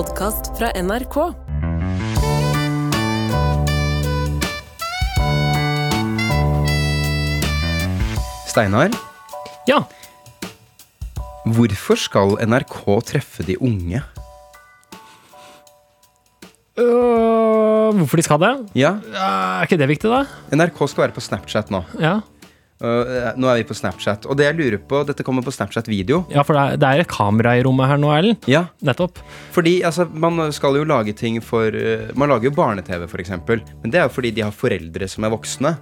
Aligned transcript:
podkast 0.00 0.56
fra 0.56 0.70
NRK. 0.80 1.16
Steinar, 8.50 8.90
Ja. 9.68 9.84
hvorfor 11.46 11.96
skal 11.98 12.36
NRK 12.46 13.00
treffe 13.06 13.44
de 13.46 13.56
unge? 13.60 14.02
Øh, 16.78 17.92
hvorfor 17.94 18.16
de 18.16 18.22
skal 18.22 18.38
det? 18.40 18.70
Ja, 18.74 18.94
Er 19.14 19.62
ikke 19.66 19.76
det 19.78 19.88
viktig, 19.88 20.10
da? 20.10 20.24
NRK 20.52 20.88
skal 20.88 21.02
være 21.04 21.12
på 21.12 21.20
Snapchat 21.20 21.70
nå. 21.70 21.84
Ja, 22.00 22.20
Uh, 22.80 23.30
nå 23.36 23.48
er 23.52 23.58
vi 23.60 23.66
på 23.68 23.74
Snapchat. 23.76 24.24
Og 24.30 24.38
det 24.40 24.46
jeg 24.48 24.56
lurer 24.56 24.78
på, 24.88 25.02
dette 25.08 25.24
kommer 25.26 25.44
på 25.44 25.52
Snapchat-video. 25.52 26.22
ja 26.32 26.40
for 26.46 26.56
det 26.56 26.62
er, 26.62 26.76
det 26.80 26.88
er 26.88 27.02
et 27.04 27.10
kamera 27.12 27.52
i 27.58 27.62
rommet 27.66 27.90
her 27.90 28.00
nå, 28.00 28.08
Erlend. 28.16 28.48
Ja, 28.48 28.66
Nettopp. 28.86 29.20
fordi 29.52 29.82
altså, 29.84 30.06
man 30.08 30.40
skal 30.56 30.78
jo 30.80 30.84
lage 30.88 31.12
ting 31.12 31.40
for 31.44 31.68
uh, 31.68 32.08
Man 32.16 32.32
lager 32.32 32.48
jo 32.48 32.54
barne-TV, 32.56 33.04
f.eks. 33.10 33.30
Men 33.46 33.90
det 33.92 34.00
er 34.00 34.08
jo 34.08 34.14
fordi 34.16 34.30
de 34.32 34.46
har 34.46 34.54
foreldre 34.56 35.08
som 35.12 35.24
er 35.28 35.34
voksne 35.36 35.74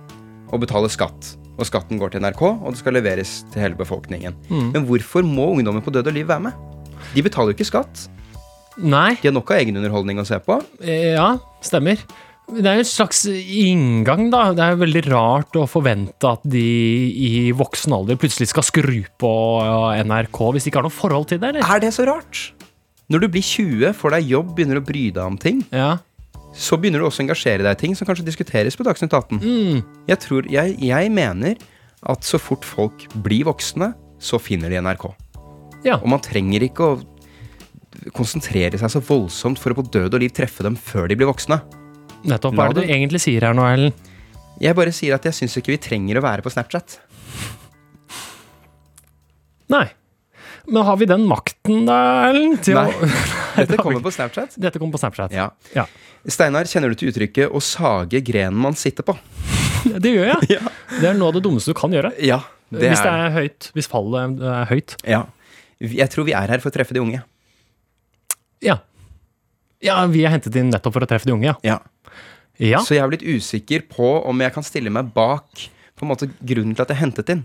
og 0.50 0.60
betaler 0.64 0.90
skatt. 0.90 1.34
Og 1.58 1.66
skatten 1.66 1.98
går 1.98 2.12
til 2.14 2.22
NRK, 2.22 2.42
og 2.42 2.70
det 2.72 2.78
skal 2.80 2.94
leveres 2.94 3.32
til 3.52 3.62
hele 3.62 3.74
befolkningen. 3.78 4.34
Men 4.48 4.84
hvorfor 4.86 5.26
må 5.26 5.48
ungdommer 5.56 5.82
på 5.82 5.90
død 5.90 6.06
og 6.12 6.14
liv 6.14 6.28
være 6.28 6.44
med? 6.46 6.52
De 7.14 7.22
betaler 7.26 7.50
jo 7.52 7.56
ikke 7.58 7.66
skatt. 7.66 8.04
Nei, 8.78 9.16
De 9.18 9.26
har 9.26 9.34
nok 9.34 9.50
av 9.50 9.58
egenunderholdning 9.58 10.20
å 10.22 10.24
se 10.26 10.38
på. 10.38 10.60
eh, 10.80 11.16
ja, 11.16 11.32
stemmer. 11.66 11.98
Det 12.48 12.64
er 12.64 12.78
jo 12.78 12.84
en 12.84 12.88
slags 12.88 13.18
inngang, 13.28 14.30
da. 14.32 14.46
Det 14.56 14.64
er 14.64 14.78
veldig 14.80 15.02
rart 15.10 15.56
å 15.60 15.66
forvente 15.68 16.30
at 16.30 16.44
de 16.48 16.62
i 17.12 17.30
voksen 17.56 17.92
alder 17.92 18.16
plutselig 18.20 18.48
skal 18.54 18.64
skru 18.64 19.02
på 19.20 19.32
NRK 20.08 20.38
hvis 20.54 20.64
de 20.64 20.70
ikke 20.72 20.80
har 20.80 20.86
noe 20.88 20.94
forhold 20.96 21.28
til 21.28 21.42
det, 21.42 21.50
eller? 21.52 21.66
Er 21.68 21.82
det 21.84 21.90
så 21.96 22.06
rart? 22.08 22.46
Når 23.12 23.24
du 23.24 23.28
blir 23.32 23.44
20, 23.44 23.92
får 23.96 24.16
deg 24.16 24.30
jobb, 24.32 24.54
begynner 24.56 24.80
å 24.80 24.84
bry 24.84 25.04
deg 25.12 25.22
om 25.24 25.36
ting, 25.40 25.60
Ja. 25.72 25.98
så 26.56 26.76
begynner 26.80 27.00
du 27.00 27.06
også 27.08 27.20
å 27.22 27.26
engasjere 27.26 27.64
deg 27.64 27.76
i 27.76 27.80
ting 27.84 27.94
som 27.96 28.08
kanskje 28.08 28.24
diskuteres 28.26 28.76
på 28.76 28.84
Dagsnytt 28.84 29.12
18. 29.12 29.40
Mm. 29.44 29.82
Jeg, 30.08 30.18
tror, 30.24 30.48
jeg, 30.48 30.76
jeg 30.80 31.12
mener 31.12 31.60
at 32.08 32.24
så 32.24 32.40
fort 32.40 32.64
folk 32.64 33.04
blir 33.24 33.44
voksne, 33.48 33.92
så 34.18 34.40
finner 34.40 34.72
de 34.72 34.80
NRK. 34.80 35.10
ja. 35.84 36.00
Og 36.00 36.08
man 36.08 36.20
trenger 36.24 36.64
ikke 36.64 36.84
å 36.94 36.98
konsentrere 38.16 38.78
seg 38.80 38.90
så 38.92 39.00
voldsomt 39.04 39.60
for 39.60 39.72
å 39.72 39.78
på 39.78 39.84
død 39.92 40.14
og 40.16 40.20
liv 40.22 40.32
treffe 40.32 40.64
dem 40.64 40.76
før 40.76 41.08
de 41.08 41.16
blir 41.18 41.28
voksne. 41.28 41.60
Nettopp. 42.24 42.54
Hva 42.54 42.66
er 42.68 42.74
det 42.74 42.86
du 42.86 42.92
egentlig 42.92 43.20
sier 43.22 43.40
her 43.46 43.54
nå, 43.54 43.62
Erlend? 43.68 43.92
Jeg 44.60 44.74
bare 44.74 44.90
sier 44.92 45.14
at 45.14 45.22
jeg 45.28 45.32
syns 45.36 45.54
ikke 45.60 45.70
vi 45.70 45.78
trenger 45.78 46.18
å 46.18 46.22
være 46.24 46.42
på 46.42 46.50
Snapchat. 46.50 46.98
Nei. 49.68 49.86
Men 50.68 50.84
har 50.84 50.96
vi 51.00 51.06
den 51.08 51.24
makten, 51.28 51.86
da, 51.88 51.98
Erlend? 52.28 52.58
å- 52.60 52.74
Nei. 52.74 53.64
Dette 53.64 53.76
kommer 53.80 54.00
på 54.04 54.12
Snapchat. 54.12 54.56
Dette 54.60 54.78
kommer 54.78 54.92
på 54.92 54.98
Snapchat. 55.00 55.32
Ja. 55.32 55.50
Ja. 55.74 55.86
Steinar, 56.28 56.64
kjenner 56.68 56.88
du 56.90 56.94
til 56.98 57.08
uttrykket 57.12 57.48
'å 57.50 57.60
sage 57.62 58.20
grenen 58.24 58.54
man 58.54 58.74
sitter 58.74 59.02
på'? 59.02 59.16
Det 60.02 60.10
gjør 60.12 60.26
jeg. 60.34 60.60
Det 61.00 61.04
er 61.08 61.14
noe 61.14 61.28
av 61.28 61.34
det 61.34 61.42
dummeste 61.44 61.70
du 61.72 61.74
kan 61.78 61.90
gjøre. 61.90 62.12
Ja, 62.20 62.40
det 62.70 62.90
hvis 62.90 63.00
det 63.00 63.12
er 63.12 63.30
høyt. 63.30 63.70
Hvis 63.74 63.86
fallet 63.88 64.42
er 64.42 64.64
høyt. 64.66 64.96
Ja. 65.06 65.26
Jeg 65.80 66.10
tror 66.10 66.24
vi 66.26 66.32
er 66.34 66.48
her 66.48 66.58
for 66.58 66.70
å 66.70 66.74
treffe 66.74 66.92
de 66.92 67.00
unge. 67.00 67.22
Ja. 68.60 68.80
Ja, 69.80 70.04
vi 70.10 70.24
er 70.26 70.30
hentet 70.34 70.54
inn 70.56 70.70
nettopp 70.72 70.92
for 70.92 71.00
å 71.00 71.06
treffe 71.08 71.24
de 71.24 71.32
unge, 71.32 71.44
ja. 71.44 71.54
Ja. 71.62 71.78
Ja, 72.58 72.78
Så 72.82 72.94
jeg 72.96 73.04
er 73.04 73.08
blitt 73.12 73.22
usikker 73.22 73.84
på 73.88 74.24
om 74.26 74.40
jeg 74.40 74.52
kan 74.52 74.62
stille 74.66 74.90
meg 74.90 75.12
bak 75.14 75.46
på 75.98 76.02
en 76.06 76.08
måte 76.10 76.28
grunnen 76.44 76.74
til 76.74 76.82
at 76.82 76.88
jeg 76.94 76.98
hentet 77.02 77.30
inn. 77.30 77.44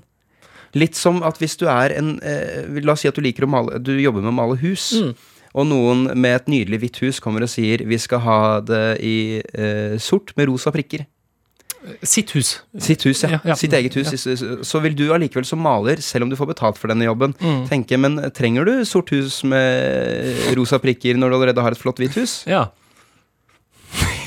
Litt 0.73 0.95
som 0.97 1.21
at 1.23 1.37
hvis 1.37 1.55
du 1.57 1.67
er 1.69 1.93
en 1.99 2.15
eh, 2.25 2.65
La 2.81 2.93
oss 2.95 3.01
si 3.01 3.07
at 3.07 3.13
du 3.15 3.21
liker 3.21 3.45
å 3.45 3.49
male 3.49 3.77
Du 3.77 3.91
jobber 4.01 4.21
med 4.25 4.31
å 4.33 4.37
male 4.39 4.57
hus. 4.57 4.91
Mm. 4.97 5.13
Og 5.53 5.67
noen 5.69 5.99
med 6.17 6.33
et 6.39 6.47
nydelig 6.49 6.79
hvitt 6.81 6.97
hus 7.05 7.19
kommer 7.21 7.43
og 7.45 7.49
sier 7.53 7.83
vi 7.85 7.97
skal 8.01 8.19
ha 8.25 8.59
det 8.65 8.97
i 9.05 9.41
eh, 9.53 9.99
sort 10.01 10.33
med 10.35 10.47
rosa 10.49 10.71
prikker. 10.73 11.05
sitt 12.01 12.31
hus. 12.31 12.61
Sitt 12.79 13.03
hus, 13.03 13.21
ja. 13.25 13.29
Ja, 13.35 13.39
ja. 13.51 13.55
Sitt 13.59 13.73
eget 13.73 13.93
hus. 13.99 14.07
Så- 14.15 14.63
Så 14.63 14.79
vil 14.81 14.95
du 14.95 15.09
allikevel 15.11 15.45
som 15.45 15.59
maler, 15.59 15.97
selv 16.01 16.23
om 16.23 16.29
du 16.29 16.35
får 16.37 16.47
betalt 16.55 16.77
for 16.77 16.87
denne 16.87 17.03
jobben, 17.03 17.35
Mm. 17.39 17.67
tenke 17.67 17.99
men 17.99 18.15
trenger 18.31 18.65
du 18.65 18.85
sort 18.85 19.09
hus 19.11 19.43
med 19.43 20.55
rosa 20.55 20.79
prikker 20.79 21.15
når 21.17 21.29
du 21.29 21.35
allerede 21.35 21.61
har 21.61 21.71
et 21.71 21.77
flott 21.77 21.97
hvitt 21.99 22.15
hus? 22.15 22.45
Ja. 22.47 22.69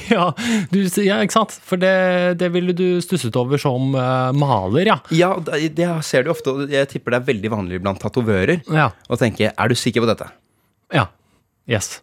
Ja, 0.17 0.31
du, 0.71 0.79
ja, 1.03 1.19
ikke 1.25 1.35
sant? 1.37 1.55
For 1.67 1.81
det, 1.83 1.93
det 2.41 2.49
ville 2.55 2.75
du 2.77 3.01
stusset 3.05 3.35
over 3.41 3.59
som 3.61 3.95
uh, 3.99 4.31
maler, 4.37 4.87
ja. 4.93 4.97
Ja, 5.15 5.33
det 5.43 5.89
ser 6.07 6.25
du 6.27 6.31
ofte, 6.35 6.53
og 6.55 6.71
jeg 6.73 6.89
tipper 6.93 7.17
det 7.17 7.21
er 7.23 7.29
veldig 7.33 7.51
vanlig 7.57 7.81
blant 7.85 8.01
tatovører 8.03 8.63
Ja. 8.73 8.91
å 9.11 9.19
tenke 9.21 9.51
er 9.53 9.69
du 9.73 9.75
sikker 9.79 10.05
på 10.07 10.11
dette? 10.15 10.31
ja. 10.95 11.09
Yes. 11.67 11.97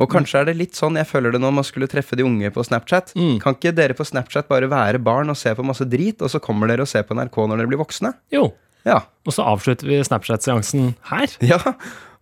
Og 0.00 0.08
kanskje 0.12 0.38
er 0.42 0.46
det 0.50 0.52
litt 0.58 0.76
sånn 0.76 0.96
jeg 0.96 1.08
føler 1.08 1.32
det 1.32 1.40
når 1.40 1.52
man 1.56 1.64
skulle 1.64 1.88
treffe 1.90 2.16
de 2.16 2.24
unge 2.24 2.48
på 2.52 2.62
Snapchat. 2.64 3.14
Kan 3.42 3.56
ikke 3.56 3.72
dere 3.76 3.96
på 3.96 4.04
Snapchat 4.04 4.46
bare 4.48 4.68
være 4.70 5.00
barn 5.02 5.32
og 5.32 5.36
se 5.40 5.52
på 5.56 5.64
masse 5.66 5.84
drit, 5.88 6.20
og 6.24 6.28
så 6.32 6.40
kommer 6.40 6.68
dere 6.70 6.84
og 6.84 6.88
ser 6.88 7.04
på 7.08 7.16
NRK 7.16 7.36
når 7.48 7.60
dere 7.62 7.70
blir 7.72 7.80
voksne? 7.80 8.12
Jo. 8.32 8.46
Ja. 8.88 9.02
Og 9.28 9.34
så 9.36 9.44
avslutter 9.44 9.88
vi 9.90 9.98
Snapchat-seansen 10.04 10.94
her. 11.10 11.34
Ja. 11.44 11.58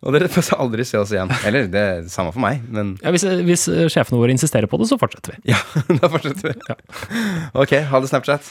Og 0.07 0.15
dere 0.15 0.29
får 0.31 0.53
aldri 0.63 0.85
se 0.87 0.99
oss 1.01 1.11
igjen. 1.11 1.31
Eller 1.49 1.67
det 1.67 1.81
er 1.83 2.03
det 2.07 2.13
samme 2.13 2.31
for 2.35 2.39
meg, 2.45 2.61
men 2.71 2.93
Ja, 3.03 3.11
hvis, 3.11 3.25
hvis 3.43 3.65
sjefene 3.91 4.21
våre 4.21 4.31
insisterer 4.31 4.71
på 4.71 4.79
det, 4.79 4.87
så 4.87 4.99
fortsetter 5.01 5.35
vi. 5.35 5.51
ja, 5.51 5.59
da 6.01 6.11
fortsetter 6.13 6.53
vi. 6.55 6.85
Ok, 7.59 7.75
ha 7.91 8.01
det, 8.05 8.11
Snapchat. 8.13 8.47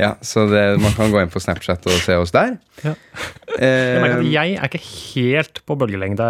Ja, 0.00 0.14
så 0.24 0.46
det, 0.48 0.62
man 0.80 0.94
kan 0.96 1.10
gå 1.12 1.18
inn 1.20 1.28
på 1.32 1.42
Snapchat 1.42 1.84
og 1.90 1.98
se 2.00 2.14
oss 2.16 2.30
der. 2.32 2.54
Ja. 2.86 2.94
Jeg 3.60 4.00
merker 4.00 4.14
Eh, 4.14 4.22
at 4.22 4.30
jeg 4.32 4.54
er 4.56 4.70
ikke 4.70 4.80
helt 4.86 5.58
på 5.68 5.76
bølgelengde, 5.76 6.24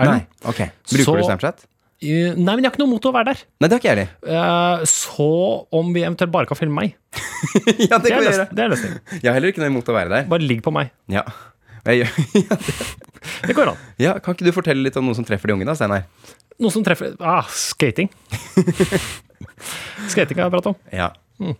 Erlend. 0.00 0.24
ok. 0.42 0.64
Bruker 0.90 1.04
Så- 1.04 1.16
du 1.20 1.26
Snapchat? 1.28 1.66
Eh, 2.02 2.32
Nei, 2.36 2.56
men 2.56 2.64
jeg 2.64 2.66
har 2.66 2.72
ikke 2.74 2.82
noe 2.82 2.90
mot 2.96 3.06
å 3.08 3.12
være 3.14 3.30
der. 3.34 3.44
Nei, 3.60 3.68
det 3.68 3.76
har 3.76 3.80
ikke 3.80 3.92
jeg 3.92 3.96
heller. 3.96 4.80
Eh, 4.80 4.84
Så 4.90 5.28
om 5.72 5.92
vi 5.94 6.02
eventuelt 6.02 6.32
bare 6.32 6.46
kan 6.48 6.56
filme 6.58 6.74
meg, 6.80 6.96
ja, 7.78 7.98
det 7.98 8.08
det 8.08 8.12
er 8.12 8.20
vi 8.20 8.26
gjøre. 8.32 8.48
Det 8.52 8.64
er 8.64 8.72
løsning. 8.72 8.96
Jeg 9.22 9.28
har 9.28 9.34
heller 9.38 9.52
ikke 9.52 9.62
noe 9.62 9.70
imot 9.70 9.88
å 9.92 9.94
være 9.96 10.10
der. 10.16 10.26
Bare 10.32 10.40
ligg 10.48 10.64
på 10.66 10.72
meg. 10.74 10.90
Ja. 11.08 11.22
Jeg, 11.86 12.06
ja, 12.34 12.56
det- 12.56 13.48
Det 13.48 13.54
går 13.56 13.68
an. 13.72 13.78
ja, 14.02 14.16
kan 14.22 14.34
ikke 14.36 14.46
du 14.46 14.52
fortelle 14.54 14.82
litt 14.86 14.96
om 14.98 15.06
noe 15.08 15.14
som 15.18 15.24
treffer 15.26 15.50
de 15.50 15.56
unge, 15.56 15.66
da, 15.68 15.74
Steinar? 15.78 16.04
Noe 16.62 16.72
som 16.72 16.84
treffer 16.86 17.14
Ah, 17.20 17.46
skating. 17.52 18.08
skating 20.12 20.38
har 20.38 20.46
jeg 20.48 20.54
pratet 20.54 20.72
om. 20.72 20.76
Ja. 20.94 21.10
Mm. 21.42 21.54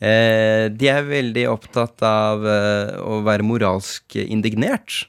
Eh, 0.00 0.64
de 0.72 0.88
er 0.88 1.04
veldig 1.06 1.44
opptatt 1.52 2.02
av 2.06 2.44
eh, 2.48 2.92
å 3.04 3.20
være 3.26 3.44
moralsk 3.46 4.16
indignert. 4.22 5.02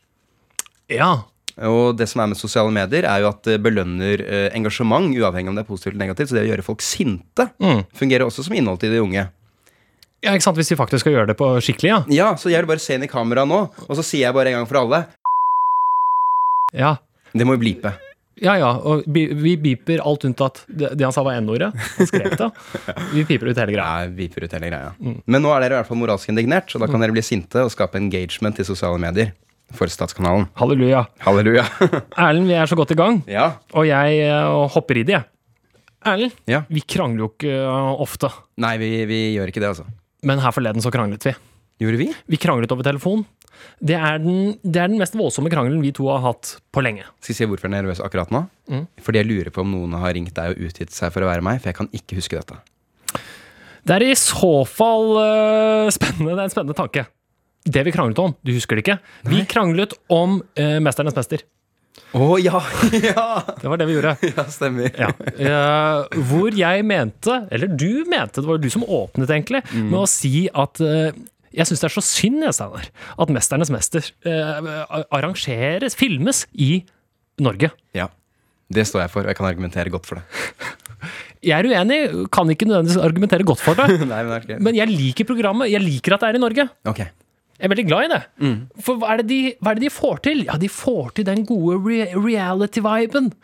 Ja. 0.92 1.14
Og 1.62 1.96
det 2.00 2.08
som 2.12 2.22
er 2.24 2.30
med 2.32 2.40
sosiale 2.40 2.72
medier, 2.74 3.06
er 3.08 3.24
jo 3.24 3.30
at 3.32 3.42
det 3.48 3.58
belønner 3.64 4.24
eh, 4.24 4.48
engasjement, 4.58 5.10
uavhengig 5.16 5.52
om 5.52 5.58
det 5.60 5.64
er 5.66 5.70
positivt 5.72 5.94
eller 5.96 6.06
negativt. 6.08 6.32
Så 6.32 6.38
det 6.38 6.46
å 6.48 6.52
gjøre 6.52 6.68
folk 6.68 6.84
sinte 6.86 7.50
Mm. 7.62 7.86
fungerer 7.98 8.28
også 8.28 8.46
som 8.48 8.56
innhold 8.58 8.82
til 8.84 8.92
de 8.96 9.02
unge. 9.04 9.26
Ja, 10.22 10.36
ikke 10.36 10.46
sant. 10.46 10.60
Hvis 10.60 10.72
vi 10.74 10.78
faktisk 10.80 11.06
skal 11.06 11.16
gjøre 11.18 11.32
det 11.32 11.38
på 11.40 11.50
skikkelig, 11.64 11.90
ja. 11.90 12.00
Ja, 12.14 12.30
så 12.38 12.52
jeg 12.54 12.64
vil 12.64 12.70
bare 12.74 12.84
se 12.84 12.96
inn 12.98 13.06
i 13.06 13.10
kameraet 13.12 13.50
nå, 13.50 13.60
og 13.88 13.98
så 13.98 14.06
sier 14.06 14.28
jeg 14.28 14.38
bare 14.38 14.54
en 14.54 14.62
gang 14.62 14.70
for 14.70 14.84
alle 14.84 15.04
Ja, 16.78 16.96
Det 17.34 17.48
må 17.48 17.56
jo 17.58 17.62
blipe. 17.64 17.92
ja. 18.42 18.56
ja. 18.58 18.72
Og 18.78 19.04
vi 19.08 19.56
beeper 19.60 20.02
alt 20.04 20.26
unntatt 20.26 20.64
det, 20.68 20.94
det 20.98 21.06
han 21.06 21.14
sa 21.14 21.24
var 21.24 21.38
n-ordet. 21.42 21.72
Han 21.98 22.08
skrev 22.10 22.34
det. 22.40 22.50
Vi 23.16 23.26
piper 23.28 23.52
ut 23.52 23.60
hele 23.60 23.76
greia. 23.76 23.86
Ja, 23.86 24.10
viper 24.18 24.46
ut 24.46 24.56
hele 24.56 24.72
greia. 24.72 24.94
Mm. 25.00 25.20
Men 25.26 25.44
nå 25.46 25.52
er 25.54 25.66
dere 25.66 25.76
i 25.76 25.80
hvert 25.82 25.90
fall 25.92 26.00
moralsk 26.02 26.32
indignert, 26.32 26.72
så 26.72 26.82
da 26.82 26.90
kan 26.90 27.04
dere 27.04 27.14
bli 27.16 27.24
sinte 27.26 27.62
og 27.66 27.72
skape 27.74 28.00
engagement 28.00 28.60
i 28.60 28.66
sosiale 28.68 28.98
medier 29.02 29.34
for 29.78 29.88
Statskanalen. 29.92 30.48
Halleluja. 30.60 31.06
Halleluja. 31.26 31.66
Erlend, 32.26 32.50
vi 32.50 32.58
er 32.58 32.68
så 32.68 32.76
godt 32.80 32.92
i 32.96 33.00
gang, 33.00 33.22
ja. 33.30 33.54
og 33.72 33.86
jeg 33.88 34.18
eh, 34.26 34.68
hopper 34.74 35.00
i 35.00 35.06
det, 35.08 35.20
jeg. 35.20 35.28
Erlend, 36.12 36.34
ja. 36.50 36.64
vi 36.68 36.82
krangler 36.82 37.28
jo 37.28 37.32
ikke 37.36 37.54
eh, 37.62 38.04
ofte, 38.04 38.32
Nei, 38.62 38.76
vi, 38.82 38.90
vi 39.10 39.20
gjør 39.38 39.52
ikke 39.54 39.62
det, 39.64 39.70
altså. 39.76 39.86
Men 40.28 40.42
her 40.44 40.54
forleden 40.56 40.84
så 40.84 40.92
kranglet 40.94 41.26
vi. 41.26 41.36
Gjorde 41.82 41.98
vi? 41.98 42.10
Vi 42.30 42.38
kranglet 42.42 42.72
over 42.74 42.86
telefon. 42.86 43.24
Det 43.82 43.96
er, 43.98 44.20
den, 44.22 44.56
det 44.62 44.80
er 44.82 44.90
den 44.90 45.00
mest 45.02 45.16
voldsomme 45.18 45.50
krangelen 45.54 45.82
vi 45.84 45.92
to 45.96 46.08
har 46.10 46.22
hatt 46.24 46.56
på 46.74 46.84
lenge. 46.86 47.06
Skal 47.22 47.34
jeg 47.34 47.40
si 47.40 47.48
hvorfor 47.50 47.68
jeg 47.68 47.74
er 47.74 47.78
nervøs 47.80 48.02
akkurat 48.04 48.34
nå? 48.34 48.44
Mm. 48.72 48.84
Fordi 49.02 49.22
jeg 49.22 49.30
lurer 49.30 49.54
på 49.54 49.64
om 49.66 49.74
noen 49.74 49.96
har 50.02 50.14
ringt 50.18 50.36
deg 50.38 50.54
og 50.54 50.68
utgitt 50.68 50.94
seg 50.96 51.14
for 51.14 51.26
å 51.26 51.30
være 51.30 51.46
meg, 51.46 51.62
for 51.62 51.72
jeg 51.72 51.80
kan 51.80 51.90
ikke 51.98 52.20
huske 52.20 52.38
dette. 52.38 52.60
Det 53.82 53.98
er 53.98 54.06
i 54.06 54.18
så 54.20 54.54
fall 54.70 55.16
uh, 55.18 55.90
spennende. 55.94 56.36
Det 56.36 56.38
er 56.38 56.46
en 56.46 56.54
spennende 56.54 56.78
tanke. 56.78 57.06
Det 57.62 57.84
vi 57.86 57.94
kranglet 57.94 58.22
om, 58.22 58.34
du 58.42 58.54
husker 58.54 58.78
det 58.78 58.86
ikke? 58.86 58.98
Vi 59.30 59.42
kranglet 59.50 59.94
om 60.14 60.40
uh, 60.42 60.78
Mesternes 60.82 61.18
mester. 61.18 61.44
Å 62.12 62.36
ja! 62.42 62.60
ja! 63.10 63.26
Det 63.62 63.70
var 63.72 63.80
det 63.80 63.88
vi 63.90 63.98
gjorde. 63.98 64.16
Ja, 64.32 64.46
stemmer. 64.52 64.92
Ja. 65.00 65.12
Uh, 65.40 66.24
hvor 66.30 66.56
jeg 66.56 66.86
mente, 66.88 67.44
eller 67.52 67.72
du 67.72 68.04
mente, 68.12 68.42
det 68.42 68.50
var 68.50 68.60
du 68.62 68.70
som 68.74 68.84
åpnet 68.84 69.32
egentlig, 69.32 69.64
med 69.76 70.00
å 70.02 70.08
si 70.10 70.48
at 70.52 70.82
uh, 70.84 71.12
jeg 71.52 71.68
syns 71.68 71.84
det 71.84 71.90
er 71.90 71.96
så 71.98 72.04
synd, 72.06 72.44
jeg, 72.46 72.56
Steinar, 72.56 72.88
at 73.20 73.32
'Mesternes 73.32 73.72
mester' 73.74 74.12
uh, 74.28 75.04
arrangeres, 75.12 75.98
filmes, 76.00 76.46
i 76.56 76.84
Norge. 77.42 77.72
Ja. 77.98 78.10
Det 78.72 78.86
står 78.88 79.06
jeg 79.06 79.12
for, 79.12 79.26
og 79.26 79.32
jeg 79.32 79.40
kan 79.40 79.50
argumentere 79.50 79.92
godt 79.92 80.08
for 80.08 80.22
det. 80.22 80.26
Jeg 81.42 81.58
er 81.58 81.66
uenig, 81.66 82.28
kan 82.30 82.50
ikke 82.54 82.68
nødvendigvis 82.70 83.02
argumentere 83.02 83.46
godt 83.48 83.62
for 83.64 83.74
det, 83.74 83.96
Nei, 84.12 84.20
men 84.22 84.36
er 84.36 84.60
men 84.62 84.76
jeg 84.78 84.92
liker 84.92 85.26
programmet. 85.26 85.72
Jeg 85.72 85.82
liker 85.82 86.14
at 86.14 86.22
det 86.22 86.28
er 86.30 86.38
i 86.38 86.42
Norge. 86.44 86.68
Ok. 86.86 87.02
Jeg 87.62 87.68
er 87.68 87.74
veldig 87.76 87.86
glad 87.86 88.08
i 88.08 88.10
det. 88.10 88.22
For 88.82 88.98
hva 88.98 89.12
er 89.14 89.22
det, 89.22 89.28
de, 89.30 89.40
hva 89.62 89.72
er 89.72 89.78
det 89.78 89.86
de 89.86 89.92
får 89.94 90.24
til? 90.26 90.40
Ja, 90.48 90.56
de 90.58 90.70
får 90.74 91.12
til 91.20 91.28
den 91.28 91.44
gode 91.46 91.78
re 91.86 92.08
reality-viben. 92.18 93.30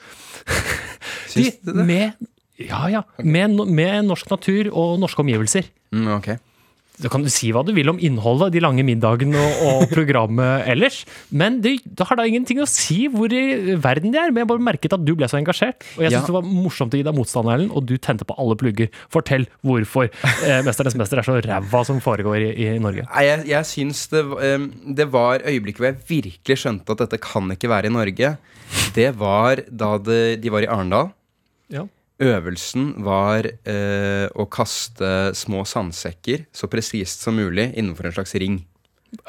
Det? 1.38 1.52
Med, 1.86 2.16
ja, 2.58 2.80
ja. 2.90 3.04
Med, 3.22 3.60
med 3.70 4.08
norsk 4.08 4.32
natur 4.32 4.72
og 4.72 4.96
norske 4.98 5.22
omgivelser. 5.22 5.68
Mm, 5.94 6.08
ok. 6.16 6.32
Så 6.98 7.12
kan 7.14 7.22
du 7.22 7.30
si 7.30 7.52
hva 7.54 7.62
du 7.62 7.70
vil 7.78 7.92
om 7.92 8.00
innholdet, 8.02 8.56
de 8.56 8.62
lange 8.64 8.82
middagene 8.88 9.38
og, 9.38 9.60
og 9.70 9.82
programmet 9.98 10.66
ellers, 10.72 11.04
men 11.30 11.60
det, 11.62 11.76
det 11.86 12.08
har 12.10 12.18
da 12.18 12.26
ingenting 12.26 12.58
å 12.64 12.66
si 12.70 13.04
hvor 13.14 13.30
i 13.30 13.76
verden 13.78 14.14
de 14.14 14.18
er. 14.18 14.32
Men 14.34 14.44
jeg 14.44 14.50
bare 14.50 14.66
merket 14.66 14.96
at 14.98 15.04
du 15.06 15.12
ble 15.18 15.30
så 15.30 15.38
engasjert, 15.38 15.86
og 15.98 16.06
jeg 16.08 16.12
syns 16.16 16.24
Ja. 16.24 16.26
det 16.26 16.36
var 16.40 16.48
morsomt 16.50 16.96
å 16.96 17.00
gi 17.00 17.06
deg 17.06 17.14
motstand, 17.18 17.52
Erlend, 17.54 17.74
og 17.78 17.86
du 17.86 17.96
tente 18.02 18.26
på 18.26 18.34
alle 18.42 18.58
plugger. 18.58 18.90
Fortell 19.14 19.46
hvorfor 19.62 20.10
eh, 20.10 20.62
'Mesternes 20.66 20.98
mester' 20.98 21.22
er 21.22 21.28
så 21.28 21.38
ræva 21.46 21.84
som 21.86 22.02
foregår 22.02 22.48
i, 22.48 22.50
i 22.66 22.80
Norge. 22.82 23.06
Nei, 23.12 23.26
jeg, 23.28 23.46
jeg 23.52 23.70
syns 23.74 24.08
det, 24.14 24.24
um, 24.26 24.66
det 24.98 25.08
var 25.14 25.46
øyeblikket 25.46 25.84
hvor 25.84 25.92
jeg 25.92 26.02
virkelig 26.10 26.58
skjønte 26.64 26.98
at 26.98 27.06
dette 27.06 27.22
kan 27.22 27.54
ikke 27.54 27.70
være 27.70 27.92
i 27.92 27.94
Norge. 27.94 28.34
Det 28.98 29.12
var 29.22 29.62
da 29.70 29.94
det, 30.02 30.42
de 30.42 30.50
var 30.52 30.66
i 30.66 30.72
Arendal. 30.72 31.14
Ja. 31.70 31.86
Øvelsen 32.24 32.96
var 33.06 33.46
eh, 33.46 34.26
å 34.34 34.46
kaste 34.50 35.10
små 35.38 35.62
sandsekker 35.70 36.48
så 36.56 36.70
presist 36.72 37.22
som 37.22 37.38
mulig 37.38 37.68
innenfor 37.78 38.10
en 38.10 38.16
slags 38.16 38.34
ring. 38.42 38.58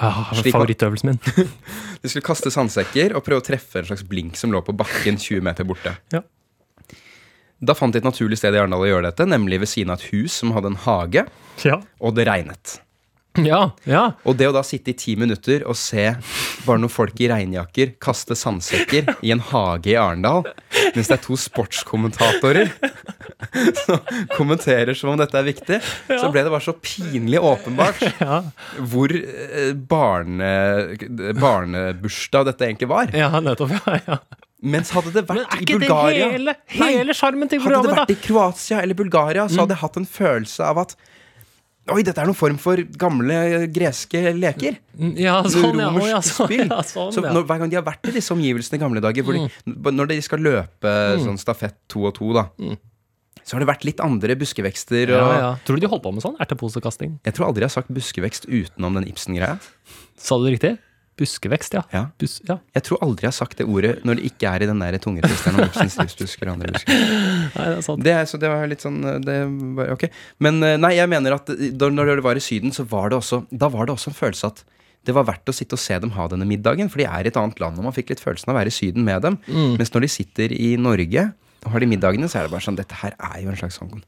Ah, 0.01 0.31
Slik 0.35 0.55
favorittøvelsen 0.57 1.11
min. 1.13 1.21
De 2.03 2.09
skulle 2.11 2.25
kaste 2.27 2.51
sandsekker 2.51 3.13
og 3.15 3.23
prøve 3.27 3.43
å 3.43 3.47
treffe 3.47 3.83
en 3.83 3.87
slags 3.91 4.07
blink 4.09 4.39
som 4.41 4.51
lå 4.55 4.63
på 4.65 4.75
bakken 4.77 5.21
20 5.21 5.45
meter 5.45 5.69
borte. 5.69 5.93
Ja. 6.15 6.23
Da 7.61 7.75
fant 7.75 7.93
de 7.95 8.01
et 8.01 8.07
naturlig 8.07 8.39
sted 8.41 8.55
i 8.55 8.59
Arendal 8.61 8.85
å 8.87 8.89
gjøre 8.89 9.09
dette, 9.11 9.27
nemlig 9.27 9.61
ved 9.65 9.71
siden 9.71 9.91
av 9.93 9.99
et 10.01 10.09
hus 10.15 10.37
som 10.41 10.53
hadde 10.55 10.71
en 10.73 10.81
hage, 10.87 11.25
Ja. 11.67 11.81
og 12.01 12.15
det 12.15 12.29
regnet. 12.31 12.79
Ja, 13.47 13.61
ja. 13.89 14.03
Og 14.29 14.37
det 14.39 14.49
å 14.49 14.55
da 14.57 14.63
sitte 14.67 14.93
i 14.93 14.97
ti 14.99 15.15
minutter 15.21 15.65
og 15.69 15.77
se 15.79 16.09
bare 16.65 16.81
noen 16.81 16.93
folk 16.93 17.19
i 17.23 17.29
regnjakker 17.31 17.95
kaste 18.03 18.37
sandsekker 18.39 19.13
i 19.25 19.33
en 19.35 19.43
hage 19.51 19.93
i 19.93 19.97
Arendal, 20.01 20.47
mens 20.97 21.11
det 21.11 21.19
er 21.19 21.23
to 21.25 21.37
sportskommentatorer 21.39 22.73
som 23.85 24.01
kommenterer 24.35 24.97
som 24.99 25.13
om 25.13 25.21
dette 25.21 25.39
er 25.39 25.47
viktig, 25.47 25.79
så 26.09 26.31
ble 26.33 26.45
det 26.47 26.53
bare 26.53 26.65
så 26.65 26.75
pinlig 26.75 27.41
åpenbart 27.43 28.03
Ja, 28.23 28.41
hvor 28.91 29.13
eh, 29.15 29.73
barne, 29.89 30.51
barnebursdag 31.39 32.49
dette 32.53 32.67
egentlig 32.69 32.91
var. 32.91 33.13
ja 33.15 33.31
nettopp. 33.41 33.77
Ja, 33.79 33.99
ja. 34.07 34.19
Mens 34.59 34.91
hadde 34.91 35.13
det 35.15 35.23
vært 35.29 35.61
i 35.63 35.67
Bulgaria 35.71 36.33
hele 36.33 36.57
Nei. 36.81 36.89
hele 36.97 37.15
til 37.15 37.61
Hadde 37.63 37.83
det 37.85 37.93
vært 37.93 38.09
da? 38.11 38.15
i 38.15 38.19
Kroatia 38.25 38.81
eller 38.83 38.99
Bulgaria, 38.99 39.47
så 39.47 39.63
hadde 39.63 39.77
jeg 39.77 39.83
hatt 39.85 39.99
en 40.01 40.09
følelse 40.09 40.67
av 40.67 40.81
at 40.83 40.97
Oi, 41.89 42.03
dette 42.05 42.21
er 42.21 42.29
noen 42.29 42.37
form 42.37 42.59
for 42.61 42.81
gamle 43.01 43.67
greske 43.73 44.21
leker. 44.37 44.77
Ja, 45.17 45.39
sånn, 45.49 45.79
ja. 45.79 45.89
Romersk 45.89 46.11
ja, 46.11 46.21
sånn, 46.25 46.51
spill. 46.51 46.67
ja, 46.73 46.83
sånn, 46.85 47.15
så 47.17 47.25
når, 47.25 47.47
hver 47.49 47.63
gang 47.63 47.73
de 47.73 47.79
har 47.81 47.87
vært 47.87 48.11
i 48.11 48.15
disse 48.19 48.35
omgivelsene 48.35 48.77
i 48.77 48.83
gamle 48.83 49.03
dager, 49.05 49.25
de, 49.25 49.47
når 49.95 50.13
de 50.13 50.21
skal 50.25 50.45
løpe 50.45 50.95
sånn 51.25 51.41
stafett 51.41 51.79
to 51.91 52.05
og 52.11 52.15
to, 52.19 52.33
da, 52.37 52.49
så 53.49 53.57
har 53.57 53.65
det 53.65 53.71
vært 53.71 53.87
litt 53.89 54.03
andre 54.05 54.37
buskevekster. 54.37 55.15
Og 55.15 55.17
Ja, 55.17 55.39
ja. 55.41 55.53
Tror 55.65 55.79
du 55.79 55.87
de 55.87 55.89
holdt 55.89 56.05
på 56.05 56.13
med 56.13 56.25
sånn 56.25 56.37
erteposekasting? 56.43 57.17
Jeg 57.25 57.37
tror 57.37 57.49
aldri 57.49 57.65
jeg 57.65 57.71
har 57.71 57.77
sagt 57.79 57.95
buskevekst 57.97 58.45
utenom 58.45 58.99
den 58.99 59.09
Ibsen-greia. 59.09 59.57
Sa 60.21 60.37
du 60.37 60.45
det 60.45 60.59
riktig? 60.59 60.75
Buskevekst, 61.19 61.75
ja. 61.75 61.83
Ja. 61.95 62.05
Bus, 62.21 62.39
ja. 62.47 62.59
Jeg 62.77 62.87
tror 62.87 63.03
aldri 63.05 63.27
jeg 63.27 63.33
har 63.33 63.37
sagt 63.41 63.59
det 63.59 63.67
ordet 63.67 63.97
når 64.07 64.21
det 64.21 64.31
ikke 64.31 64.51
er 64.53 64.65
i 64.65 64.71
den 64.71 64.83
der 64.83 64.99
om 65.09 65.19
livsbusker 65.19 66.49
og 66.49 66.55
andre 66.55 66.73
busker. 66.77 67.05
Nei, 67.57 67.67
det 67.67 67.77
er 67.77 67.85
sant. 67.85 68.05
Det, 68.07 68.17
så 68.31 68.41
det 68.41 68.51
var 68.53 68.71
litt 68.71 68.85
sånn 68.85 69.01
det 69.25 69.39
var, 69.79 69.95
Ok. 69.97 70.09
Men 70.45 70.63
eh, 70.63 70.77
nei, 70.81 70.95
jeg 70.99 71.11
mener 71.11 71.39
at 71.39 71.51
da, 71.51 71.91
når 71.91 72.19
det 72.19 72.27
var 72.27 72.39
i 72.39 72.45
Syden, 72.45 72.75
så 72.75 72.87
var 72.89 73.11
det 73.11 73.19
også 73.19 73.43
Da 73.51 73.71
var 73.73 73.89
det 73.89 73.97
også 73.97 74.13
en 74.13 74.19
følelse 74.19 74.53
at 74.53 74.65
det 75.07 75.15
var 75.17 75.25
verdt 75.29 75.49
å 75.49 75.55
sitte 75.55 75.77
og 75.77 75.81
se 75.81 75.97
dem 76.03 76.11
ha 76.17 76.27
denne 76.29 76.45
middagen, 76.45 76.91
for 76.93 77.01
de 77.01 77.07
er 77.09 77.25
i 77.25 77.31
et 77.31 77.37
annet 77.39 77.61
land, 77.63 77.79
og 77.81 77.87
man 77.87 77.95
fikk 77.97 78.11
litt 78.13 78.21
følelsen 78.21 78.51
av 78.51 78.57
å 78.57 78.59
være 78.59 78.73
i 78.73 78.75
Syden 78.75 79.07
med 79.07 79.23
dem. 79.25 79.39
Mens 79.79 79.93
når 79.95 80.05
de 80.05 80.11
sitter 80.13 80.53
i 80.53 80.75
Norge 80.77 81.23
og 81.65 81.73
har 81.73 81.83
de 81.83 81.89
middagene, 81.91 82.29
så 82.29 82.41
er 82.41 82.47
det 82.47 82.53
bare 82.53 82.67
sånn 82.67 82.77
Dette 82.79 82.99
her 83.01 83.15
er 83.17 83.39
jo 83.43 83.51
en 83.53 83.59
slags 83.59 83.79
sånn 83.81 84.03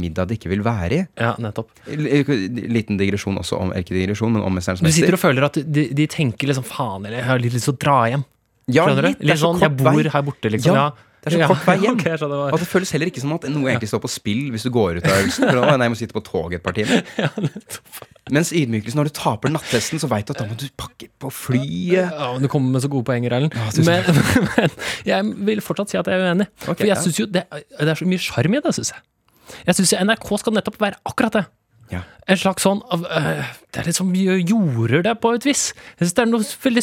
middag 0.00 0.28
det 0.30 0.38
ikke 0.38 0.50
vil 0.52 0.62
være 0.66 1.00
i. 1.00 1.02
Ja, 1.20 1.34
nettopp. 1.42 1.70
L- 1.90 2.70
Liten 2.78 2.98
digresjon 3.00 3.38
også 3.42 3.58
om 3.60 3.72
Ikke 3.78 3.94
digresjon, 3.98 4.32
men 4.36 4.42
om 4.46 4.54
Mesterens 4.58 4.80
Du 4.84 4.90
sitter 4.94 5.18
og 5.18 5.22
føler 5.22 5.48
at 5.50 5.58
de, 5.64 5.88
de 5.94 6.06
tenker 6.10 6.50
liksom 6.52 6.64
faen, 6.68 7.04
eller 7.06 7.18
jeg 7.22 7.28
har 7.32 7.38
litt 7.44 7.54
lyst 7.58 7.68
til 7.70 7.76
å 7.76 7.82
dra 7.84 7.98
hjem. 8.14 8.24
Ja, 8.68 8.84
Skjønner 8.88 9.06
litt. 9.10 9.18
du? 9.18 9.24
Det 9.24 9.30
Litt 9.32 9.40
så 9.40 9.46
sånn, 9.52 9.60
jeg 9.64 9.76
bor 9.80 9.92
vei. 10.02 10.08
her 10.12 10.26
borte, 10.26 10.50
liksom. 10.52 10.74
Ja, 10.76 10.88
Ja, 10.88 11.04
det 11.24 11.30
er 11.32 11.34
så 11.34 11.38
Ja, 11.40 11.46
kort 11.50 11.64
vei 11.66 11.74
hjem. 11.84 11.96
Okay, 11.98 12.14
Og 12.28 12.58
det 12.62 12.66
føles 12.70 12.90
heller 12.94 13.08
ikke 13.10 13.20
som 13.24 13.32
at 13.34 13.46
noe 13.50 13.66
egentlig 13.72 13.88
står 13.90 14.02
på 14.04 14.10
spill 14.12 14.42
hvis 14.54 14.66
du 14.68 14.70
går 14.70 15.00
ut 15.00 15.08
av 15.08 15.16
øvelsen. 15.16 15.48
For 15.48 15.56
da, 15.58 15.62
«Å, 15.64 15.76
nei, 15.80 15.88
jeg 15.88 15.92
må 15.94 15.98
sitte 15.98 16.14
på 16.14 16.22
toget 16.28 16.60
et 16.60 16.66
par 16.68 16.76
timer. 16.76 17.02
Mens 18.36 18.50
ydmykelsen, 18.52 18.98
når 19.00 19.08
du 19.08 19.14
taper 19.16 19.48
nattesten, 19.54 19.98
så 20.02 20.08
veit 20.12 20.28
du 20.28 20.34
at 20.34 20.42
da 20.42 20.46
må 20.50 20.56
du 20.60 20.66
pakke 20.76 21.08
på 21.18 21.30
flyet. 21.32 22.12
Ja, 22.12 22.28
men 22.34 22.44
Du 22.44 22.48
kommer 22.52 22.74
med 22.76 22.84
så 22.84 22.90
gode 22.92 23.06
poenger, 23.08 23.32
Erlend. 23.38 23.56
Ja, 23.56 23.70
men, 23.88 24.04
men 24.52 24.74
jeg 25.08 25.30
vil 25.48 25.62
fortsatt 25.64 25.94
si 25.94 25.96
at 26.00 26.10
jeg 26.12 26.20
er 26.20 26.28
uenig. 26.34 26.46
Okay, 26.66 26.74
For 26.74 26.84
jeg 26.90 26.92
ja. 26.92 27.00
synes 27.06 27.20
jo 27.22 27.26
det, 27.32 27.46
det 27.56 27.88
er 27.88 27.98
så 28.02 28.08
mye 28.10 28.20
sjarm 28.28 28.58
i 28.58 28.60
det, 28.68 28.74
syns 28.76 28.92
jeg. 28.92 29.00
Jeg 29.66 29.78
syns 29.78 29.94
NRK 30.04 30.28
skal 30.42 30.58
nettopp 30.58 30.80
være 30.80 31.00
akkurat 31.04 31.40
det. 31.40 31.46
Ja. 31.88 32.02
En 32.28 32.36
slags 32.36 32.66
sånn 32.66 32.82
uh, 32.84 33.46
Det 33.72 33.80
er 33.80 33.86
liksom 33.88 34.10
jorder 34.12 35.00
det, 35.06 35.14
på 35.22 35.30
et 35.32 35.46
vis. 35.48 35.70
Jeg 35.96 36.02
synes 36.02 36.16
Det 36.18 36.20
er 36.24 36.28
noe 36.28 36.48
veldig 36.64 36.82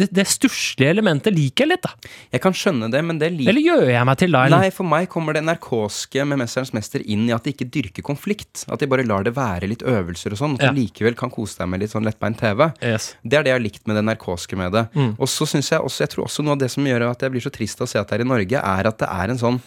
Det, 0.00 0.08
det 0.18 0.24
stusslige 0.26 0.90
elementet 0.90 1.34
liker 1.36 1.62
jeg 1.62 1.70
litt, 1.70 1.86
da. 1.86 2.10
Jeg 2.34 2.42
kan 2.42 2.56
skjønne 2.56 2.88
det, 2.90 3.04
men 3.06 3.20
det 3.22 3.28
liker 3.36 3.52
Eller 3.52 3.62
gjør 3.62 3.84
jeg 3.92 4.08
meg 4.08 4.18
til 4.18 4.34
da? 4.34 4.42
Nei, 4.50 4.72
for 4.74 4.90
meg 4.90 5.06
kommer 5.12 5.36
det 5.36 5.44
NRK-ske 5.46 6.26
med 6.26 6.40
'Mesterens 6.42 6.74
mester' 6.74 7.04
inn 7.06 7.28
i 7.28 7.34
at 7.36 7.46
de 7.46 7.54
ikke 7.54 7.68
dyrker 7.70 8.06
konflikt. 8.06 8.64
At 8.66 8.82
de 8.82 8.88
bare 8.90 9.06
lar 9.06 9.22
det 9.26 9.34
være 9.36 9.70
litt 9.70 9.82
øvelser 9.86 10.34
og 10.34 10.42
sånn. 10.42 10.56
At 10.58 10.66
Ja. 10.66 10.72
du 10.72 10.80
likevel 10.80 11.14
kan 11.18 11.30
kose 11.30 11.58
deg 11.58 11.68
med 11.70 11.80
litt 11.84 11.94
sånn 11.94 12.06
lettbeint 12.06 12.38
TV. 12.38 12.72
Yes. 12.82 13.14
Det 13.22 13.38
er 13.38 13.42
det 13.46 13.50
jeg 13.54 13.58
har 13.60 13.66
likt 13.66 13.86
med 13.86 13.94
det 13.94 14.04
NRK-ske 14.10 14.56
med 14.58 14.72
det. 14.74 14.88
Og 15.18 15.28
så 15.30 15.46
synes 15.46 15.70
jeg 15.70 15.80
også, 15.80 16.02
jeg 16.02 16.10
tror 16.10 16.26
også 16.26 16.42
noe 16.42 16.58
av 16.58 16.58
det 16.58 16.70
som 16.70 16.82
gjør 16.84 17.10
at 17.10 17.22
jeg 17.22 17.30
blir 17.30 17.46
så 17.46 17.54
trist 17.54 17.78
av 17.80 17.86
å 17.86 17.90
se 17.90 17.98
at 18.02 18.08
det 18.10 18.18
er 18.18 18.26
i 18.26 18.28
Norge, 18.28 18.58
er 18.58 18.86
at 18.90 18.98
det 18.98 19.06
er 19.08 19.30
en 19.30 19.38
sånn 19.38 19.60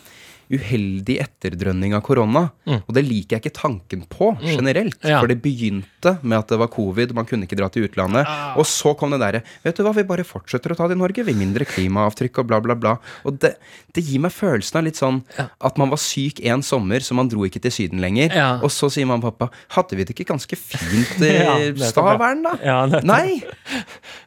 uheldig 0.51 1.18
etterdrønning 1.24 1.95
av 1.98 2.04
korona. 2.06 2.48
Og 2.68 2.92
det 2.95 3.04
liker 3.07 3.38
jeg 3.38 3.44
ikke 3.45 3.56
tanken 3.62 4.04
på 4.10 4.34
generelt. 4.44 5.00
Ja. 5.06 5.19
For 5.22 5.31
det 5.31 5.40
begynte 5.44 6.18
med 6.22 6.38
at 6.40 6.51
det 6.51 6.60
var 6.62 6.72
covid, 6.74 7.13
man 7.16 7.28
kunne 7.30 7.48
ikke 7.48 7.57
dra 7.60 7.69
til 7.74 7.88
utlandet. 7.88 8.28
Og 8.60 8.68
så 8.69 8.94
kom 9.00 9.13
det 9.13 9.22
derre 9.24 9.44
Vet 9.63 9.78
du 9.78 9.84
hva, 9.86 9.94
vi 9.95 10.04
bare 10.07 10.25
fortsetter 10.28 10.74
å 10.74 10.78
ta 10.78 10.88
det 10.90 10.98
i 10.98 11.01
Norge. 11.01 11.24
Vi 11.25 11.36
mindre 11.38 11.66
klimaavtrykk 11.69 12.42
og 12.44 12.50
bla, 12.50 12.60
bla, 12.63 12.75
bla. 12.80 12.95
Og 13.28 13.38
det, 13.44 13.56
det 13.95 14.04
gir 14.06 14.22
meg 14.24 14.34
følelsen 14.36 14.80
av 14.81 14.88
litt 14.88 15.00
sånn 15.00 15.22
at 15.40 15.80
man 15.80 15.92
var 15.94 16.01
syk 16.01 16.42
en 16.50 16.63
sommer, 16.66 17.04
så 17.04 17.16
man 17.18 17.30
dro 17.31 17.45
ikke 17.48 17.62
til 17.63 17.74
Syden 17.74 18.01
lenger. 18.04 18.34
Ja. 18.36 18.50
Og 18.63 18.72
så 18.74 18.90
sier 18.94 19.07
mamma 19.10 19.30
og 19.31 19.38
pappa 19.38 19.50
Hadde 19.75 19.98
vi 19.98 20.06
det 20.06 20.13
ikke 20.16 20.28
ganske 20.34 20.57
fint 20.60 21.18
i 21.24 21.31
Ja. 21.44 21.56
Stavern, 21.90 22.44
da? 22.45 22.54
Ja. 22.63 22.78
Nei! 23.06 23.42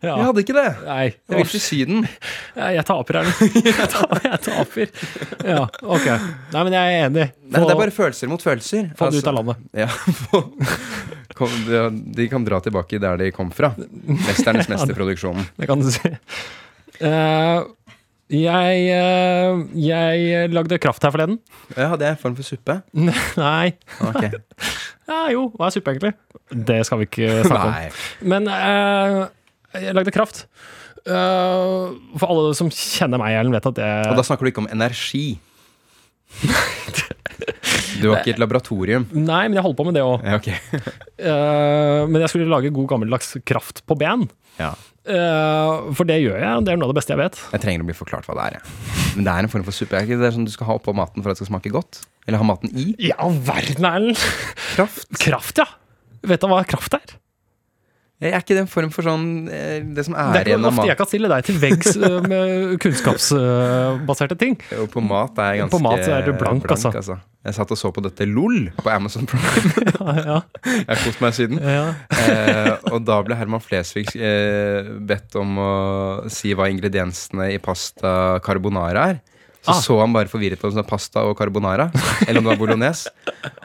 Ja. 0.02 0.16
Vi 0.16 0.24
hadde 0.26 0.42
ikke 0.42 0.56
det. 0.56 0.66
Nei. 0.86 1.04
Jeg 1.30 1.40
vil 1.40 1.50
til 1.52 1.62
Syden. 1.62 2.06
Jeg 2.56 2.84
taper, 2.88 3.20
her 3.20 3.30
Jeg 3.70 3.88
taper. 3.92 4.26
Jeg 4.26 4.40
taper. 4.46 4.92
Ja, 5.46 5.62
ok. 5.82 6.05
Nei, 6.52 6.62
men 6.66 6.74
jeg 6.76 6.94
er 6.96 7.06
enig. 7.08 7.26
Nei, 7.46 7.60
det 7.62 7.74
er 7.74 7.80
bare 7.80 7.94
følelser 7.94 8.30
mot 8.30 8.42
følelser. 8.42 8.90
Få 8.98 9.08
det 9.10 9.20
ut 9.20 9.26
Altså, 9.26 9.32
av 9.32 9.38
landet. 9.40 9.64
Ja, 9.82 9.88
få- 9.88 10.44
kom, 11.36 11.52
de, 11.66 11.80
de 12.16 12.28
kan 12.32 12.44
dra 12.46 12.60
tilbake 12.64 13.00
der 13.02 13.18
de 13.20 13.30
kom 13.36 13.50
fra. 13.54 13.72
Mesternes 13.76 14.68
mesterproduksjon. 14.72 15.42
Det 15.60 15.68
kan 15.70 15.82
du 15.82 15.90
si. 15.92 16.12
Eh, 17.00 17.58
jeg, 18.32 18.78
eh, 18.90 19.60
jeg 19.78 20.48
lagde 20.54 20.78
kraft 20.82 21.04
her 21.06 21.12
forleden. 21.14 21.36
Ja, 21.76 21.92
det 21.98 22.08
er 22.08 22.14
en 22.16 22.22
form 22.22 22.34
for 22.38 22.46
suppe? 22.48 22.80
Nei. 23.38 23.74
Ok. 24.02 24.24
Ja, 25.06 25.20
jo, 25.30 25.44
hva 25.54 25.68
er 25.68 25.76
suppe, 25.76 25.92
egentlig? 25.94 26.14
Det 26.50 26.80
skal 26.88 27.02
vi 27.02 27.06
ikke 27.10 27.28
snakke 27.46 27.68
om. 27.68 27.76
Nei. 27.76 27.90
Men 28.32 28.48
eh, 28.50 29.20
jeg 29.86 29.94
lagde 29.98 30.14
kraft. 30.14 30.46
Eh, 31.06 31.92
for 32.18 32.26
alle 32.32 32.54
som 32.58 32.70
kjenner 32.74 33.20
meg, 33.22 33.36
Erlend, 33.38 33.54
vet 33.54 33.68
at 33.70 33.76
det 33.78 33.90
Og 34.10 34.16
da 34.18 34.24
snakker 34.26 34.48
du 34.48 34.50
ikke 34.50 34.64
om 34.64 34.70
energi. 34.74 35.36
Du 37.96 38.10
var 38.10 38.20
ikke 38.20 38.28
i 38.28 38.34
et 38.34 38.40
laboratorium. 38.40 39.06
Nei, 39.16 39.46
men 39.48 39.56
jeg 39.56 39.64
holder 39.64 39.78
på 39.78 39.84
med 39.88 39.96
det 39.96 40.02
òg. 40.04 40.24
Ja, 40.24 40.36
ok. 40.36 40.48
men 42.12 42.18
jeg 42.20 42.28
skulle 42.32 42.48
lage 42.50 42.72
god 42.76 42.90
gammeldags 42.90 43.36
kraft 43.48 43.80
på 43.88 43.96
ben. 43.98 44.26
Ja. 44.60 44.74
Uh, 45.06 45.92
for 45.94 46.08
det 46.08 46.18
gjør 46.18 46.36
jeg. 46.40 46.64
Det 46.66 46.72
er 46.72 46.80
noe 46.80 46.88
av 46.88 46.92
det 46.92 46.98
beste 46.98 47.14
jeg 47.14 47.20
vet. 47.20 47.38
Jeg 47.54 47.62
trenger 47.62 47.84
å 47.84 47.88
bli 47.88 47.96
forklart 47.96 48.26
hva 48.28 48.36
det 48.38 48.46
er. 48.48 48.58
Jeg. 48.58 48.76
Men 49.16 49.28
det 49.28 49.32
er 49.32 49.46
en 49.46 49.52
form 49.52 49.66
for 49.68 49.76
suppe. 49.76 50.00
Er 50.00 50.22
det 50.22 50.32
sånn 50.34 50.48
du 50.48 50.52
skal 50.52 50.70
ha 50.70 50.78
oppå 50.80 50.94
maten 50.96 51.22
for 51.22 51.30
at 51.30 51.38
det 51.38 51.44
skal 51.44 51.52
smake 51.54 51.72
godt? 51.74 52.02
Eller 52.26 52.42
ha 52.42 52.48
maten 52.48 52.72
i? 52.74 52.90
Ja, 53.06 53.20
verden 53.30 53.46
verden, 53.46 53.86
Erlend! 53.92 54.24
Kraft. 54.74 55.06
Kraft, 55.22 55.62
ja. 55.62 55.68
Vet 56.26 56.42
du 56.42 56.50
hva 56.50 56.64
kraft 56.66 56.96
er? 56.98 57.16
Er 58.16 58.38
ikke 58.40 58.54
det 58.56 58.62
en 58.64 58.70
form 58.72 58.88
for 58.94 59.04
sånn 59.04 59.24
eh, 59.52 59.82
Det 59.92 60.06
som 60.06 60.14
Det 60.16 60.22
er 60.24 60.38
er 60.40 60.48
igjen 60.48 60.62
ikke 60.62 60.70
av 60.70 60.78
ofte 60.78 60.86
jeg 60.88 60.96
kan 61.02 61.08
stille 61.10 61.28
deg 61.28 61.44
til 61.44 61.58
veggs 61.60 61.96
eh, 62.00 62.14
med 62.24 62.78
kunnskapsbaserte 62.82 64.36
ting. 64.40 64.54
Jo, 64.72 64.86
på 64.88 65.02
mat 65.04 65.36
er 65.42 65.50
jeg 65.52 65.60
ganske 65.66 65.76
På 65.76 65.82
mat 65.84 66.00
er 66.08 66.24
du 66.24 66.32
blank, 66.40 66.64
altså. 66.72 67.18
Jeg 67.46 67.54
satt 67.54 67.70
og 67.70 67.78
så 67.78 67.90
på 67.94 68.02
dette 68.02 68.24
LOL 68.26 68.70
på 68.80 68.90
Amazon 68.90 69.28
Prime. 69.28 69.84
Ja, 70.00 70.14
ja, 70.16 70.38
Jeg 70.64 70.88
har 70.88 71.02
kost 71.04 71.20
meg 71.22 71.36
siden. 71.36 71.60
ja. 71.62 71.84
Eh, 72.16 72.72
og 72.90 73.04
da 73.06 73.20
ble 73.26 73.36
Herman 73.38 73.62
Flesvig 73.62 74.08
eh, 74.16 74.88
bedt 75.06 75.36
om 75.38 75.52
å 75.62 75.70
si 76.32 76.54
hva 76.58 76.66
ingrediensene 76.72 77.52
i 77.54 77.60
pasta 77.62 78.38
carbonara 78.44 79.10
er. 79.12 79.20
Så 79.66 79.72
Ah. 79.74 79.80
så 79.82 79.94
han 79.98 80.12
bare 80.14 80.30
forvirret 80.30 80.60
på 80.62 80.68
om 80.68 80.74
det 80.76 80.78
var 80.84 80.86
pasta 80.92 81.24
og 81.26 81.36
carbonara. 81.38 81.88
Eller 82.26 82.38
om 82.38 82.44
det 82.46 82.52
var 82.52 82.60
bolognese. 82.60 83.10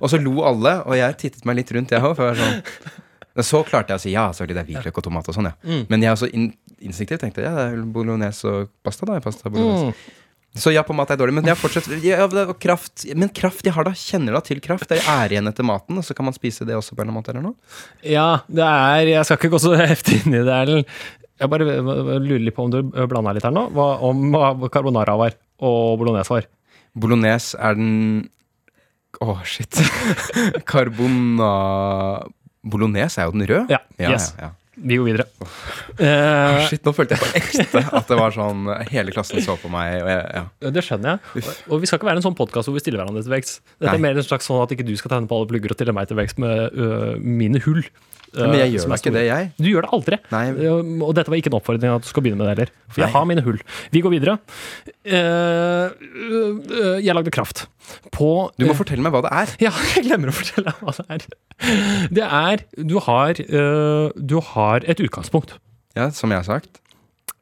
Og 0.01 0.09
så 0.09 0.17
lo 0.21 0.39
alle, 0.49 0.79
og 0.85 0.95
jeg 0.97 1.17
tittet 1.21 1.45
meg 1.45 1.59
litt 1.59 1.71
rundt, 1.77 1.91
jeg 1.93 2.01
òg. 2.01 2.15
For 2.17 2.31
jeg 2.31 2.33
var 2.33 2.41
sånn 2.41 3.01
Men 3.41 3.47
så 3.47 3.63
klarte 3.65 3.95
jeg 3.95 4.01
å 4.01 4.05
si 4.05 4.13
ja, 4.13 4.29
selvfølgelig 4.37 4.57
det 4.57 4.61
er 4.61 4.71
hvitløk 4.71 5.01
og 5.01 5.05
tomat 5.09 5.29
og 5.31 5.37
sånn, 5.37 5.49
ja. 5.49 5.57
Mm. 5.65 5.85
Men 5.89 6.05
jeg 6.05 6.17
også 6.17 6.31
in 6.31 6.51
instinktivt 6.81 7.21
tenkte 7.21 7.43
ja, 7.45 7.51
det 7.57 7.63
er 7.75 7.85
bolognese 7.93 8.49
og 8.49 8.69
pasta, 8.85 9.05
da. 9.09 9.19
Pasta, 9.21 9.49
bolognese. 9.49 9.91
Mm. 9.91 10.19
Så 10.61 10.73
ja, 10.73 10.81
på 10.83 10.91
mat 10.97 11.13
er 11.13 11.19
dårlig, 11.19 11.37
men 11.37 11.47
jeg 11.47 11.55
fortsatt 11.55 11.85
ja, 12.03 12.25
kraft 12.59 13.05
Men 13.15 13.29
kraft, 13.31 13.63
jeg 13.63 13.71
har 13.71 13.85
da, 13.87 13.93
kjenner 13.95 14.35
da 14.35 14.41
til 14.43 14.59
kraft. 14.63 14.89
Det 14.89 14.99
er 14.99 15.31
igjen 15.31 15.47
etter 15.47 15.63
maten, 15.63 16.01
og 16.01 16.03
så 16.03 16.15
kan 16.17 16.27
man 16.27 16.35
spise 16.35 16.67
det 16.67 16.75
også 16.75 16.91
på 16.91 16.99
en 16.99 17.07
eller 17.07 17.13
annen 17.13 17.21
måte, 17.21 17.31
eller 17.31 17.45
noe? 17.45 17.85
Ja, 18.03 18.43
det 18.51 18.65
er 18.67 19.13
Jeg 19.13 19.29
skal 19.29 19.39
ikke 19.39 19.53
gå 19.55 19.61
så 19.63 19.71
heftig 19.93 20.19
inn 20.21 20.35
i 20.35 20.43
det, 20.43 20.57
Erlend. 20.57 20.91
Jeg 21.41 21.49
bare 21.49 21.77
lurer 22.21 22.43
litt 22.43 22.53
på 22.57 22.67
om 22.67 22.73
du 22.73 22.81
blanda 23.09 23.31
litt 23.33 23.47
her 23.47 23.55
nå. 23.55 23.69
Hva, 23.73 23.87
om 24.05 24.35
carbonara 24.73 25.15
var, 25.17 25.39
og 25.63 25.95
bolognese 26.01 26.35
var. 26.35 26.51
Bolognese 26.99 27.57
er 27.57 27.79
den 27.79 27.95
Å, 29.23 29.39
shit. 29.47 29.79
Carbona... 30.71 31.49
Bolognese 32.61 33.21
er 33.21 33.29
jo 33.29 33.35
den 33.35 33.47
røde. 33.49 33.65
Ja, 33.71 33.81
yes. 33.99 34.33
ja, 34.37 34.49
ja. 34.49 34.55
Vi 34.81 34.97
går 34.97 35.05
videre. 35.05 35.25
Eh, 35.99 36.61
Shit, 36.69 36.81
nå 36.87 36.93
følte 36.95 37.17
jeg 37.17 37.21
på 37.21 37.31
ekte 37.37 37.81
at 37.99 38.07
det 38.07 38.17
var 38.17 38.31
sånn 38.33 38.69
Hele 38.89 39.11
klassen 39.13 39.43
så 39.43 39.57
på 39.59 39.69
meg, 39.69 39.97
jeg, 39.99 40.21
ja. 40.39 40.71
det 40.73 40.83
skjønner 40.87 41.17
jeg. 41.17 41.43
Og, 41.67 41.75
vi 41.83 41.89
skal 41.89 41.99
ikke 41.99 42.07
være 42.07 42.21
en 42.21 42.25
sånn 42.25 42.37
podkast 42.39 42.69
hvor 42.69 42.77
vi 42.77 42.83
stiller 42.83 43.03
hverandre 43.03 43.21
til 43.25 43.35
vekst. 43.35 43.59
Dette 43.75 43.91
Nei. 43.91 43.97
er 43.99 44.05
mer 44.07 44.21
en 44.21 44.25
slags 44.25 44.47
sånn 44.49 44.63
at 44.63 44.71
ikke 44.73 44.87
du 44.87 44.93
skal 44.97 45.13
tegne 45.13 45.29
på 45.29 45.37
alle 45.37 45.51
plugger 45.51 45.75
og 45.75 45.77
stille 45.77 45.95
meg 45.97 46.09
til 46.09 46.17
vekst 46.21 46.39
med 46.41 46.79
uh, 46.79 47.13
mine 47.19 47.61
hull. 47.67 47.83
Men 48.33 48.53
jeg 48.55 48.71
gjør 48.75 48.87
da 48.91 48.97
ikke 48.99 49.11
det, 49.15 49.23
jeg. 49.27 49.47
Du 49.59 49.67
gjør 49.67 49.85
det 49.85 49.91
aldri. 49.97 50.17
Nei. 50.31 50.43
Øh, 50.55 50.91
Og 51.03 51.15
dette 51.17 51.31
var 51.33 51.39
ikke 51.41 51.51
en 51.51 51.57
oppfordring 51.59 51.95
at 51.97 52.05
du 52.05 52.07
skal 52.07 52.23
begynne 52.23 52.39
med 52.39 52.47
det 52.47 52.53
heller. 52.55 52.71
For 52.89 53.01
jeg 53.03 53.09
Nei. 53.09 53.15
har 53.17 53.25
mine 53.27 53.43
hull. 53.45 53.59
Vi 53.91 54.01
går 54.05 54.13
videre. 54.15 54.37
Eh, 55.05 55.91
øh, 55.91 57.05
jeg 57.05 57.15
lagde 57.15 57.31
kraft 57.33 57.65
på 58.15 58.29
Du 58.59 58.65
må 58.69 58.75
fortelle 58.77 59.03
meg 59.03 59.11
hva 59.15 59.23
det 59.25 59.33
er. 59.35 59.55
Ja, 59.67 59.71
jeg 59.95 60.05
glemmer 60.07 60.31
å 60.31 60.35
fortelle 60.35 60.71
deg 60.71 60.83
hva 60.85 60.95
det 60.97 61.07
er. 61.17 61.25
Det 62.11 62.27
er 62.27 62.63
Du 62.87 62.97
har, 63.03 63.33
du 64.15 64.37
har 64.53 64.87
et 64.87 64.99
utgangspunkt. 65.03 65.57
Ja, 65.95 66.09
Som 66.15 66.31
jeg 66.31 66.39
har 66.43 66.47
sagt. 66.47 66.80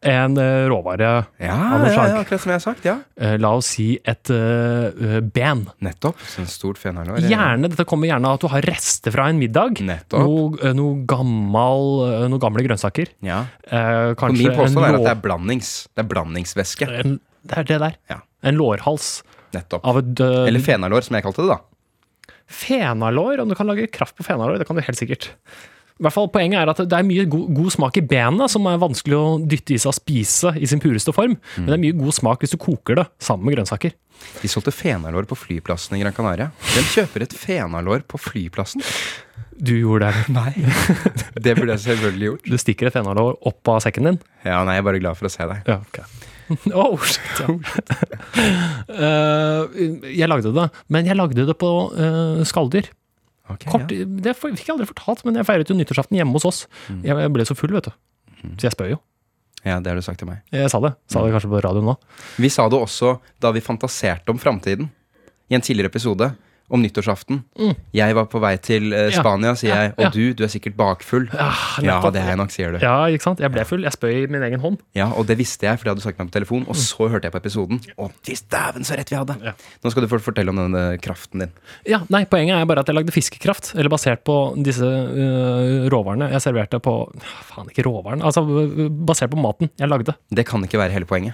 En 0.02 0.38
øh, 0.40 0.70
råvare, 0.72 1.08
Ja, 1.44 1.56
Av 1.60 1.82
noe 1.82 1.90
ja, 1.90 1.94
slag. 1.98 2.10
ja 2.14 2.20
akkurat 2.22 2.40
som 2.46 2.52
jeg 2.54 2.56
har 2.56 2.64
sagt. 2.64 2.86
ja 2.88 2.94
øh, 3.20 3.34
la 3.44 3.50
oss 3.58 3.68
si 3.76 3.88
et 4.08 4.30
øh, 4.32 5.18
ben. 5.36 5.66
Nettopp. 5.84 6.22
Sånn 6.24 6.48
stort 6.48 6.80
fenalår. 6.80 7.20
Gjerne, 7.28 7.68
Dette 7.74 7.84
kommer 7.90 8.08
gjerne 8.08 8.30
av 8.32 8.38
at 8.40 8.46
du 8.46 8.48
har 8.54 8.64
rester 8.70 9.12
fra 9.12 9.26
en 9.28 9.42
middag. 9.42 9.82
Nettopp. 9.84 10.24
Noe, 10.24 10.72
noe, 10.78 11.02
gammal, 11.10 11.84
noen 12.32 12.40
gamle 12.40 12.64
grønnsaker. 12.64 13.12
Ja. 13.28 13.42
Eh, 13.68 14.14
kanskje 14.20 14.46
min 14.48 14.56
påstand 14.56 14.88
er 14.88 15.00
at 15.02 15.08
det 15.10 15.12
er 15.18 15.24
blandings. 15.28 15.74
Det 15.92 16.06
er 16.06 16.12
blandingsvæske. 16.16 16.88
en 17.04 17.18
Det 17.44 17.58
er 17.60 17.68
det 17.74 17.80
der. 17.84 17.98
Ja. 18.14 18.22
En 18.48 18.56
lårhals 18.56 19.18
Nettopp. 19.52 19.84
av 19.84 19.98
et 20.00 20.20
uh, 20.24 20.46
Eller 20.48 20.64
fenalår, 20.64 21.04
som 21.04 21.16
jeg 21.20 21.26
kalte 21.28 21.44
det, 21.44 21.58
da. 21.58 21.60
Fenalår, 22.50 23.40
om 23.44 23.50
du 23.52 23.56
kan 23.58 23.68
lage 23.68 23.88
kraft 23.92 24.16
på 24.18 24.24
fenalår, 24.26 24.58
det 24.62 24.68
kan 24.70 24.78
du 24.80 24.82
helt 24.86 24.98
sikkert. 24.98 25.30
I 26.00 26.06
hvert 26.06 26.16
fall 26.16 26.30
Poenget 26.32 26.62
er 26.62 26.70
at 26.72 26.80
det 26.80 26.96
er 26.96 27.04
mye 27.04 27.26
god, 27.28 27.48
god 27.58 27.74
smak 27.76 27.98
i 28.00 28.06
benet, 28.08 28.52
som 28.54 28.68
er 28.72 28.80
vanskelig 28.80 29.18
å 29.18 29.24
dytte 29.44 29.76
i 29.76 29.80
seg 29.82 29.92
og 29.92 29.98
spise 29.98 30.54
i 30.56 30.70
sin 30.72 30.80
pureste 30.80 31.12
form. 31.16 31.36
Men 31.58 31.68
det 31.68 31.76
er 31.76 31.82
mye 31.84 31.98
god 31.98 32.16
smak 32.16 32.46
hvis 32.46 32.56
du 32.56 32.60
koker 32.62 33.02
det 33.02 33.10
sammen 33.20 33.50
med 33.50 33.58
grønnsaker. 33.58 33.96
De 34.40 34.52
solgte 34.52 34.72
fenalår 34.76 35.28
på 35.28 35.36
flyplassen 35.40 35.98
i 35.98 36.02
Gran 36.04 36.16
Canaria. 36.16 36.54
Hvem 36.72 36.88
kjøper 36.94 37.26
et 37.26 37.36
fenalår 37.36 38.06
på 38.08 38.20
flyplassen? 38.20 38.84
Du 39.60 39.74
gjorde 39.76 40.08
det. 40.08 40.24
Nei. 40.38 40.54
Det 41.44 41.56
burde 41.58 41.76
jeg 41.76 41.84
selvfølgelig 41.84 42.32
gjort. 42.32 42.48
Du 42.48 42.58
stikker 42.64 42.90
et 42.90 42.96
fenalår 42.96 43.36
opp 43.52 43.74
av 43.76 43.84
sekken 43.84 44.08
din. 44.08 44.22
Ja, 44.46 44.62
nei, 44.64 44.78
jeg 44.78 44.86
er 44.86 44.88
bare 44.88 45.02
glad 45.04 45.20
for 45.20 45.28
å 45.28 45.34
se 45.34 45.48
deg. 45.52 45.68
Ja, 45.68 45.82
ok. 45.84 46.04
Oh, 46.74 46.96
shit, 47.06 47.44
ja. 47.44 47.46
uh, 48.90 49.76
jeg 50.10 50.26
lagde 50.32 50.50
det, 50.56 50.64
men 50.90 51.06
jeg 51.06 51.20
lagde 51.20 51.46
det 51.46 51.54
på 51.62 51.70
uh, 51.94 52.40
skalldyr. 52.48 52.88
Ok, 53.50 53.66
Kort, 53.72 53.92
ja. 53.92 54.06
Det 54.06 54.34
fikk 54.38 54.60
jeg 54.68 54.74
aldri 54.76 54.88
fortalt, 54.92 55.24
men 55.26 55.40
jeg 55.40 55.48
feiret 55.48 55.70
jo 55.72 55.76
nyttårsaften 55.78 56.18
hjemme 56.20 56.36
hos 56.38 56.46
oss. 56.46 56.60
Jeg 57.04 57.32
ble 57.34 57.46
så 57.50 57.56
full, 57.58 57.74
vet 57.74 57.90
du. 57.90 57.94
Så 58.60 58.68
jeg 58.70 58.76
spør 58.76 58.92
jo. 58.94 59.00
ja, 59.66 59.80
det 59.84 59.90
har 59.92 59.98
du 60.00 60.06
sagt 60.06 60.22
til 60.22 60.30
meg. 60.30 60.44
Jeg 60.56 60.70
sa 60.72 60.80
det. 60.84 60.94
Sa 61.12 61.24
det 61.26 61.34
kanskje 61.34 61.50
på 61.52 61.60
radioen 61.66 61.90
nå. 61.90 61.96
Vi 62.40 62.50
sa 62.54 62.68
det 62.72 62.78
også 62.80 63.16
da 63.44 63.52
vi 63.56 63.64
fantaserte 63.66 64.32
om 64.32 64.40
framtiden. 64.40 64.88
I 65.50 65.58
en 65.58 65.66
tidligere 65.66 65.90
episode 65.92 66.30
om 66.70 66.82
nyttårsaften. 66.84 67.42
Jeg 67.98 68.16
var 68.18 68.28
på 68.32 68.40
vei 68.44 68.56
til 68.62 68.92
eh, 68.94 69.08
Mm. 69.10 69.16
Spania, 69.20 69.52
sier 69.58 69.74
jeg, 69.76 69.94
og 69.98 70.14
du, 70.14 70.34
du 70.38 70.44
er 70.46 70.52
sikkert 70.54 70.76
bakfull. 70.78 71.26
Ja, 71.34 71.50
Ja, 71.84 71.96
det 72.14 72.22
er 72.22 72.28
jeg 72.34 72.38
nok, 72.40 72.52
sier 72.54 72.76
du. 72.76 72.78
Ja, 72.84 73.08
ikke 73.10 73.26
sant? 73.26 73.40
Jeg 73.42 73.52
ble 73.52 73.64
full. 73.66 73.82
Jeg 73.84 73.96
spøy 73.96 74.12
i 74.24 74.28
min 74.32 74.44
egen 74.46 74.62
hånd. 74.62 74.78
Ja, 74.98 75.08
og 75.18 75.26
det 75.30 75.38
visste 75.40 75.66
jeg, 75.66 75.80
for 75.80 75.88
det 75.88 75.94
hadde 75.96 76.04
du 76.04 76.06
sagt 76.08 76.20
meg 76.22 76.30
på 76.30 76.36
telefon. 76.38 76.66
Og 76.70 76.78
så 76.78 77.10
hørte 77.10 77.26
jeg 77.30 77.34
på 77.34 77.42
episoden. 77.42 77.82
Å, 77.98 78.10
fy 78.26 78.38
dæven, 78.54 78.86
så 78.88 78.98
rett 79.00 79.10
vi 79.12 79.18
hadde! 79.20 79.36
Nå 79.84 79.92
skal 79.94 80.06
du 80.06 80.10
få 80.12 80.20
fortelle 80.24 80.54
om 80.54 80.62
denne 80.62 80.84
kraften 81.02 81.44
din. 81.46 81.54
Ja, 81.90 82.02
nei, 82.14 82.24
Poenget 82.30 82.60
er 82.62 82.68
bare 82.70 82.84
at 82.86 82.92
jeg 82.92 82.96
lagde 83.00 83.16
fiskekraft, 83.16 83.72
eller 83.76 83.90
basert 83.92 84.22
på 84.28 84.36
disse 84.64 84.86
uh, 84.86 85.88
råvarene 85.90 86.30
jeg 86.36 86.44
serverte 86.46 86.80
på 86.84 86.94
Faen, 87.50 87.72
ikke 87.74 87.88
råvaren. 87.88 88.22
Altså 88.26 88.44
basert 88.46 89.34
på 89.34 89.42
maten 89.42 89.72
jeg 89.80 89.90
lagde. 89.90 90.14
Det 90.30 90.46
kan 90.48 90.64
ikke 90.64 90.80
være 90.82 90.94
hele 90.96 91.10
poenget. 91.10 91.34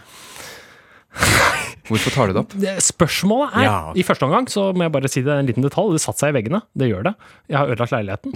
Hvorfor 1.89 2.15
tar 2.15 2.31
du 2.31 2.35
det 2.35 2.41
opp? 2.43 2.55
Spørsmålet 2.83 3.57
er 3.59 3.67
Ja. 3.67 3.77
I 3.95 4.05
første 4.05 4.25
omgang 4.27 4.49
så 4.51 4.71
må 4.73 4.87
jeg 4.87 4.93
bare 4.95 5.11
si 5.11 5.21
det 5.21 5.33
en 5.33 5.45
liten 5.49 5.65
detalj. 5.65 5.93
Det 5.93 6.01
satte 6.01 6.23
seg 6.23 6.33
i 6.33 6.37
veggene. 6.39 6.61
Det 6.75 6.89
gjør 6.89 7.03
det. 7.09 7.15
Jeg 7.49 7.57
har 7.57 7.67
ødelagt 7.67 7.95
leiligheten. 7.95 8.33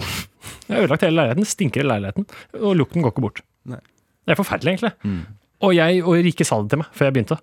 Jeg 0.68 0.76
har 0.76 0.84
ødelagt 0.84 1.02
hele 1.06 1.18
leiligheten. 1.18 1.48
Stinker 1.50 1.84
i 1.84 1.88
leiligheten. 1.88 2.26
Og 2.60 2.76
lukten 2.78 3.02
går 3.02 3.14
ikke 3.14 3.26
bort. 3.26 3.42
Nei. 3.66 3.80
Det 4.26 4.36
er 4.36 4.38
forferdelig, 4.38 4.78
egentlig. 4.78 5.26
Og 5.60 5.74
jeg 5.76 6.04
og 6.04 6.24
Rike 6.24 6.46
sa 6.46 6.60
det 6.62 6.70
til 6.72 6.80
meg 6.80 6.94
før 6.96 7.08
jeg 7.08 7.16
begynte. 7.18 7.40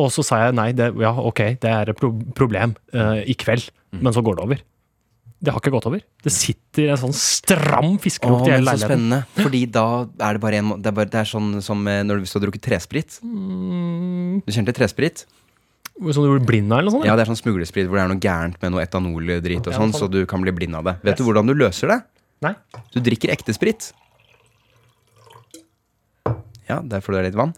Og 0.00 0.10
så 0.14 0.24
sa 0.26 0.44
jeg 0.44 0.56
nei, 0.56 0.70
det, 0.72 0.92
ja, 1.02 1.12
ok, 1.12 1.40
det 1.62 1.70
er 1.70 1.90
et 1.90 1.98
pro 1.98 2.12
problem 2.38 2.76
uh, 2.94 3.18
i 3.26 3.34
kveld, 3.34 3.70
men 3.98 4.14
så 4.14 4.22
går 4.22 4.38
det 4.38 4.44
over. 4.46 4.60
Det 5.40 5.54
har 5.54 5.62
ikke 5.62 5.72
gått 5.72 5.86
over. 5.88 6.02
Det 6.20 6.30
sitter 6.34 6.90
en 6.92 7.00
sånn 7.00 7.14
stram 7.16 7.94
fiskelukt 8.02 8.44
i 8.44 8.50
men 8.50 8.58
hele 8.58 8.74
så 8.76 8.84
spennende. 8.84 9.20
Fordi 9.38 9.62
da 9.72 9.84
er 10.20 10.36
det 10.36 10.42
bare 10.42 10.58
en 10.60 10.66
måte 10.68 10.84
Det 10.84 10.90
er, 10.90 10.96
bare, 10.98 11.10
det 11.14 11.20
er 11.22 11.30
sånn 11.30 11.62
som 11.64 11.80
eh, 11.88 12.02
når 12.04 12.20
du 12.20 12.28
har 12.28 12.44
drukket 12.44 12.66
tresprit. 12.66 13.16
Mm. 13.24 14.42
Du 14.44 14.52
kjenner 14.52 14.68
til 14.68 14.78
tresprit? 14.82 15.24
Sånn 16.00 16.24
du 16.24 16.30
blir 16.38 16.46
blind 16.48 16.72
av, 16.72 16.78
eller 16.80 16.88
noe 16.90 16.94
sånt? 16.98 17.04
Ja, 17.04 17.14
det 17.18 17.26
er 17.26 17.28
sånn 17.28 17.36
smuglesprit 17.40 17.86
hvor 17.90 17.98
det 17.98 18.04
er 18.06 18.08
noe 18.08 18.22
gærent 18.24 18.56
med 18.62 18.72
noe 18.72 18.80
etanoldrit 18.82 19.66
og 19.68 19.74
sånn, 19.76 19.92
sånn. 19.92 20.08
så 20.08 20.08
du 20.08 20.22
kan 20.30 20.40
bli 20.40 20.52
blind 20.56 20.74
av 20.78 20.86
det. 20.88 20.94
Vet 21.04 21.20
du 21.20 21.24
hvordan 21.26 21.46
du 21.50 21.52
løser 21.54 21.92
det? 21.92 21.98
Nei? 22.46 22.54
Du 22.94 23.00
drikker 23.04 23.28
ekte 23.34 23.52
sprit. 23.52 23.90
Ja, 26.70 26.78
der 26.86 27.02
får 27.02 27.16
du 27.16 27.22
litt 27.26 27.36
vann. 27.38 27.52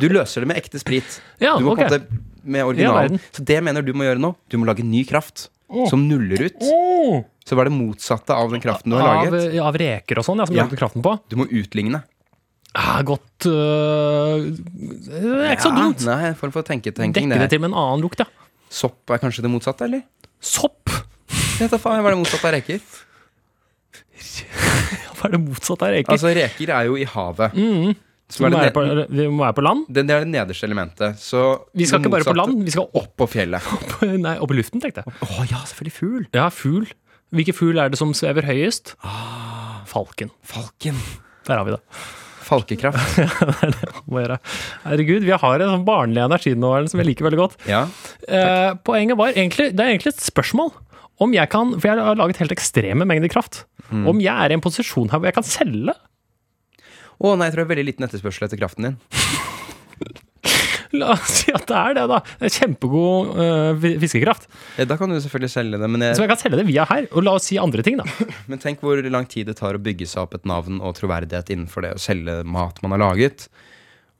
Du 0.00 0.08
løser 0.08 0.42
det 0.42 0.48
med 0.50 0.58
ekte 0.60 0.80
sprit. 0.80 1.20
Ja, 1.44 1.56
Du 1.60 1.66
må 1.66 1.74
okay. 1.74 1.86
på 1.90 1.94
en 1.94 2.00
måte 2.00 2.22
med 2.44 2.64
originalen. 2.66 3.20
Så 3.32 3.44
det 3.44 3.60
mener 3.64 3.84
du 3.84 3.92
må 3.96 4.06
gjøre 4.08 4.20
nå. 4.20 4.34
Du 4.50 4.56
må 4.60 4.66
lage 4.68 4.84
ny 4.84 5.04
kraft 5.08 5.48
som 5.90 6.02
nuller 6.08 6.46
ut. 6.48 6.58
Oh. 6.64 7.22
Så 7.44 7.56
var 7.58 7.68
det 7.68 7.74
motsatte 7.76 8.32
av 8.36 8.50
den 8.52 8.62
kraften 8.64 8.92
du 8.92 8.96
har 8.98 9.04
Av, 9.20 9.28
laget. 9.32 9.56
av 9.60 9.76
reker 9.80 10.20
og 10.20 10.24
sånn, 10.26 10.40
ja, 10.40 10.46
som 10.48 10.56
Ja. 10.56 10.64
lagde 10.64 10.78
kraften 10.80 11.02
på. 11.04 11.14
Du 11.28 11.36
må 11.36 11.46
utligne. 11.50 12.02
Ah, 12.74 13.02
godt 13.06 13.46
øh, 13.46 14.48
Det 14.50 15.20
er 15.22 15.52
ikke 15.54 15.62
så 15.68 15.74
dumt. 15.74 16.02
Nei, 16.08 16.30
en 16.32 16.38
form 16.38 16.54
for 16.54 16.66
tenketenking. 16.66 17.30
Dekke 17.30 17.44
det 17.44 17.52
til 17.52 17.62
med 17.62 17.70
en 17.70 17.78
annen 17.78 18.02
lukt, 18.02 18.18
ja. 18.18 18.26
Sopp 18.74 19.12
er 19.14 19.20
kanskje 19.22 19.44
det 19.44 19.52
motsatte, 19.52 19.86
eller? 19.86 20.02
Sopp! 20.42 20.90
Vet 21.60 21.70
da 21.70 21.78
faen, 21.78 22.02
hva 22.02 22.10
er 22.10 22.16
det 22.16 22.22
motsatte 22.24 22.50
av 22.50 22.56
reker? 22.56 22.80
Hva 25.14 25.28
er 25.28 25.36
det 25.36 25.40
motsatte 25.44 25.86
av 25.86 25.94
reker? 25.94 26.10
Altså, 26.16 26.32
reker 26.34 26.72
er 26.74 26.88
jo 26.88 26.98
i 26.98 27.06
havet. 27.08 27.54
Mm. 27.54 27.94
Så 28.34 28.42
vi, 28.42 28.48
må 28.50 28.58
være 28.58 28.72
på, 28.74 28.82
vi 29.12 29.26
må 29.30 29.44
være 29.44 29.56
på 29.56 29.62
land. 29.64 29.84
det, 29.86 30.04
det 30.08 30.14
er 30.16 30.24
det 30.24 30.30
nederste 30.32 30.66
elementet. 30.66 31.20
Så 31.22 31.44
Vi 31.76 31.86
skal 31.86 32.02
ikke 32.02 32.12
bare 32.16 32.26
på 32.26 32.34
land, 32.34 32.58
vi 32.66 32.74
skal 32.74 32.88
opp, 32.88 32.98
Opp 33.04 33.14
på 33.22 33.28
fjellet. 33.36 33.70
nei, 34.26 34.34
opp 34.42 34.50
i 34.50 34.58
luften, 34.58 34.82
tenkte 34.82 35.04
jeg. 35.04 35.14
Å 35.22 35.46
ja, 35.46 35.62
selvfølgelig 35.70 35.96
fugl. 36.00 36.26
Ja, 36.34 36.48
fugl. 36.50 36.90
Hvilken 37.34 37.56
fugl 37.56 37.78
er 37.82 37.94
det 37.94 38.00
som 38.00 38.10
svever 38.16 38.48
høyest? 38.48 38.96
Ah. 39.06 39.84
Falken. 39.86 40.34
Falken. 40.42 40.98
Der 41.46 41.60
har 41.60 41.68
vi 41.68 41.76
det. 41.76 41.80
Falkekraft. 42.44 43.18
Gjøre. 44.14 44.38
Herregud, 44.84 45.26
vi 45.26 45.36
har 45.44 45.64
en 45.64 45.72
sånn 45.74 45.86
barnlig 45.86 46.22
energi 46.24 46.54
nå 46.58 46.72
som 46.90 47.00
jeg 47.00 47.10
liker 47.10 47.28
veldig 47.28 47.40
godt. 47.40 47.56
Ja. 47.70 47.84
Eh, 48.28 48.72
poenget 48.86 49.18
var 49.20 49.32
egentlig 49.34 49.70
Det 49.74 49.84
er 49.84 49.94
egentlig 49.94 50.14
et 50.14 50.24
spørsmål. 50.24 50.72
Om 51.22 51.34
jeg 51.36 51.46
kan, 51.52 51.76
For 51.78 51.90
jeg 51.90 52.02
har 52.02 52.18
laget 52.18 52.40
helt 52.42 52.54
ekstreme 52.56 53.06
mengder 53.06 53.30
kraft. 53.32 53.64
Mm. 53.90 54.08
Om 54.10 54.22
jeg 54.24 54.34
er 54.34 54.52
i 54.52 54.58
en 54.58 54.64
posisjon 54.64 55.10
her 55.12 55.20
hvor 55.20 55.30
jeg 55.30 55.36
kan 55.36 55.46
selge 55.46 55.94
Å 55.94 57.34
nei, 57.38 57.46
jeg 57.46 57.54
tror 57.54 57.62
det 57.62 57.66
er 57.66 57.72
veldig 57.74 57.88
liten 57.90 58.06
etterspørsel 58.08 58.48
etter 58.48 58.58
kraften 58.58 58.88
din. 58.88 58.96
La 61.00 61.12
oss 61.16 61.34
si 61.42 61.52
at 61.54 61.66
det 61.68 61.76
er 61.80 61.96
det, 61.98 62.04
da. 62.12 62.20
Kjempegod 62.56 63.34
øh, 63.44 63.86
fiskekraft. 64.02 64.48
Eh, 64.78 64.86
Da 64.88 64.96
kan 65.00 65.10
du 65.10 65.16
selvfølgelig 65.20 65.50
selge 65.54 65.80
det, 65.82 65.90
men, 65.90 66.06
Så 66.14 66.22
jeg, 66.22 66.28
jeg 66.28 66.32
kan 66.34 66.42
selge 66.44 66.60
det 66.62 66.66
via 66.70 66.86
her. 66.90 67.08
Og 67.12 67.24
la 67.26 67.34
oss 67.38 67.48
si 67.50 67.58
andre 67.60 67.82
ting, 67.86 67.98
da. 68.00 68.06
men 68.50 68.62
tenk 68.62 68.80
hvor 68.84 69.00
lang 69.10 69.26
tid 69.30 69.50
det 69.50 69.56
tar 69.60 69.74
å 69.78 69.82
bygge 69.82 70.06
seg 70.10 70.22
opp 70.26 70.34
et 70.38 70.46
navn 70.48 70.80
og 70.84 70.94
troverdighet 70.98 71.50
innenfor 71.54 71.86
det 71.88 71.94
å 71.96 72.02
selge 72.02 72.40
mat 72.46 72.78
man 72.84 72.94
har 72.96 73.02
laget. 73.08 73.48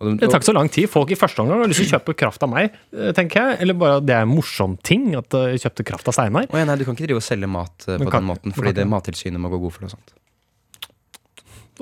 Og, 0.02 0.16
Det 0.18 0.26
tar 0.26 0.40
ikke 0.40 0.50
så 0.50 0.56
lang 0.56 0.68
tid. 0.74 0.88
Folk 0.90 1.12
i 1.14 1.16
første 1.16 1.40
omgang 1.44 1.60
har 1.62 1.70
lyst 1.70 1.80
til 1.84 1.86
å 1.86 1.92
kjøpe 1.94 2.16
kraft 2.18 2.42
av 2.44 2.50
meg, 2.50 2.74
øh, 2.96 3.12
tenker 3.16 3.40
jeg. 3.40 3.60
Eller 3.62 3.76
bare 3.78 4.00
at 4.02 4.08
det 4.08 4.16
er 4.16 4.26
en 4.26 4.32
morsom 4.34 4.74
ting 4.84 5.12
at 5.16 5.36
øh, 5.38 5.52
jeg 5.54 5.62
kjøpte 5.68 5.86
kraft 5.92 6.10
av 6.10 6.16
Steinar. 6.18 6.48
Å 6.50 6.58
ja, 6.60 6.66
nei, 6.68 6.74
du 6.80 6.84
kan 6.88 6.96
ikke 6.98 7.06
drive 7.06 7.22
og 7.22 7.24
selge 7.28 7.48
mat 7.48 7.86
eh, 7.86 8.00
på 8.02 8.10
kan- 8.10 8.24
den 8.24 8.30
måten, 8.32 8.56
fordi 8.56 8.74
det. 8.80 8.88
Mattilsynet 8.90 9.40
må 9.40 9.52
gå 9.54 9.62
god 9.62 9.76
for 9.76 9.86
det 9.86 9.92
og 9.92 9.96
sånt. 9.98 10.14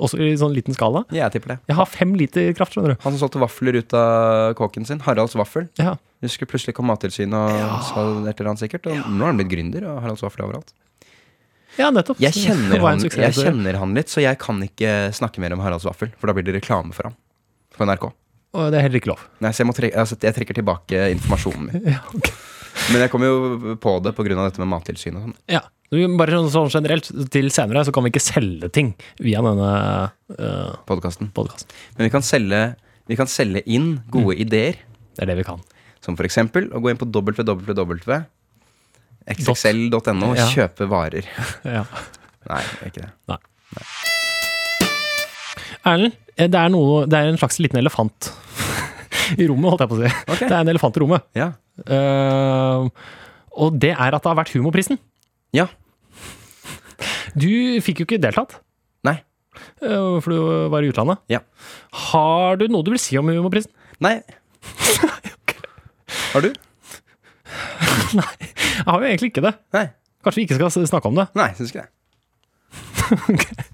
Også 0.01 0.17
i 0.17 0.31
sånn 0.39 0.55
liten 0.55 0.73
skala. 0.73 1.03
Jeg 1.13 1.29
tipper 1.35 1.53
det. 1.53 1.57
Jeg 1.69 1.77
har 1.77 1.89
fem 1.89 2.15
liter 2.17 2.47
kraft, 2.57 2.73
skjønner 2.73 2.95
du. 2.95 3.01
Han 3.03 3.13
som 3.13 3.25
solgte 3.25 3.41
vafler 3.43 3.77
ut 3.77 3.93
av 3.97 4.55
kåken 4.57 4.87
sin, 4.89 5.03
Haralds 5.05 5.35
Vaffel. 5.37 5.67
Ja. 5.77 5.97
Husker 6.25 6.49
plutselig 6.49 6.73
kom 6.77 6.87
Mattilsynet 6.89 7.35
og 7.35 7.83
sa 7.89 8.05
et 8.23 8.39
eller 8.39 8.53
annet 8.53 8.63
sikkert, 8.63 8.87
og 8.89 8.97
nå 9.11 9.21
har 9.21 9.33
han 9.33 9.41
blitt 9.41 9.51
gründer 9.51 9.85
og 9.91 10.01
Haralds 10.05 10.25
Vaffel 10.25 10.47
overalt. 10.47 10.73
Ja, 11.77 11.89
nettopp. 11.93 12.19
Jeg 12.21 12.37
kjenner, 12.37 12.77
han, 12.83 13.01
jeg 13.01 13.33
kjenner 13.33 13.77
han 13.81 13.95
litt, 13.97 14.11
så 14.13 14.21
jeg 14.21 14.37
kan 14.41 14.59
ikke 14.61 15.09
snakke 15.15 15.41
mer 15.41 15.55
om 15.55 15.61
Haralds 15.65 15.87
vaffel. 15.87 16.11
For 16.21 16.29
da 16.29 16.35
blir 16.37 16.45
det 16.45 16.59
reklame 16.59 16.93
for 16.93 17.09
ham 17.09 17.15
på 17.73 17.87
NRK. 17.89 18.09
Og 18.53 18.67
det 18.69 18.77
er 18.77 18.85
heller 18.85 19.01
ikke 19.01 19.09
lov. 19.09 19.21
Nei, 19.41 19.49
så 19.49 19.63
jeg, 19.63 19.69
må 19.71 19.73
tre 19.77 19.89
altså, 19.97 20.17
jeg 20.21 20.37
trekker 20.37 20.59
tilbake 20.59 21.07
informasjonen 21.15 21.69
min. 21.71 21.87
Ja, 21.95 22.03
okay. 22.13 22.35
Men 22.89 23.03
jeg 23.03 23.11
kom 23.13 23.21
jo 23.25 23.75
på 23.81 23.91
det 24.01 24.15
pga. 24.17 24.35
dette 24.37 24.61
med 24.61 24.69
Mattilsynet 24.71 25.25
sånn. 25.25 25.35
ja. 25.53 25.61
Bare 26.17 26.31
sånn, 26.39 26.49
sånn 26.53 26.71
generelt, 26.73 27.05
til 27.33 27.49
senere 27.53 27.83
så 27.85 27.91
kan 27.93 28.03
vi 28.05 28.09
ikke 28.13 28.23
selge 28.23 28.69
ting 28.73 28.93
via 29.21 29.41
denne 29.45 29.69
uh, 30.39 30.71
Podkasten. 30.89 31.29
podkasten. 31.35 31.69
Men 31.97 32.07
vi 32.07 32.11
kan, 32.15 32.23
selge, 32.25 32.61
vi 33.11 33.15
kan 33.19 33.29
selge 33.29 33.61
inn 33.69 33.99
gode 34.13 34.33
ideer. 34.41 34.75
Det 35.13 35.21
er 35.21 35.29
det 35.29 35.37
vi 35.43 35.45
kan. 35.45 35.59
Som 36.03 36.17
for 36.19 36.25
eksempel 36.27 36.65
å 36.73 36.81
gå 36.83 36.89
inn 36.91 36.97
på 36.99 37.05
www.xxl.no 37.13 38.25
og 40.31 40.37
Ja. 40.41 40.47
kjøpe 40.51 40.87
varer. 40.91 41.25
Ja. 41.77 41.83
Nei, 42.49 42.59
det 42.59 42.81
er 42.81 42.89
ikke 42.89 43.05
det. 43.05 43.37
Erlend, 45.87 46.15
eh, 46.35 46.47
det 46.51 46.59
er, 46.59 46.69
noe, 46.73 47.05
det 47.07 47.15
er 47.19 47.27
en 47.31 47.37
slags 47.39 47.59
liten 47.63 47.79
elefant 47.79 48.31
i 49.39 49.45
rommet, 49.47 49.69
holdt 49.71 49.83
jeg 49.85 49.91
på 49.93 49.97
å 49.99 50.01
si. 50.01 50.09
Okay. 50.25 50.47
Det 50.49 50.55
er 50.57 50.61
en 50.65 50.71
elefant 50.73 50.95
i 50.97 51.01
rommet. 51.05 51.21
Ja. 51.37 51.47
Uh, 51.87 52.89
og 53.61 53.77
det 53.81 53.93
er 53.93 54.09
at 54.17 54.21
det 54.23 54.29
har 54.33 54.39
vært 54.41 54.53
humorprisen. 54.57 54.97
ja. 55.55 55.67
Du 57.35 57.49
fikk 57.85 58.03
jo 58.03 58.07
ikke 58.07 58.21
deltatt, 58.23 58.57
Nei. 59.07 59.17
eh, 59.83 60.19
for 60.23 60.29
du 60.33 60.69
var 60.73 60.85
i 60.85 60.91
utlandet. 60.91 61.23
Ja. 61.31 61.39
Har 62.11 62.59
du 62.61 62.67
noe 62.71 62.85
du 62.85 62.93
vil 62.93 63.01
si 63.01 63.17
om 63.19 63.29
humorprisen? 63.31 63.71
Nei. 64.03 64.19
Har 66.33 66.41
du? 66.45 66.49
Nei. 68.19 68.33
Jeg 68.73 68.87
har 68.87 69.03
jo 69.03 69.09
egentlig 69.09 69.29
ikke 69.33 69.43
det. 69.45 69.53
Nei. 69.75 69.85
Kanskje 70.23 70.39
vi 70.39 70.45
ikke 70.47 70.69
skal 70.71 70.87
snakke 70.89 71.09
om 71.11 71.17
det. 71.19 71.27
Nei, 71.37 71.49
syns 71.57 71.73
ikke 71.73 71.83
det. 71.83 71.91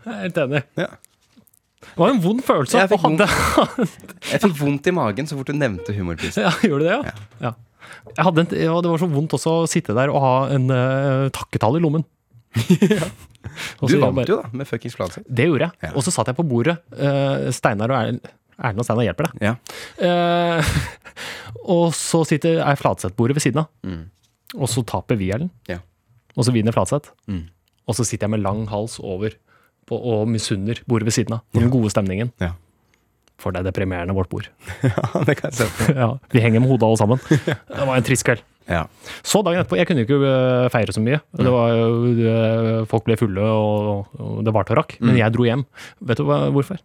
Jeg 0.00 0.14
er 0.16 0.20
helt 0.24 0.38
enig. 0.40 0.62
Ja. 0.80 0.88
Det 1.80 1.96
var 1.98 2.12
en 2.14 2.20
vond 2.22 2.40
følelse. 2.44 2.78
Jeg 2.80 2.88
fikk 2.90 3.02
vondt. 3.04 3.20
Jeg 4.30 4.40
fikk 4.42 4.54
vondt 4.60 4.88
i 4.88 4.92
magen 4.96 5.28
så 5.28 5.36
fort 5.36 5.50
du 5.50 5.56
nevnte 5.56 5.92
humorprisen. 5.96 6.46
Ja, 6.46 6.52
gjorde 6.64 6.86
det, 6.86 6.92
ja? 6.94 7.00
ja. 7.44 7.50
Hadde 7.50 7.69
en, 8.16 8.46
ja, 8.56 8.74
det 8.80 8.90
var 8.92 9.00
så 9.02 9.08
vondt 9.10 9.36
også 9.38 9.52
å 9.62 9.68
sitte 9.70 9.96
der 9.96 10.12
og 10.12 10.20
ha 10.24 10.34
en 10.54 10.66
uh, 10.70 11.28
takketall 11.34 11.78
i 11.80 11.84
lommen. 11.84 12.04
Du 13.80 13.94
vant 13.96 14.14
bare- 14.18 14.28
jo, 14.28 14.36
da, 14.42 14.50
med 14.52 14.68
fuckings 14.68 14.94
Fladseth. 14.98 15.24
Det 15.26 15.46
gjorde 15.48 15.70
jeg. 15.70 15.78
Ja. 15.88 15.90
Og 15.96 16.04
så 16.04 16.12
satt 16.12 16.28
jeg 16.28 16.36
på 16.36 16.44
bordet. 16.46 16.76
Uh, 16.92 17.48
Steinar 17.54 17.90
og 17.92 17.96
Erlend 17.96 18.28
Erlend 18.60 18.82
og 18.82 18.84
Steinar 18.84 19.06
hjelper 19.06 19.28
deg. 19.30 19.44
Ja. 19.48 19.52
Eh, 20.04 20.72
og 21.76 21.94
så 21.96 22.20
sitter 22.28 22.58
er 22.60 22.76
Fladseth-bordet 22.76 23.38
ved 23.38 23.44
siden 23.46 23.62
av. 23.62 23.70
Mm. 23.86 24.02
Og 24.60 24.68
så 24.68 24.84
taper 24.84 25.16
vi, 25.16 25.30
Erlend. 25.32 25.52
Ja. 25.70 25.78
Og 26.36 26.44
så 26.44 26.52
vinner 26.52 26.76
Fladseth. 26.76 27.14
Mm. 27.30 27.46
Og 27.88 27.96
så 27.96 28.04
sitter 28.04 28.28
jeg 28.28 28.34
med 28.36 28.44
lang 28.44 28.66
hals 28.70 28.98
over 29.00 29.32
på, 29.88 29.96
og 29.96 30.28
misunner 30.30 30.82
bordet 30.84 31.08
ved 31.08 31.16
siden 31.16 31.38
av. 31.38 31.46
Den 31.56 31.72
gode 31.72 31.88
stemningen. 31.94 32.34
Ja. 32.42 32.52
For 33.40 33.54
det 33.54 33.62
er 33.62 33.70
deprimerende, 33.70 34.14
vårt 34.16 34.28
bord. 34.32 34.48
ja, 34.84 35.22
det 35.26 35.36
kan 35.38 35.50
jeg 35.50 35.62
se 35.62 35.94
ja, 35.96 36.12
vi 36.32 36.42
henger 36.44 36.60
med 36.60 36.68
hodet 36.68 36.88
alle 36.88 37.00
sammen. 37.00 37.22
Det 37.76 37.86
var 37.88 37.96
en 37.96 38.06
trist 38.06 38.26
kveld. 38.28 38.44
Ja. 38.70 38.84
Så 39.26 39.40
dagen 39.42 39.58
etterpå 39.58 39.78
Jeg 39.80 39.88
kunne 39.88 40.04
jo 40.04 40.06
ikke 40.06 40.28
øh, 40.28 40.68
feire 40.70 40.94
så 40.94 41.02
mye. 41.02 41.18
Det 41.34 41.50
var, 41.50 41.74
øh, 41.74 42.86
folk 42.90 43.08
ble 43.08 43.16
fulle, 43.18 43.42
og, 43.42 44.44
det 44.44 44.54
varte 44.54 44.76
og 44.76 44.82
rakk. 44.82 44.94
Mm. 45.00 45.08
Men 45.08 45.18
jeg 45.22 45.34
dro 45.34 45.48
hjem. 45.48 45.64
Vet 46.12 46.20
du 46.20 46.28
hvorfor? 46.28 46.78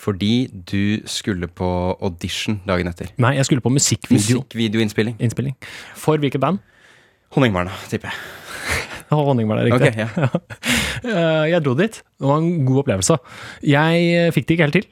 Fordi 0.00 0.48
du 0.72 1.06
skulle 1.08 1.46
på 1.46 1.70
audition 2.00 2.60
dagen 2.68 2.88
etter. 2.88 3.12
Nei, 3.20 3.34
jeg 3.36 3.48
skulle 3.48 3.64
på 3.64 3.72
musikkvideoinnspilling. 3.72 5.16
Innspilling. 5.20 5.56
For 5.94 6.20
hvilket 6.20 6.40
band? 6.40 6.60
Honningbarna, 7.36 7.70
tipper 7.92 8.10
jeg. 8.10 8.40
Honning 9.10 9.48
var 9.50 9.58
det 9.58 9.72
Ok, 9.74 9.80
riktig. 9.80 10.06
ja. 10.06 10.28
Eh, 11.00 11.46
jeg 11.48 11.64
dro 11.64 11.72
dit. 11.74 11.94
Det 11.96 12.28
var 12.28 12.42
en 12.42 12.64
god 12.68 12.82
opplevelse. 12.82 13.14
Jeg 13.64 14.00
eh, 14.12 14.32
fikk 14.36 14.46
det 14.46 14.54
ikke 14.54 14.66
helt 14.66 14.76
til. 14.76 14.84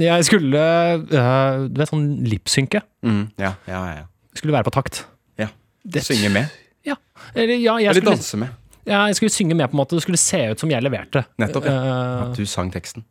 Jeg 0.00 0.24
skulle 0.24 0.58
øh, 0.58 1.68
Du 1.68 1.78
vet, 1.82 1.88
sånn 1.90 2.06
lipsynke. 2.24 2.80
Mm, 3.04 3.26
ja, 3.38 3.52
ja, 3.68 3.82
ja, 3.90 3.94
ja. 4.02 4.06
Skulle 4.34 4.54
være 4.56 4.64
på 4.70 4.72
takt. 4.72 5.04
Ja. 5.38 5.48
Det- 5.84 6.02
Synge 6.06 6.30
med. 6.32 6.48
Ja. 6.86 6.94
Eller, 7.34 7.54
ja, 7.60 7.76
jeg 7.78 7.90
Eller 7.90 8.00
skulle, 8.00 8.16
danse 8.16 8.36
med. 8.40 8.48
ja, 8.86 9.04
jeg 9.06 9.16
skulle 9.16 9.30
synge 9.30 9.54
med 9.54 9.68
på 9.70 9.76
en 9.76 9.82
måte. 9.84 9.94
Det 9.98 10.02
skulle 10.02 10.18
se 10.18 10.40
ut 10.52 10.58
som 10.60 10.70
jeg 10.70 10.82
leverte. 10.82 11.24
Nettopp, 11.38 11.64
ja. 11.68 11.76
Eh, 11.76 12.30
At 12.30 12.36
du 12.36 12.44
sang 12.46 12.70
teksten. 12.72 13.04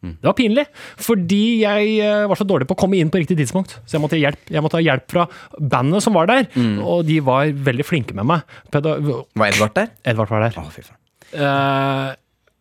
Det 0.00 0.24
var 0.24 0.32
pinlig, 0.32 0.62
fordi 0.96 1.60
jeg 1.60 1.98
eh, 2.00 2.22
var 2.26 2.34
så 2.40 2.46
dårlig 2.48 2.64
på 2.70 2.72
å 2.72 2.78
komme 2.80 2.96
inn 2.96 3.10
på 3.12 3.18
riktig 3.20 3.36
tidspunkt. 3.36 3.74
Så 3.84 3.98
jeg 3.98 4.00
måtte, 4.00 4.16
hjelp, 4.16 4.38
jeg 4.48 4.62
måtte 4.64 4.78
ha 4.78 4.80
hjelp 4.80 5.04
fra 5.12 5.26
bandet 5.60 6.00
som 6.02 6.14
var 6.16 6.24
der, 6.30 6.46
Mm. 6.56 6.78
og 6.82 7.04
de 7.04 7.18
var 7.20 7.44
veldig 7.52 7.84
flinke 7.84 8.14
med 8.16 8.24
meg. 8.24 8.40
Peda 8.72 8.94
Var 8.96 9.46
Edvard 9.50 9.74
der? 9.74 9.90
Edvard 10.06 10.30
var 10.32 10.40
der. 10.46 10.56
Å, 10.56 10.70
fy 10.72 10.80
faen. 10.86 10.96
Eh, 11.36 12.14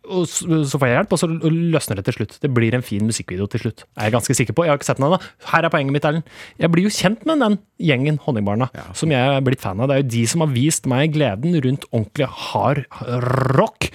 og 0.10 0.26
så, 0.28 0.78
får 0.80 0.88
jeg 0.89 0.95
hjelp, 0.98 1.13
og 1.15 1.19
så 1.22 1.28
løsner 1.30 2.00
det 2.00 2.06
til 2.10 2.15
slutt. 2.17 2.34
Det 2.41 2.50
blir 2.54 2.74
en 2.78 2.84
fin 2.86 3.06
musikkvideo 3.06 3.48
til 3.54 3.62
slutt. 3.63 3.84
Er 3.98 4.10
jeg 4.10 4.15
ganske 4.17 4.36
sikker 4.36 4.56
på. 4.58 4.65
Jeg 4.65 4.74
har 4.74 4.80
ikke 4.82 4.89
sett 4.89 4.98
den 5.00 5.06
ennå. 5.08 5.19
Her 5.52 5.65
er 5.67 5.74
poenget 5.74 5.93
mitt, 5.95 6.06
Erlend. 6.10 6.24
Jeg 6.60 6.72
blir 6.74 6.88
jo 6.88 6.93
kjent 6.93 7.26
med 7.30 7.39
den 7.45 7.58
gjengen 7.80 8.19
Honningbarna, 8.26 8.69
Ja. 8.76 8.88
som 8.93 9.10
jeg 9.13 9.19
er 9.38 9.41
blitt 9.45 9.62
fan 9.62 9.80
av. 9.80 9.88
Det 9.88 9.95
er 9.98 10.02
jo 10.04 10.10
de 10.17 10.24
som 10.28 10.41
har 10.41 10.52
vist 10.54 10.86
meg 10.89 11.13
gleden 11.13 11.56
rundt 11.63 11.86
ordentlig 11.93 12.28
hard 12.28 12.86
rock. 13.58 13.89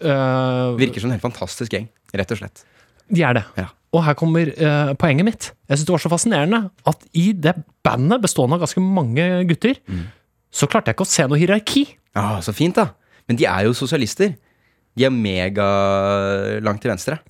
Uh, 0.00 0.76
Virker 0.80 1.02
som 1.02 1.10
en 1.10 1.16
helt 1.18 1.24
fantastisk 1.26 1.74
gjeng, 1.76 1.88
rett 2.16 2.30
og 2.32 2.40
slett. 2.40 2.62
De 3.10 3.22
er 3.26 3.36
det. 3.36 3.44
Ja. 3.60 3.66
Og 3.92 4.04
her 4.06 4.14
kommer 4.14 4.46
uh, 4.54 4.92
poenget 4.94 5.26
mitt. 5.26 5.48
Jeg 5.68 5.76
synes 5.80 5.88
det 5.88 5.94
var 5.96 6.02
så 6.04 6.12
fascinerende 6.12 6.60
at 6.88 7.02
i 7.18 7.32
det 7.34 7.56
bandet 7.84 8.22
bestående 8.22 8.56
av 8.56 8.62
ganske 8.64 8.80
mange 8.84 9.26
gutter, 9.50 9.76
Mm. 9.90 10.06
så 10.52 10.66
klarte 10.70 10.88
jeg 10.90 10.96
ikke 10.96 11.06
å 11.08 11.10
se 11.10 11.26
noe 11.26 11.38
hierarki. 11.38 11.82
Ah, 12.14 12.38
så 12.40 12.54
fint, 12.54 12.74
da. 12.78 12.88
Men 13.28 13.36
de 13.38 13.44
er 13.46 13.66
jo 13.68 13.74
sosialister. 13.76 14.32
De 14.98 15.06
er 15.06 15.14
megalangt 15.14 16.82
til 16.82 16.92
venstre. 16.92 17.20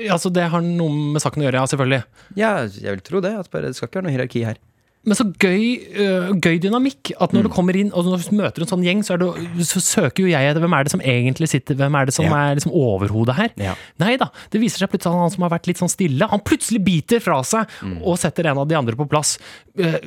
Ja, 0.00 0.16
så 0.18 0.30
det 0.32 0.46
har 0.48 0.62
noe 0.64 1.12
med 1.14 1.22
saken 1.22 1.42
å 1.42 1.46
gjøre, 1.46 1.60
ja, 1.60 1.68
selvfølgelig. 1.68 2.02
Ja, 2.38 2.52
jeg 2.64 2.96
vil 2.96 3.02
tro 3.04 3.20
det. 3.24 3.34
At 3.42 3.50
bare, 3.52 3.68
det 3.68 3.76
skal 3.78 3.90
ikke 3.90 4.00
være 4.00 4.08
noe 4.08 4.14
hierarki 4.14 4.44
her. 4.46 4.60
Men 5.04 5.16
så 5.18 5.24
gøy, 5.34 5.62
øh, 5.98 6.28
gøy 6.38 6.60
dynamikk. 6.62 7.10
At 7.20 7.32
Mm. 7.32 7.38
når 7.38 7.42
du 7.42 7.48
kommer 7.50 7.74
inn 7.74 7.90
og 7.92 8.04
når 8.06 8.22
du 8.22 8.36
møter 8.38 8.62
en 8.62 8.68
sånn 8.70 8.84
gjeng, 8.86 9.00
så, 9.02 9.14
er 9.14 9.18
det, 9.18 9.66
så 9.66 9.80
søker 9.82 10.22
jo 10.22 10.28
jeg 10.30 10.46
etter 10.50 10.60
hvem 10.62 10.76
er 10.78 10.84
det 10.84 10.92
som 10.92 11.00
egentlig 11.00 11.48
sitter, 11.50 11.74
hvem 11.74 11.94
er 12.00 12.06
det 12.06 12.14
som 12.14 12.24
Ja. 12.26 12.50
er 12.52 12.54
liksom 12.54 12.70
overhodet 12.72 13.34
her. 13.34 13.50
Ja. 13.56 13.74
Nei 13.98 14.16
da, 14.16 14.28
det 14.50 14.60
viser 14.60 14.78
seg 14.78 14.90
plutselig 14.92 15.10
at 15.14 15.20
han 15.26 15.30
som 15.30 15.42
har 15.42 15.50
vært 15.50 15.66
litt 15.66 15.78
sånn 15.82 15.90
stille, 15.90 16.28
han 16.30 16.38
plutselig 16.40 16.84
biter 16.84 17.18
fra 17.20 17.42
seg 17.42 17.66
Mm. 17.82 17.98
og 18.06 18.16
setter 18.18 18.46
en 18.46 18.58
av 18.58 18.68
de 18.68 18.74
andre 18.76 18.94
på 18.94 19.08
plass. 19.08 19.38
øh, 19.78 19.98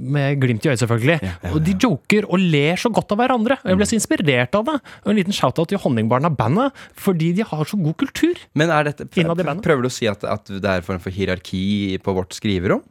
med 0.00 0.40
glimt 0.40 0.64
i 0.64 0.70
øyet, 0.70 0.80
selvfølgelig. 0.80 1.20
Ja, 1.22 1.32
ja, 1.44 1.50
Og 1.52 1.62
de 1.62 1.74
joker 1.74 2.24
og 2.30 2.38
ler 2.40 2.76
så 2.80 2.90
godt 2.90 3.12
av 3.12 3.18
hverandre. 3.18 3.58
Og 3.62 3.68
jeg 3.68 3.76
ble 3.76 3.84
så 3.86 3.96
inspirert 3.98 4.54
av 4.54 4.64
det. 4.64 4.80
Og 5.04 5.10
en 5.12 5.16
liten 5.16 5.32
shout-out 5.36 5.68
til 5.68 5.78
Honningbarna-bandet, 5.78 6.72
fordi 6.96 7.34
de 7.36 7.42
har 7.44 7.64
så 7.68 7.76
god 7.76 7.96
kultur. 7.98 8.34
Men 8.54 8.70
er 8.70 8.84
dette, 8.84 9.06
Innad 9.20 9.38
i 9.38 9.44
bandet? 9.44 9.62
prøver 9.64 9.82
du 9.82 9.88
å 9.88 9.92
si 9.92 10.06
at, 10.08 10.24
at 10.24 10.44
det 10.46 10.64
er 10.64 10.76
en 10.80 10.82
form 10.82 10.98
for 10.98 11.10
hierarki 11.10 11.98
på 12.00 12.14
vårt 12.16 12.30
skriverom? 12.32 12.82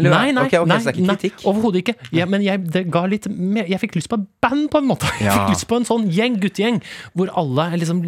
Nei, 0.00 0.30
nei, 0.32 0.44
okay, 0.46 0.58
okay, 0.58 0.68
nei, 0.70 0.78
så 0.80 0.88
det 0.88 0.94
er 0.94 1.00
ikke 1.02 1.16
kritikk? 1.18 1.42
overhodet 1.50 1.80
ikke. 1.82 1.94
Ja, 2.16 2.24
men 2.30 2.42
jeg, 2.42 2.62
det 2.72 2.82
ga 2.94 3.02
litt 3.10 3.28
mer, 3.28 3.66
jeg 3.68 3.80
fikk 3.82 3.98
lyst 3.98 4.08
på 4.10 4.16
et 4.20 4.24
band, 4.44 4.66
på 4.72 4.80
en 4.80 4.88
måte. 4.88 5.10
Jeg 5.20 5.28
Ja. 5.28 5.34
fikk 5.36 5.52
lyst 5.56 5.68
på 5.68 5.76
en 5.76 5.84
sånn 5.88 6.06
gjeng, 6.10 6.38
guttegjeng, 6.42 6.80
hvor 7.14 7.30
alle 7.36 7.66
er 7.74 7.76
liksom 7.82 8.00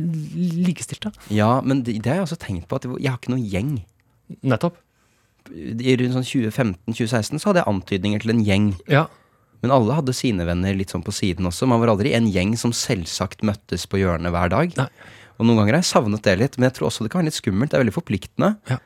likestilte. 0.64 1.12
Ja, 1.34 1.60
men 1.62 1.82
det, 1.86 1.98
det 2.02 2.10
har 2.12 2.20
jeg 2.22 2.26
også 2.28 2.38
tenkt 2.40 2.66
på. 2.70 2.76
At 2.80 2.88
jeg 2.88 3.10
har 3.10 3.18
ikke 3.20 3.34
noen 3.34 3.44
gjeng. 3.52 3.70
Nettopp. 4.42 4.80
I 5.52 5.94
rundt 6.00 6.16
sånn 6.16 6.26
2015-2016 6.26 7.38
så 7.38 7.50
hadde 7.52 7.60
jeg 7.62 7.70
antydninger 7.70 8.24
til 8.24 8.32
en 8.34 8.42
gjeng. 8.46 8.66
Ja. 8.90 9.04
Men 9.62 9.72
alle 9.76 9.94
hadde 9.96 10.12
sine 10.16 10.44
venner 10.48 10.74
litt 10.76 10.90
sånn 10.92 11.04
på 11.06 11.14
siden 11.14 11.46
også. 11.48 11.68
Man 11.70 11.80
var 11.82 11.92
aldri 11.94 12.12
en 12.16 12.26
gjeng 12.32 12.56
som 12.60 12.74
selvsagt 12.76 13.44
møttes 13.46 13.86
på 13.90 14.00
hjørnet 14.02 14.34
hver 14.34 14.50
dag. 14.52 14.74
Nei. 14.80 14.88
Og 15.36 15.46
noen 15.46 15.60
ganger 15.60 15.76
har 15.78 15.82
jeg 15.84 15.90
savnet 15.92 16.24
det 16.24 16.34
litt, 16.40 16.54
men 16.58 16.66
jeg 16.70 16.78
tror 16.78 16.88
også 16.90 17.04
det 17.06 17.12
kan 17.12 17.20
være 17.22 17.28
litt 17.30 17.38
skummelt. 17.38 17.70
Det 17.72 17.76
er 17.78 17.84
veldig 17.84 17.94
forpliktende. 17.96 18.50
Ja. 18.72 18.78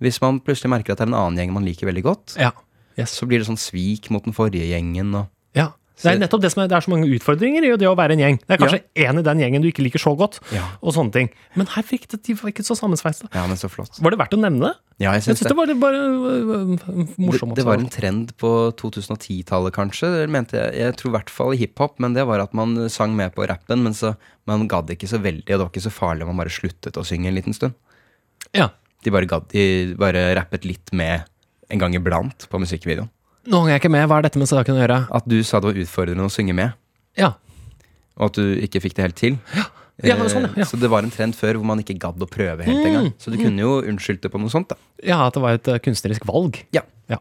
Hvis 0.00 0.20
man 0.22 0.40
plutselig 0.40 0.70
merker 0.70 0.92
at 0.94 0.98
det 1.02 1.08
er 1.08 1.12
en 1.12 1.18
annen 1.18 1.38
gjeng 1.42 1.52
man 1.56 1.64
liker 1.66 1.88
veldig 1.90 2.02
godt, 2.06 2.36
Ja. 2.38 2.52
Yes. 2.98 3.12
så 3.14 3.26
blir 3.30 3.38
det 3.38 3.46
sånn 3.46 3.58
svik 3.58 4.10
mot 4.10 4.24
den 4.24 4.34
forrige 4.34 4.66
gjengen 4.66 5.14
og 5.14 5.28
ja. 5.54 5.72
Det 5.98 6.12
er 6.12 6.18
nettopp 6.20 6.42
det 6.44 6.52
som 6.52 6.60
er, 6.62 6.68
det 6.70 6.76
er 6.78 6.84
så 6.86 6.90
mange 6.92 7.08
utfordringer 7.10 7.64
i 7.66 7.70
det 7.74 7.86
å 7.90 7.96
være 7.98 8.14
en 8.14 8.20
gjeng. 8.22 8.36
Det 8.46 8.54
er 8.54 8.60
kanskje 8.62 8.78
en 9.02 9.18
i 9.18 9.22
den 9.26 9.40
gjengen 9.42 9.62
du 9.64 9.66
ikke 9.66 9.82
liker 9.82 9.98
så 9.98 10.12
godt, 10.14 10.36
Ja. 10.54 10.62
og 10.80 10.94
sånne 10.94 11.10
ting. 11.10 11.30
Men 11.58 11.66
her 11.66 11.82
fikk 11.82 12.06
det, 12.12 12.20
de 12.22 12.34
var 12.38 12.52
ikke 12.52 12.62
så 12.62 12.76
sammensveisa. 12.78 13.26
Ja, 13.34 13.42
men 13.50 13.56
så 13.58 13.66
flott. 13.66 13.98
Var 13.98 14.14
det 14.14 14.18
verdt 14.20 14.36
å 14.36 14.38
nevne 14.38 14.60
det? 14.68 14.74
Ja, 15.02 15.10
jeg 15.18 15.24
syns 15.26 15.42
det. 15.42 15.48
det 15.50 15.56
var 15.58 15.66
litt 15.66 15.80
bare 15.82 15.98
øh, 15.98 16.78
øh, 16.78 17.10
morsomt. 17.18 17.56
Det, 17.56 17.64
det 17.64 17.66
var 17.66 17.82
en 17.82 17.90
trend 17.90 18.30
på 18.38 18.52
2010-tallet, 18.78 19.74
kanskje. 19.74 20.28
Mente 20.30 20.54
jeg, 20.60 20.74
jeg 20.84 20.96
tror 21.00 21.10
i 21.10 21.16
hvert 21.18 21.30
fall 21.34 21.54
i 21.54 21.60
hiphop, 21.64 21.98
men 21.98 22.14
det 22.14 22.24
var 22.30 22.44
at 22.46 22.54
man 22.54 22.76
sang 22.88 23.16
med 23.18 23.34
på 23.34 23.48
rappen, 23.50 23.82
men 23.82 23.92
så 23.92 24.14
man 24.46 24.68
gadd 24.70 24.90
ikke 24.94 25.10
så 25.10 25.18
veldig, 25.18 25.50
og 25.50 25.56
det 25.58 25.64
var 25.66 25.72
ikke 25.74 25.86
så 25.90 25.94
farlig 25.98 26.22
om 26.22 26.30
man 26.30 26.44
bare 26.44 26.54
sluttet 26.54 26.94
å 26.94 27.02
synge 27.06 27.26
en 27.26 27.34
liten 27.38 27.56
stund. 27.58 27.74
Ja. 28.54 28.70
De 29.04 29.10
bare 29.14 29.26
gadd, 29.30 29.46
de 29.52 29.94
bare 29.98 30.34
rappet 30.38 30.64
litt 30.66 30.92
med 30.92 31.22
en 31.70 31.78
gang 31.78 31.94
iblant 31.94 32.48
på 32.50 32.58
musikkvideoen. 32.62 33.08
Nå 33.48 33.60
hang 33.62 33.70
jeg 33.70 33.80
ikke 33.82 33.90
med. 33.94 34.06
Hva 34.10 34.18
er 34.18 34.26
dette 34.26 34.40
med 34.40 34.48
saken 34.50 34.74
å 34.76 34.80
gjøre? 34.82 34.96
At 35.14 35.28
du 35.30 35.38
sa 35.46 35.60
det 35.60 35.70
var 35.70 35.78
utfordrende 35.84 36.24
å 36.26 36.32
synge 36.32 36.54
med, 36.58 36.72
Ja. 37.16 37.34
og 38.18 38.26
at 38.30 38.34
du 38.40 38.56
ikke 38.60 38.80
fikk 38.82 38.94
det 38.98 39.02
helt 39.06 39.16
til. 39.16 39.38
Ja, 40.04 40.14
det 40.14 40.30
sånn, 40.30 40.44
ja. 40.54 40.62
Eh, 40.62 40.66
Så 40.68 40.78
det 40.78 40.88
var 40.90 41.02
en 41.02 41.10
trend 41.10 41.34
før 41.34 41.54
hvor 41.58 41.64
man 41.66 41.80
ikke 41.82 41.96
gadd 41.98 42.18
å 42.22 42.28
prøve 42.30 42.62
helt 42.66 42.84
engang. 42.86 43.12
Så 43.18 43.30
du 43.32 43.36
kunne 43.40 43.58
jo 43.58 43.80
unnskyldt 43.82 44.20
det 44.22 44.30
på 44.30 44.38
noe 44.38 44.50
sånt, 44.52 44.68
da. 44.68 44.76
ja, 45.02 45.26
at 45.26 45.34
det 45.34 45.42
var 45.42 45.54
et 45.58 45.66
øh, 45.68 45.78
kunstnerisk 45.82 46.26
valg. 46.28 46.60
Ja. 46.72 46.82
Ja. 47.10 47.18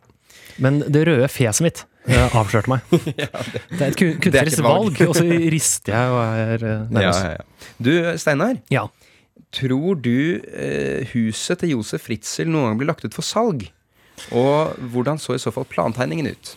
Men 0.59 0.79
det 0.85 1.05
røde 1.07 1.25
fjeset 1.29 1.61
mitt 1.65 1.83
eh, 2.07 2.29
avslørte 2.37 2.67
meg. 2.69 2.81
Det 2.91 3.81
er 3.81 3.87
et 3.91 3.97
kun- 3.97 4.13
er 4.13 4.19
kunstnerisk 4.21 4.61
valg. 4.65 4.93
valg, 4.97 5.09
og 5.09 5.15
så 5.15 5.25
rister 5.53 5.93
jeg 5.93 6.11
og 6.11 6.21
er 6.21 6.53
eh, 6.65 6.77
Ja, 6.77 6.85
nervøs. 6.99 7.21
ja, 7.23 7.31
ja. 7.31 7.73
Du, 7.81 7.91
Steinar. 8.17 8.57
Ja. 8.73 8.85
Tror 9.55 9.95
du 10.03 10.41
eh, 10.51 11.07
huset 11.13 11.62
til 11.62 11.75
Josef 11.77 12.03
Fritzel 12.10 12.49
noen 12.51 12.71
gang 12.71 12.81
blir 12.81 12.89
lagt 12.89 13.05
ut 13.07 13.15
for 13.15 13.25
salg? 13.25 13.69
Og 14.36 14.75
hvordan 14.91 15.19
så 15.21 15.38
i 15.38 15.41
så 15.41 15.53
fall 15.53 15.67
plantegningen 15.69 16.27
ut? 16.33 16.53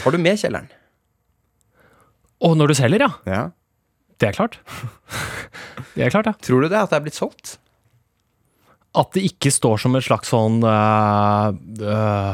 Tar 0.00 0.16
du 0.16 0.18
med 0.18 0.40
kjelleren? 0.40 0.70
Og 2.40 2.56
når 2.56 2.72
du 2.72 2.78
selger, 2.78 3.04
ja. 3.04 3.10
Ja. 3.28 3.42
Det 4.20 4.30
er 4.30 4.36
klart. 4.36 4.60
Det 5.94 6.04
er 6.06 6.12
klart, 6.12 6.28
ja. 6.28 6.32
Tror 6.44 6.62
du 6.62 6.68
det 6.70 6.78
at 6.78 6.92
det 6.92 6.96
er 7.00 7.02
blitt 7.04 7.16
solgt? 7.18 7.56
At 8.96 9.10
det 9.14 9.22
ikke 9.26 9.50
står 9.52 9.80
som 9.82 9.94
et 9.98 10.04
slags 10.06 10.30
sånn 10.32 10.60
uh, 10.62 11.50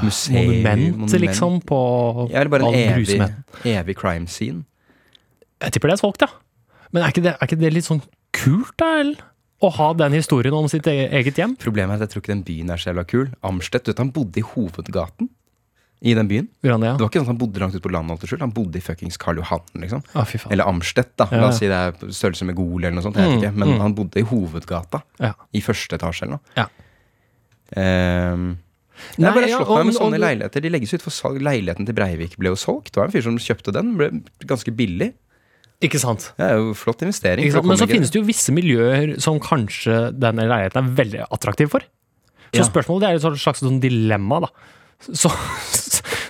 Museum, 0.05 0.37
monument, 0.37 0.85
monument. 0.93 1.15
liksom, 1.25 1.59
på 1.69 1.79
Ja, 2.31 2.43
eller 2.43 2.53
bare 2.53 2.69
en 2.69 2.97
evig, 2.97 3.19
evig 3.65 3.97
crime 3.99 4.29
scene? 4.31 4.65
Jeg 5.65 5.75
tipper 5.75 5.93
det 5.93 5.97
er 5.97 6.03
solgt, 6.03 6.25
ja. 6.27 6.31
Men 6.93 7.03
er 7.05 7.15
ikke, 7.15 7.25
det, 7.27 7.35
er 7.35 7.49
ikke 7.49 7.61
det 7.61 7.73
litt 7.75 7.89
sånn 7.89 8.03
kult, 8.37 8.75
da? 8.81 8.93
Eller? 9.01 9.25
Å 9.65 9.71
ha 9.73 9.89
den 9.97 10.13
historien 10.19 10.55
om 10.57 10.69
sitt 10.69 10.87
e- 10.91 11.09
eget 11.17 11.39
hjem? 11.41 11.57
Problemet 11.61 11.97
er 11.97 12.05
at 12.05 12.07
jeg 12.07 12.15
tror 12.15 12.25
ikke 12.25 12.35
den 12.35 12.45
byen 12.47 12.73
er 12.73 12.81
så 12.81 12.91
jævla 12.91 13.07
kul. 13.09 13.27
Amstedt, 13.47 13.87
du 13.87 13.93
vet 13.95 14.03
han 14.03 14.13
bodde 14.13 14.43
i 14.43 14.45
hovedgaten 14.45 15.31
i 16.05 16.13
den 16.15 16.29
byen. 16.29 16.49
Gjorde 16.61 16.91
ja. 16.91 16.93
det, 16.99 17.05
var 17.05 17.09
ikke 17.09 17.23
sånn 17.23 17.29
at 17.31 17.33
han 17.33 17.41
bodde 17.41 17.63
langt 17.63 17.77
ute 17.77 17.85
på 17.87 17.93
landet, 17.95 18.27
han 18.43 18.53
bodde 18.53 18.77
i 18.77 18.85
fuckings 18.85 19.17
Karl 19.21 19.41
Johan, 19.41 19.65
liksom. 19.81 20.05
Ah. 20.13 20.29
Eller 20.53 20.69
Amstedt, 20.69 21.15
da. 21.17 21.29
Ja. 21.33 21.41
La 21.41 21.49
oss 21.49 21.63
si 21.63 21.71
det 21.71 21.79
er 21.79 21.97
størrelse 22.13 22.49
med 22.49 22.59
Gol 22.59 22.85
eller 22.85 22.99
noe 22.99 23.07
sånt. 23.07 23.17
Mm, 23.17 23.39
ikke. 23.39 23.55
Men 23.57 23.73
mm. 23.73 23.81
han 23.81 23.97
bodde 23.97 24.21
i 24.21 24.27
hovedgata. 24.29 25.01
Ja. 25.23 25.33
I 25.57 25.65
første 25.65 25.97
etasje 25.97 26.27
eller 26.27 26.37
noe. 26.37 26.57
Ja. 26.59 26.69
Ehm, 27.81 28.49
Nei, 29.21 29.31
bare 29.31 29.49
ja, 29.49 29.59
slått 29.59 29.69
og- 29.73 29.77
meg 29.81 29.89
med 29.89 29.97
og- 29.97 30.03
sånne 30.03 30.21
leiligheter. 30.21 30.63
De 30.65 30.73
legges 30.73 30.95
ut 30.95 31.03
for 31.05 31.17
salg. 31.17 31.41
Leiligheten 31.41 31.89
til 31.89 31.97
Breivik 31.97 32.37
ble 32.37 32.53
jo 32.53 32.61
solgt. 32.61 32.93
Det 32.93 33.01
var 33.01 33.09
en 33.09 33.17
fyr 33.17 33.25
som 33.25 33.37
kjøpte 33.41 33.73
den. 33.73 33.97
Ble 33.97 34.11
ganske 34.45 34.73
billig. 34.77 35.15
Ikke 35.85 35.99
sant? 36.01 36.31
Det 36.39 36.47
er 36.47 36.57
jo 36.57 36.71
flott 36.79 37.03
investering. 37.05 37.51
Men 37.67 37.77
så 37.77 37.87
finnes 37.91 38.09
det 38.13 38.21
jo 38.23 38.25
visse 38.27 38.53
miljøer 38.57 39.19
som 39.21 39.37
kanskje 39.45 40.11
denne 40.17 40.47
leiligheten 40.49 40.87
er 40.87 40.95
veldig 41.03 41.27
attraktiv 41.31 41.69
for. 41.75 41.85
Så 42.55 42.63
Ja. 42.63 42.65
spørsmålet 42.65 43.01
det 43.03 43.09
er 43.11 43.15
et 43.35 43.43
slags 43.43 43.61
sånn 43.61 43.81
dilemma, 43.83 44.41
da. 44.47 44.49
Så, 45.13 45.29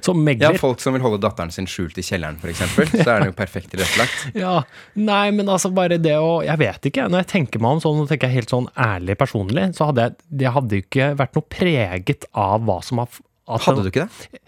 som 0.02 0.16
Ja, 0.18 0.24
megler. 0.50 0.58
folk 0.58 0.80
som 0.82 0.92
vil 0.96 1.02
holde 1.04 1.20
datteren 1.22 1.52
sin 1.54 1.66
skjult 1.70 1.96
i 1.98 2.02
kjelleren, 2.02 2.38
f.eks. 2.42 2.58
Så 2.90 3.06
er 3.06 3.20
det 3.22 3.28
jo 3.30 3.36
perfekt 3.38 3.70
tilrettelagt. 3.70 4.24
Ja, 4.34 4.62
nei, 4.96 5.30
men 5.30 5.46
altså 5.46 5.70
bare 5.72 5.98
det 6.02 6.16
å 6.18 6.42
Jeg 6.44 6.58
vet 6.58 6.88
ikke. 6.90 7.06
Når 7.08 7.22
jeg 7.22 7.30
tenker 7.30 7.62
meg 7.62 7.76
om 7.76 7.80
sånn, 7.84 8.00
nå 8.02 8.08
tenker 8.10 8.26
jeg 8.26 8.40
helt 8.40 8.50
sånn 8.50 8.66
ærlig 8.74 9.16
personlig, 9.20 9.68
så 9.78 9.86
hadde 9.92 10.08
jeg 10.08 10.16
Det 10.42 10.52
hadde 10.56 10.70
jo 10.80 10.82
ikke 10.82 11.08
vært 11.22 11.38
noe 11.38 11.46
preget 11.54 12.26
av 12.34 12.66
hva 12.66 12.80
som 12.82 12.98
har 12.98 13.08
Hadde 13.46 13.84
du 13.86 13.90
ikke 13.92 14.08
det? 14.08 14.40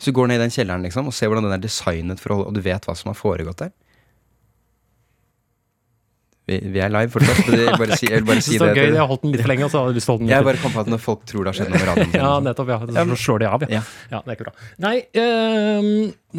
Så 0.00 0.08
du 0.08 0.12
går 0.16 0.28
ned 0.32 0.40
i 0.40 0.44
den 0.46 0.50
kjelleren 0.56 0.80
liksom, 0.88 1.06
og 1.06 1.12
ser 1.12 1.28
hvordan 1.28 1.44
den 1.44 1.58
er 1.58 1.60
designet 1.60 2.18
for 2.22 2.32
å 2.32 2.36
holde 2.40 2.48
Og 2.48 2.54
du 2.56 2.62
vet 2.64 2.86
hva 2.88 2.96
som 2.96 3.10
har 3.12 3.18
foregått 3.20 3.60
der? 3.66 3.72
Vi, 6.50 6.56
vi 6.74 6.80
er 6.82 6.90
live 6.92 7.12
fortsatt. 7.14 7.40
Jeg 7.46 7.60
vil 7.68 7.78
bare 7.78 7.96
si, 8.00 8.08
jeg 8.10 8.20
vil 8.22 8.28
bare 8.30 8.42
si 8.48 8.58
det. 8.58 8.70
gøy, 8.74 8.86
jeg 8.90 8.98
har 8.98 9.10
holdt 9.10 9.22
den 9.26 9.34
litt 9.36 9.44
for 9.44 9.52
lenge, 9.52 9.68
så 9.70 9.80
hadde 9.84 9.92
jeg 9.92 9.98
lyst 10.00 10.08
til 10.08 10.12
å 10.12 10.16
holde 10.16 10.26
den 10.26 10.32
Jeg 10.34 10.42
litt 10.42 10.48
bare 10.50 10.62
kom 10.64 10.74
på 10.74 10.82
at 10.82 10.90
når 10.94 11.02
folk 11.04 11.22
tror 11.30 11.46
det 11.46 11.52
har 11.52 11.58
skjedd 11.60 11.70
noe 11.70 11.78
med 11.80 11.88
radioen 11.90 12.16
Ja, 12.18 12.30
nettopp. 12.46 12.72
Ja, 12.74 13.04
så 13.12 13.18
slår 13.24 13.42
de 13.44 13.48
av, 13.50 13.66
ja. 13.70 13.82
Ja. 14.10 14.22
det 14.24 14.32
er 14.34 14.38
ikke 14.38 14.48
bra. 14.48 14.54
Nei, 14.82 14.94
øhm, 15.22 15.90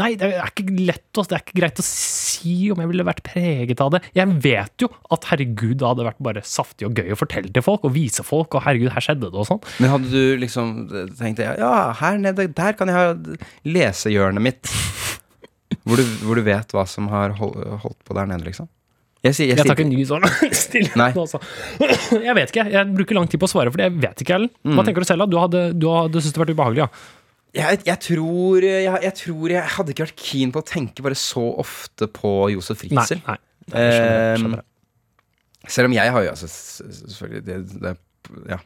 nei, 0.01 0.09
det 0.19 0.29
er 0.35 0.51
ikke 0.51 0.65
lett 0.91 1.21
å 1.21 1.25
Det 1.29 1.37
er 1.37 1.45
ikke 1.45 1.57
greit 1.61 1.81
å 1.83 1.85
si 1.87 2.55
om 2.73 2.81
jeg 2.83 2.89
ville 2.91 3.05
vært 3.07 3.23
preget 3.27 3.83
av 3.85 3.93
det. 3.95 4.01
Jeg 4.17 4.35
vet 4.43 4.85
jo 4.85 4.89
at 5.13 5.29
herregud, 5.31 5.77
det 5.79 5.87
hadde 5.87 6.07
vært 6.09 6.21
bare 6.27 6.43
saftig 6.47 6.89
og 6.89 6.97
gøy 6.99 7.13
å 7.15 7.19
fortelle 7.19 7.53
til 7.53 7.65
folk 7.65 7.85
og 7.87 7.93
vise 7.95 8.25
folk, 8.27 8.57
og 8.57 8.65
herregud, 8.65 8.91
her 8.95 9.05
skjedde 9.05 9.29
det 9.31 9.41
og 9.43 9.47
sånn. 9.47 9.61
Men 9.79 9.93
hadde 9.95 10.11
du 10.11 10.41
liksom 10.41 10.73
tenkt 11.19 11.43
Ja, 11.45 11.91
her 12.01 12.17
nede, 12.21 12.49
der 12.57 12.75
kan 12.79 12.91
jeg 12.91 12.97
ha 12.97 13.39
lesehjørnet 13.67 14.43
mitt. 14.43 14.71
Hvor 15.87 15.97
du, 15.97 16.03
hvor 16.27 16.37
du 16.37 16.43
vet 16.45 16.73
hva 16.75 16.83
som 16.89 17.07
har 17.13 17.33
holdt 17.39 17.99
på 18.05 18.15
der 18.17 18.27
nede, 18.29 18.45
liksom. 18.49 18.67
Jeg 19.21 19.37
sier, 19.37 19.51
jeg 19.51 19.59
Jeg 19.59 19.67
tar 19.67 19.75
ikke 19.77 19.85
en 19.85 19.91
ny 19.93 20.03
sånn. 20.09 20.23
Jeg 22.25 22.35
vet 22.37 22.53
ikke. 22.53 22.63
Jeg 22.73 22.93
bruker 22.95 23.19
lang 23.19 23.27
tid 23.29 23.41
på 23.41 23.45
å 23.45 23.51
svare, 23.51 23.73
for 23.73 23.83
jeg 23.83 23.93
vet 24.01 24.23
ikke, 24.23 24.39
Ellen. 24.39 24.49
Mm. 24.65 24.73
Hva 24.79 24.85
tenker 24.87 25.05
du 25.05 25.09
selv, 25.11 25.21
da? 25.23 25.29
Du 25.29 25.37
hadde, 25.37 25.65
du 25.77 25.85
hadde 25.93 26.23
syntes 26.23 26.33
det 26.37 26.41
vært 26.41 26.55
ubehagelig, 26.55 26.87
ja? 26.87 26.89
jeg, 27.51 27.81
jeg, 27.85 27.99
tror, 28.07 28.65
jeg, 28.65 29.13
tror 29.19 29.53
jeg 29.53 29.71
hadde 29.75 29.93
ikke 29.93 30.05
vært 30.07 30.21
keen 30.23 30.53
på 30.55 30.61
å 30.63 30.67
tenke 30.67 31.03
bare 31.05 31.17
så 31.19 31.43
ofte 31.61 32.07
på 32.11 32.33
Josef. 32.55 32.81
Fritzel. 32.81 33.21
nei. 33.27 33.37
nei 33.37 33.87
skjønner, 33.91 34.11
jeg 34.11 34.33
Ehm, 34.33 34.43
skjønner. 34.45 34.67
Selv 35.69 35.91
om 35.91 35.93
jeg 35.93 36.11
har 36.15 36.23
jo 36.25 36.29
altså 36.31 36.47
Selvfølgelig 36.49 37.43
det, 37.45 37.57
det, 37.83 37.95
Ja. 38.49 38.57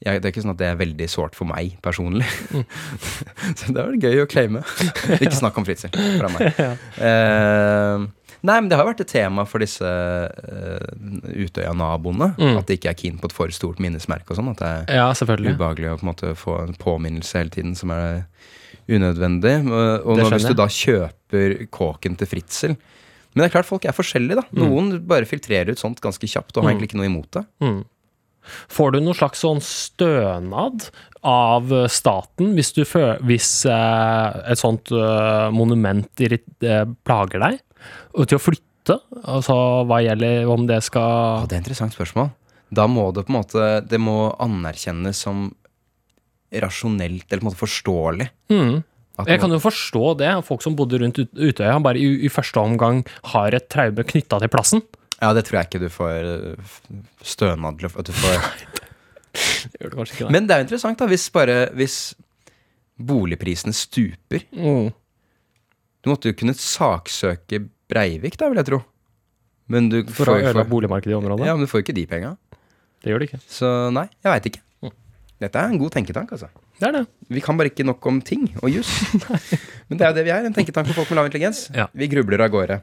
Jeg, 0.00 0.22
det 0.22 0.28
er 0.28 0.32
ikke 0.32 0.40
sånn 0.46 0.54
at 0.54 0.60
det 0.62 0.68
er 0.70 0.76
veldig 0.80 1.06
sårt 1.12 1.34
for 1.36 1.44
meg 1.44 1.74
personlig. 1.84 2.24
Mm. 2.56 2.62
Så 3.58 3.74
det 3.74 3.82
var 3.82 3.98
gøy 4.00 4.22
å 4.22 4.28
claime. 4.32 4.62
ikke 5.18 5.36
snakk 5.36 5.58
om 5.60 5.66
Fritzel 5.66 5.92
fra 5.92 6.30
meg. 6.32 6.62
Ehm, 7.10 8.06
nei, 8.42 8.56
men 8.60 8.68
det 8.70 8.78
har 8.78 8.86
vært 8.88 9.02
et 9.04 9.10
tema 9.12 9.44
for 9.48 9.62
disse 9.62 9.84
uh, 9.84 10.78
Utøya-naboene. 11.30 12.32
Mm. 12.38 12.56
At 12.60 12.68
de 12.70 12.76
ikke 12.78 12.92
er 12.92 12.98
keen 12.98 13.18
på 13.20 13.28
et 13.30 13.36
for 13.36 13.52
stort 13.54 13.80
minnesmerke 13.82 14.32
og 14.32 14.38
sånn. 14.40 14.50
At 14.54 14.62
det 14.62 14.70
er 14.94 15.02
Ja, 15.02 15.08
ubehagelig 15.12 15.92
å 15.92 15.98
på 16.00 16.06
en 16.06 16.10
måte 16.12 16.32
få 16.38 16.56
en 16.64 16.74
påminnelse 16.80 17.42
hele 17.42 17.54
tiden 17.54 17.76
som 17.78 17.92
er 17.94 18.24
unødvendig. 18.90 19.54
Og, 19.70 20.16
nå, 20.18 20.28
hvis 20.32 20.48
du 20.48 20.56
da 20.58 20.66
kjøper 20.72 21.56
kåken 21.70 22.16
til 22.18 22.26
Fritzel 22.30 22.74
Men 22.74 23.44
det 23.44 23.50
er 23.50 23.54
klart 23.60 23.68
folk 23.68 23.84
er 23.86 23.94
forskjellige, 23.94 24.40
da. 24.40 24.44
Noen 24.58 24.96
bare 25.06 25.28
filtrerer 25.28 25.70
ut 25.70 25.78
sånt 25.78 26.00
ganske 26.02 26.26
kjapt 26.26 26.56
og 26.56 26.64
har 26.64 26.70
Mm. 26.72 26.74
egentlig 26.74 26.88
ikke 26.90 26.98
noe 26.98 27.10
imot 27.10 27.30
det. 27.36 27.44
Mm. 27.62 27.84
Får 28.72 28.92
du 28.92 29.00
noen 29.04 29.14
slags 29.14 29.42
sånn 29.44 29.60
stønad 29.62 30.88
av 31.22 31.70
staten 31.92 32.54
hvis, 32.56 32.72
hvis 33.22 33.50
eh, 33.70 34.50
et 34.50 34.58
sånt 34.58 34.90
eh, 34.90 35.50
monument 35.54 36.08
eh, 36.24 36.84
plager 37.06 37.38
deg? 37.44 37.60
Og 38.14 38.26
til 38.30 38.38
å 38.38 38.42
flytte? 38.42 38.96
Altså 39.28 39.54
hva 39.86 39.98
gjelder 40.02 40.48
om 40.50 40.66
det 40.66 40.78
Ja, 40.80 40.84
skal 40.86 41.46
det 41.46 41.52
er 41.54 41.58
et 41.58 41.64
interessant 41.64 41.94
spørsmål. 41.96 42.30
Da 42.72 42.86
må 42.86 43.08
det 43.14 43.24
på 43.26 43.32
en 43.34 43.38
måte 43.40 43.64
Det 43.90 43.98
må 44.00 44.30
anerkjennes 44.40 45.18
som 45.26 45.48
rasjonelt 46.50 47.26
eller 47.30 47.40
på 47.42 47.46
en 47.46 47.50
måte 47.50 47.60
forståelig. 47.64 48.28
mm. 48.50 48.78
Jeg 49.28 49.36
kan 49.42 49.52
jo 49.52 49.58
forstå 49.60 50.16
det. 50.16 50.30
Folk 50.46 50.62
som 50.64 50.74
bodde 50.78 50.96
rundt 51.02 51.18
Ut- 51.20 51.36
Utøya, 51.36 51.74
bare 51.84 51.98
i, 52.00 52.06
i 52.24 52.28
første 52.32 52.56
omgang 52.56 53.02
har 53.34 53.52
et 53.52 53.66
traume 53.68 54.00
knytta 54.08 54.38
til 54.40 54.48
plassen. 54.48 54.80
Ja, 55.20 55.34
det 55.36 55.42
tror 55.44 55.58
jeg 55.58 55.68
ikke 55.68 55.80
du 55.82 55.90
får 55.92 56.30
øh, 56.30 56.70
stønad 57.22 57.76
til 57.82 57.90
at 57.92 58.06
du 58.08 58.12
får 58.16 58.38
det. 59.76 60.30
Men 60.32 60.46
det 60.48 60.54
er 60.56 60.62
jo 60.62 60.66
interessant, 60.70 60.98
da, 60.98 61.06
hvis 61.10 61.28
bare 61.34 61.58
Hvis 61.76 62.14
boligprisene 63.00 63.72
stuper 63.76 64.42
Mm. 64.56 64.88
Du 66.00 66.10
måtte 66.12 66.30
jo 66.30 66.36
kunne 66.40 66.54
saksøke 66.56 67.64
Breivik, 67.90 68.36
da, 68.40 68.48
vil 68.48 68.60
jeg 68.62 68.68
tro. 68.70 68.78
Men 69.70 69.88
du 69.90 69.98
For 70.08 70.30
å 70.30 70.36
får, 70.38 70.44
ødelegge 70.50 70.70
boligmarkedet 70.70 71.12
i 71.12 71.18
området? 71.18 71.46
ja, 71.46 71.54
men 71.56 71.66
du 71.66 71.70
får 71.70 71.82
jo 71.82 71.86
ikke 71.88 71.96
de 71.98 72.06
penga. 72.10 72.30
Det 73.02 73.12
gjør 73.12 73.22
det 73.22 73.28
ikke. 73.30 73.40
Så 73.50 73.68
nei, 73.94 74.06
jeg 74.24 74.32
veit 74.32 74.48
ikke. 74.50 74.62
Mm. 74.84 74.94
Dette 75.44 75.60
er 75.60 75.72
en 75.74 75.80
god 75.80 75.94
tenketank, 75.96 76.32
altså. 76.36 76.48
Det 76.80 76.88
er 76.88 76.96
det. 76.98 77.02
Vi 77.28 77.42
kan 77.44 77.58
bare 77.60 77.70
ikke 77.72 77.84
nok 77.86 78.06
om 78.10 78.20
ting 78.24 78.48
og 78.62 78.70
juss. 78.72 78.90
Men 79.90 80.00
det 80.00 80.06
er 80.06 80.12
jo 80.12 80.18
det 80.20 80.24
vi 80.26 80.32
er. 80.34 80.48
En 80.48 80.56
tenketank 80.56 80.88
for 80.90 81.02
folk 81.02 81.12
med 81.12 81.20
lav 81.20 81.30
intelligens. 81.30 81.66
Ja. 81.76 81.88
Vi 81.92 82.08
grubler 82.12 82.46
av 82.46 82.52
gårde. 82.54 82.80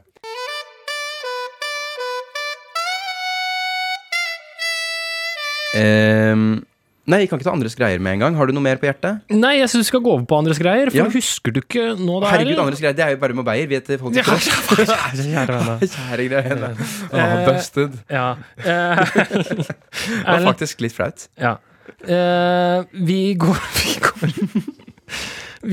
Ehm, 5.74 6.64
nei, 7.08 7.18
vi 7.24 7.26
kan 7.30 7.38
ikke 7.40 7.48
ta 7.48 7.52
andres 7.56 7.74
greier 7.78 7.98
med 8.04 8.12
en 8.18 8.22
gang. 8.26 8.36
Har 8.38 8.46
du 8.46 8.52
noe 8.56 8.62
mer 8.64 8.76
på 8.80 8.86
hjertet? 8.88 9.22
Nei, 9.32 9.54
jeg 9.58 9.70
syns 9.72 9.86
vi 9.86 9.88
skal 9.90 10.02
gå 10.04 10.12
over 10.14 10.26
på 10.28 10.38
andres 10.38 10.60
greier, 10.62 10.90
for 10.92 10.98
Ja. 11.00 11.06
husker 11.14 11.54
du 11.56 11.60
ikke 11.62 11.86
nå 11.98 12.18
det 12.20 12.28
er 12.28 12.34
Herregud, 12.36 12.60
andres 12.64 12.82
greier. 12.84 12.96
Det 12.98 13.04
er 13.06 13.14
jo 13.16 13.20
bare 13.22 13.34
med 13.38 13.44
Beyer. 13.48 13.68
Vet 13.72 13.88
folk 14.00 14.14
Ja, 14.14 14.22
ikke 14.22 14.76
det? 14.76 14.88
Kjære 15.24 15.56
vene. 15.56 15.78
Kjære 15.94 16.28
greiene. 16.28 16.70
Eh, 17.12 17.38
busted. 17.48 17.96
Ja. 18.12 18.28
Eh, 18.60 19.02
Det 19.08 20.26
var 20.28 20.46
faktisk 20.52 20.80
litt 20.84 20.92
flaut. 20.96 21.28
ja. 21.40 21.56
Eh, 22.04 22.84
vi 22.92 23.34
går 23.34 23.56
Vi 23.74 23.94
går, 24.04 24.32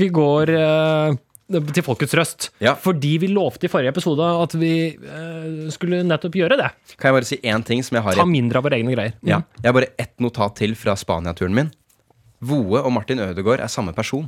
vi 0.00 0.08
går 0.08 0.50
eh, 0.56 1.16
til 1.46 1.84
folkets 1.86 2.14
røst. 2.18 2.48
Ja. 2.62 2.74
Fordi 2.80 3.12
vi 3.22 3.28
lovte 3.30 3.68
i 3.68 3.70
forrige 3.70 3.92
episode 3.94 4.26
at 4.42 4.56
vi 4.58 4.72
eh, 4.96 5.68
skulle 5.74 6.02
nettopp 6.06 6.38
gjøre 6.40 6.58
det. 6.58 6.70
Kan 6.96 7.10
jeg 7.10 7.16
bare 7.18 7.28
si 7.28 7.38
én 7.46 7.64
ting 7.66 7.84
som 7.86 7.98
jeg 7.98 8.06
har 8.06 8.18
Ta 8.18 8.26
mindre 8.28 8.58
av 8.60 8.66
våre 8.66 8.80
egne 8.80 8.94
greier. 8.96 9.14
Ja. 9.26 9.42
Jeg 9.62 9.70
har 9.70 9.76
bare 9.78 9.92
ett 10.02 10.14
notat 10.22 10.56
til 10.58 10.74
fra 10.78 10.96
Spania-turen 10.98 11.54
min. 11.54 11.70
Voe 12.46 12.82
og 12.82 12.92
Martin 12.92 13.22
Ødegaard 13.22 13.62
er 13.64 13.70
samme 13.72 13.94
person. 13.96 14.26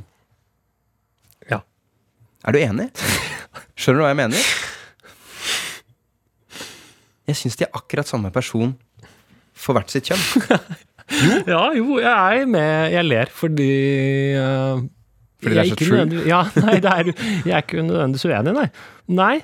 Ja. 1.51 1.61
Er 2.47 2.55
du 2.55 2.61
enig? 2.63 2.89
Skjønner 3.75 3.99
du 3.99 4.05
hva 4.07 4.13
jeg 4.13 4.21
mener? 4.23 4.51
Jeg 7.29 7.37
syns 7.37 7.59
de 7.59 7.67
er 7.67 7.75
akkurat 7.77 8.07
samme 8.09 8.31
person 8.33 8.71
for 9.59 9.75
hvert 9.77 9.91
sitt 9.93 10.09
kjønn. 10.09 10.55
Ja, 11.49 11.71
jo, 11.73 11.95
jeg 11.97 12.41
er 12.43 12.45
med. 12.45 12.91
Jeg 12.93 13.05
ler 13.07 13.31
fordi 13.33 13.69
eh, 14.37 14.81
Fordi 15.39 15.55
det 15.55 15.63
er 15.63 15.69
så 15.71 15.77
true? 15.79 16.23
Ja, 16.27 16.41
nei, 16.65 16.79
det 16.83 16.91
er, 16.91 17.09
jeg 17.47 17.53
er 17.55 17.61
ikke 17.63 17.83
nødvendigvis 17.87 18.25
uenig, 18.27 18.53
nei. 18.57 18.67
Nei, 19.15 19.35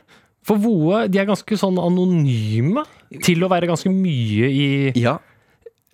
for 0.46 0.60
Voe 0.62 1.06
de 1.08 1.22
er 1.22 1.26
ganske 1.30 1.58
sånn 1.58 1.78
anonyme 1.82 2.84
til 3.24 3.46
å 3.46 3.50
være 3.50 3.70
ganske 3.72 3.90
mye 3.94 4.50
i 4.52 4.68
Ja. 5.00 5.16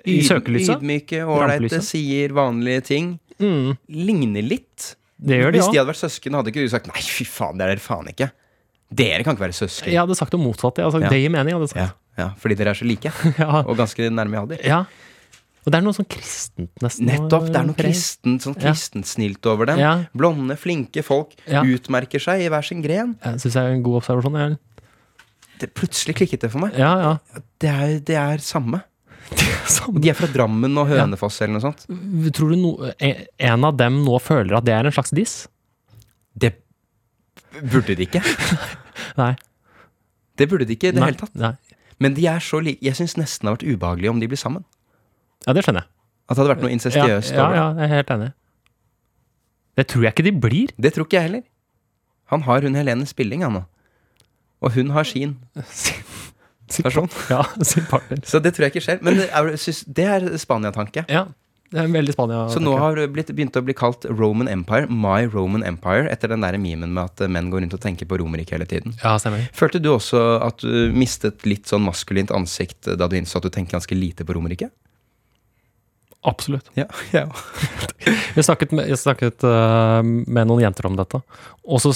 I 0.01 0.17
søkelyset? 0.25 0.81
Ydmyke, 0.81 1.19
ålreite, 1.29 1.77
sier 1.85 2.33
vanlige 2.33 2.81
ting. 2.87 3.11
mm, 3.39 3.75
Ligner 3.93 4.41
litt 4.41 4.95
Det 5.21 5.37
gjør 5.37 5.51
de 5.53 5.59
Hvis 5.61 5.69
de 5.69 5.77
hadde 5.77 5.91
vært 5.91 6.01
søsken, 6.01 6.33
hadde 6.39 6.49
ikke 6.49 6.63
du 6.65 6.71
sagt 6.73 6.87
nei, 6.89 7.01
fy 7.05 7.23
faen, 7.29 7.59
det 7.61 7.67
er 7.67 7.75
dere 7.75 7.83
faen 7.85 8.09
ikke. 8.09 8.31
Dere 8.91 9.21
kan 9.23 9.37
ikke 9.37 9.45
være 9.45 9.53
søsken. 9.55 9.93
Jeg 9.93 10.01
hadde 10.01 10.17
sagt 10.17 10.33
det 10.33 10.39
motsatte. 10.41 10.81
Jeg 10.81 10.89
hadde 10.89 10.97
sagt, 10.97 11.05
Ja. 11.05 11.13
Det 11.13 11.21
gir 11.21 11.31
mening. 11.31 11.67
Ja, 11.77 11.91
ja, 12.17 12.27
fordi 12.41 12.57
dere 12.59 12.73
er 12.73 12.79
så 12.81 12.87
like, 12.89 13.13
Ja. 13.39 13.61
og 13.61 13.77
ganske 13.77 14.09
nærme 14.09 14.33
i 14.35 14.41
alder. 14.41 14.65
ja. 14.65 14.81
Og 15.61 15.69
det 15.71 15.77
er 15.77 15.83
noe 15.85 15.93
sånn 15.93 16.07
kristent, 16.09 16.71
nesten. 16.81 17.05
Nettopp. 17.05 17.45
Det 17.53 17.59
er 17.59 17.65
noe 17.67 17.77
kristent, 17.77 18.41
sånn 18.41 18.55
Ja. 18.57 18.71
kristent 18.71 19.05
snilt 19.05 19.45
over 19.45 19.65
dem. 19.69 19.77
Ja. 19.79 20.05
Blonde, 20.17 20.55
flinke 20.57 21.03
folk 21.05 21.35
Ja. 21.47 21.61
utmerker 21.61 22.19
seg 22.19 22.41
i 22.41 22.49
hver 22.49 22.63
sin 22.65 22.81
gren. 22.81 23.15
Jeg 23.23 23.35
syns 23.43 23.53
jeg 23.53 23.63
er 23.63 23.73
en 23.75 23.83
god 23.83 24.01
observasjon. 24.01 24.39
Jeg. 24.39 24.57
Det, 25.59 25.73
plutselig 25.75 26.15
klikket 26.17 26.39
det 26.41 26.51
for 26.51 26.59
meg. 26.59 26.73
Ja, 26.73 26.95
ja. 26.99 27.17
Det 27.59 27.69
er, 27.69 27.99
det 27.99 28.15
er 28.17 28.37
samme. 28.41 28.81
Samme. 29.69 30.01
De 30.01 30.09
er 30.09 30.13
fra 30.17 30.27
Drammen 30.27 30.75
og 30.81 30.87
Hønefoss 30.89 31.37
eller 31.41 31.59
noe 31.59 31.61
sånt. 31.61 31.85
Tror 32.33 32.49
du 32.49 32.55
no, 32.57 32.91
en- 32.99 33.25
en 33.39 33.63
av 33.63 33.77
dem 33.77 34.03
nå 34.03 34.17
føler 34.19 34.57
at 34.57 34.65
det 34.65 34.73
er 34.73 34.85
en 34.89 34.91
slags 34.91 35.11
diss? 35.13 35.47
Det 36.35 36.55
burde 37.61 37.95
de 37.95 38.07
ikke. 38.07 38.21
Nei. 39.21 39.35
Det 40.35 40.49
burde 40.49 40.65
de 40.65 40.75
ikke 40.75 40.89
i 40.89 40.91
det 40.97 41.03
hele 41.03 41.19
tatt. 41.21 41.35
Nei. 41.35 41.53
Men 41.99 42.15
de 42.17 42.25
er 42.25 42.39
så 42.39 42.59
like 42.63 42.81
Jeg 42.81 42.95
syns 42.97 43.15
nesten 43.15 43.45
det 43.45 43.51
har 43.51 43.57
vært 43.57 43.77
ubehagelig 43.77 44.09
om 44.09 44.19
de 44.19 44.27
blir 44.27 44.41
sammen. 44.41 44.65
Ja, 45.47 45.53
det 45.57 45.63
skjønner 45.65 45.83
jeg. 45.85 45.89
At 46.29 46.37
det 46.37 46.41
hadde 46.43 46.53
vært 46.53 46.61
noe 46.63 46.69
Ja, 46.71 46.75
incestiøst 46.77 47.33
ja, 47.35 47.41
over 47.43 47.51
det. 47.55 47.57
ja, 47.61 47.67
jeg 47.81 47.89
er 47.89 47.95
helt 47.95 48.13
enig. 48.15 48.29
Det 49.79 49.87
tror 49.87 50.03
jeg 50.05 50.13
ikke 50.15 50.27
de 50.27 50.33
blir. 50.43 50.73
Det 50.77 50.93
tror 50.95 51.07
ikke 51.07 51.17
jeg 51.19 51.27
heller. 51.29 51.43
Han 52.31 52.41
har 52.47 52.61
hun 52.67 52.75
Helene 52.77 53.05
Spilling, 53.09 53.43
han 53.43 53.53
nå. 53.59 53.63
Og 54.61 54.71
hun 54.77 54.91
har 54.95 55.03
sin 55.09 55.37
Sin, 56.71 56.85
person. 56.85 57.09
ja, 57.29 57.41
sin 57.67 57.83
partner. 57.89 58.21
Så 58.23 58.39
det 58.39 58.53
tror 58.55 58.63
jeg 58.67 58.75
ikke 58.75 58.83
skjer. 58.85 58.99
Men 59.03 59.17
det 59.19 59.25
er, 59.35 59.49
det 59.99 60.05
er 60.07 60.27
Spania-tanke. 60.39 61.03
Ja, 61.11 61.25
det 61.71 61.79
er 61.81 61.87
en 61.89 61.91
veldig 61.95 62.13
Spania 62.15 62.37
-tanke. 62.45 62.53
Så 62.53 62.59
nå 62.63 62.77
har 62.79 62.95
det 62.95 63.09
begynt 63.11 63.57
å 63.59 63.61
bli 63.63 63.73
kalt 63.73 64.05
Roman 64.07 64.47
Empire, 64.47 64.87
My 64.87 65.25
Roman 65.27 65.63
Empire, 65.67 66.07
etter 66.11 66.29
den 66.31 66.39
der 66.41 66.55
memen 66.57 66.93
med 66.93 67.03
at 67.03 67.29
menn 67.29 67.49
går 67.51 67.61
rundt 67.65 67.73
og 67.73 67.81
tenker 67.81 68.05
på 68.07 68.17
Romerriket 68.19 68.51
hele 68.55 68.65
tiden. 68.65 68.93
Ja, 69.03 69.17
stemmer. 69.19 69.49
Følte 69.51 69.81
du 69.81 69.89
også 69.91 70.39
at 70.41 70.59
du 70.63 70.91
mistet 70.95 71.43
litt 71.45 71.65
sånn 71.67 71.83
maskulint 71.83 72.31
ansikt 72.31 72.87
da 72.97 73.07
du 73.07 73.17
innså 73.17 73.37
at 73.37 73.43
du 73.43 73.49
tenker 73.49 73.77
ganske 73.77 73.95
lite 73.95 74.23
på 74.23 74.33
Romerike? 74.33 74.69
Absolutt. 76.27 76.67
Ja, 76.77 76.85
ja. 77.17 77.25
Jeg 78.35 78.45
snakket, 78.45 78.71
med, 78.77 78.87
jeg 78.91 78.99
snakket 79.01 79.43
uh, 79.47 80.01
med 80.05 80.47
noen 80.49 80.61
jenter 80.63 80.85
om 80.89 80.95
dette, 80.99 81.21
og 81.65 81.81
så 81.83 81.93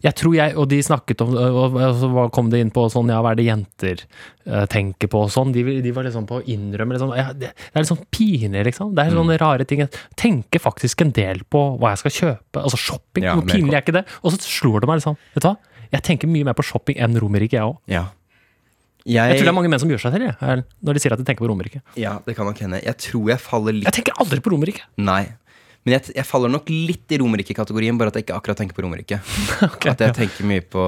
jeg 0.00 0.16
tror 0.16 0.32
jeg, 0.32 0.54
og 0.56 0.64
de 0.70 0.78
snakket 0.80 1.20
om 1.20 1.34
Og 1.36 1.74
så 2.00 2.08
kom 2.32 2.46
det 2.48 2.62
inn 2.62 2.70
på 2.72 2.86
sånn, 2.88 3.10
ja, 3.12 3.18
hva 3.20 3.34
er 3.34 3.36
det 3.36 3.44
jenter 3.50 4.00
uh, 4.48 4.64
tenker 4.72 5.10
på 5.12 5.26
og 5.26 5.32
sånn. 5.34 5.50
De, 5.52 5.60
de 5.84 5.92
var 5.92 6.06
liksom 6.06 6.24
på 6.28 6.38
å 6.38 6.44
innrømme 6.48 6.96
liksom, 6.96 7.12
ja, 7.18 7.26
det, 7.36 7.50
det 7.52 7.74
er 7.74 7.84
litt 7.84 7.90
sånn 7.90 8.06
pinlig, 8.08 8.62
liksom. 8.70 8.94
Det 8.96 9.04
er 9.04 9.12
Mm. 9.12 9.18
sånne 9.20 9.36
rare 9.42 9.66
ting. 9.68 9.82
Jeg 9.84 9.92
tenker 10.16 10.62
faktisk 10.64 11.04
en 11.04 11.12
del 11.12 11.42
på 11.52 11.60
hva 11.82 11.92
jeg 11.92 12.00
skal 12.04 12.16
kjøpe. 12.16 12.62
Altså 12.64 12.80
shopping. 12.80 13.26
Hvor 13.28 13.44
pinlig 13.50 13.76
er 13.76 13.84
ikke 13.84 13.96
det? 13.98 14.06
Og 14.24 14.32
så 14.32 14.40
slår 14.40 14.80
det 14.86 14.88
meg 14.88 15.02
liksom, 15.02 15.18
vet 15.36 15.44
du 15.44 15.50
hva? 15.50 15.56
Jeg 15.92 16.06
tenker 16.08 16.32
mye 16.32 16.48
mer 16.48 16.56
på 16.56 16.64
shopping 16.64 16.96
enn 17.02 17.20
Romerike, 17.20 17.58
jeg 17.60 17.68
òg. 17.68 17.76
Ja. 19.08 19.26
Jeg 19.30 19.40
tror 19.40 19.48
det 19.48 19.52
er 19.52 19.56
mange 19.56 19.70
menn 19.72 19.82
som 19.82 19.90
gjør 19.90 20.02
seg 20.02 20.16
til, 20.16 20.26
det, 20.28 20.64
når 20.84 20.96
de 20.96 21.02
sier 21.02 21.14
at 21.14 21.20
de 21.20 21.26
tenker 21.28 21.44
på 21.44 21.50
Romerike. 21.50 21.82
Ja, 22.00 22.18
det 22.26 22.34
kan 22.36 22.48
nok 22.48 22.60
hende. 22.60 22.82
Jeg 22.84 22.98
tror 23.00 23.30
jeg 23.32 23.42
faller 23.42 23.76
litt 23.76 23.88
Jeg 23.88 24.00
tenker 24.00 24.18
aldri 24.20 24.42
på 24.44 24.52
Romerike. 24.52 24.84
Nei. 25.00 25.24
Men 25.86 25.96
jeg, 25.96 26.12
jeg 26.18 26.28
faller 26.28 26.52
nok 26.52 26.68
litt 26.68 27.14
i 27.14 27.18
Romerike-kategorien, 27.22 27.96
bare 28.00 28.12
at 28.12 28.18
jeg 28.18 28.26
ikke 28.26 28.36
akkurat 28.36 28.58
tenker 28.60 28.76
på 28.76 28.84
Romerike. 28.84 29.20
at 29.92 30.04
jeg 30.04 30.16
tenker 30.18 30.48
mye 30.48 30.64
på 30.64 30.84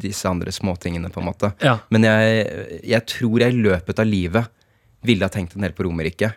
disse 0.00 0.30
andre 0.30 0.52
småtingene, 0.54 1.10
på 1.12 1.20
en 1.20 1.28
måte. 1.28 1.52
Ja. 1.64 1.76
Men 1.92 2.08
jeg, 2.08 2.46
jeg 2.94 3.06
tror 3.12 3.44
jeg 3.44 3.52
i 3.52 3.66
løpet 3.66 4.00
av 4.00 4.08
livet 4.08 4.48
ville 5.04 5.28
ha 5.28 5.32
tenkt 5.32 5.58
en 5.58 5.66
del 5.66 5.76
på 5.76 5.84
Romerike. 5.84 6.32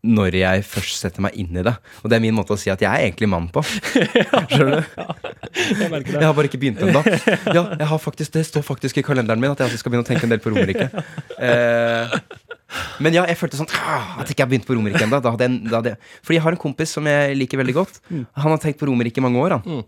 Når 0.00 0.36
jeg 0.38 0.62
først 0.64 1.02
setter 1.02 1.20
meg 1.20 1.34
inn 1.36 1.58
i 1.60 1.64
det. 1.66 1.74
Og 2.00 2.08
det 2.08 2.16
er 2.16 2.22
min 2.24 2.32
måte 2.32 2.54
å 2.54 2.60
si 2.60 2.70
at 2.72 2.80
jeg 2.80 2.88
er 2.88 3.04
egentlig 3.04 3.28
mann 3.28 3.50
på. 3.52 3.60
Skjønner 4.48 4.78
du? 4.80 5.02
Jeg 5.52 5.90
Jeg 6.08 6.24
har 6.24 6.36
bare 6.36 6.48
ikke 6.48 6.60
begynt 6.62 6.80
ennå. 6.80 7.02
Ja, 7.84 7.98
faktisk, 8.00 8.32
det 8.32 8.46
står 8.48 8.64
faktisk 8.64 8.96
i 9.00 9.04
kalenderen 9.04 9.42
min 9.42 9.52
at 9.52 9.60
jeg 9.60 9.68
også 9.68 9.82
skal 9.82 9.92
begynne 9.92 10.06
å 10.06 10.08
tenke 10.08 10.24
en 10.24 10.32
del 10.32 10.40
på 10.40 10.54
Romerike. 10.54 10.88
Eh, 11.36 12.16
men 13.04 13.16
ja, 13.16 13.26
jeg 13.28 13.36
følte 13.40 13.58
sånn 13.60 13.70
ah, 13.76 14.16
at 14.22 14.28
jeg 14.28 14.38
ikke 14.38 14.46
har 14.46 14.52
begynt 14.54 14.68
på 14.68 14.76
Romerike 14.78 15.04
ennå. 15.04 15.20
Fordi 15.20 16.38
jeg 16.38 16.44
har 16.46 16.56
en 16.56 16.64
kompis 16.64 16.96
som 16.96 17.08
jeg 17.10 17.36
liker 17.36 17.60
veldig 17.60 17.76
godt. 17.76 18.00
Han 18.08 18.54
har 18.54 18.60
tenkt 18.62 18.80
på 18.80 18.88
Romerike 18.88 19.20
i 19.20 19.26
mange 19.26 19.42
år, 19.42 19.58
han. 19.58 19.82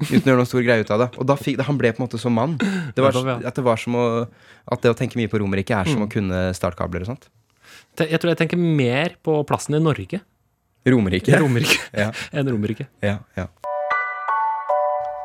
Uten 0.00 0.22
å 0.22 0.30
gjøre 0.30 0.38
noen 0.40 0.48
stor 0.48 0.64
greie 0.64 0.84
ut 0.84 0.94
av 0.94 1.02
det. 1.02 1.10
Og 1.20 1.26
da 1.28 1.36
fikk, 1.36 1.60
han 1.66 1.76
ble 1.80 1.90
på 1.92 2.00
en 2.00 2.06
måte 2.06 2.20
som 2.20 2.32
mann. 2.32 2.54
Det 2.96 3.04
var, 3.04 3.18
at 3.36 3.56
det 3.56 3.64
var 3.66 3.80
som 3.80 3.98
å 3.98 4.06
At 4.70 4.84
det 4.84 4.92
å 4.92 4.96
tenke 4.96 5.18
mye 5.18 5.28
på 5.28 5.40
Romerike 5.42 5.74
er 5.74 5.88
som 5.90 6.04
å 6.04 6.08
kunne 6.10 6.50
startkabler 6.56 7.04
og 7.04 7.12
sånt. 7.12 7.26
Jeg 8.00 8.20
tror 8.20 8.32
jeg 8.32 8.40
tenker 8.40 8.60
mer 8.60 9.16
på 9.22 9.40
plassen 9.48 9.76
i 9.76 9.80
Norge 9.82 10.20
Romerike. 10.88 11.36
Romerike 11.40 11.76
Ja, 12.02 12.10
enn 12.36 12.48
Romerike. 12.48 12.86
ja, 13.04 13.18
ja. 13.36 13.46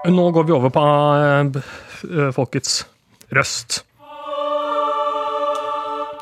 Nå 0.05 0.27
går 0.36 0.45
vi 0.45 0.53
over 0.53 0.69
på 0.69 0.81
eh, 0.86 1.63
eh, 2.12 2.31
folkets 2.36 2.84
røst. 3.34 3.79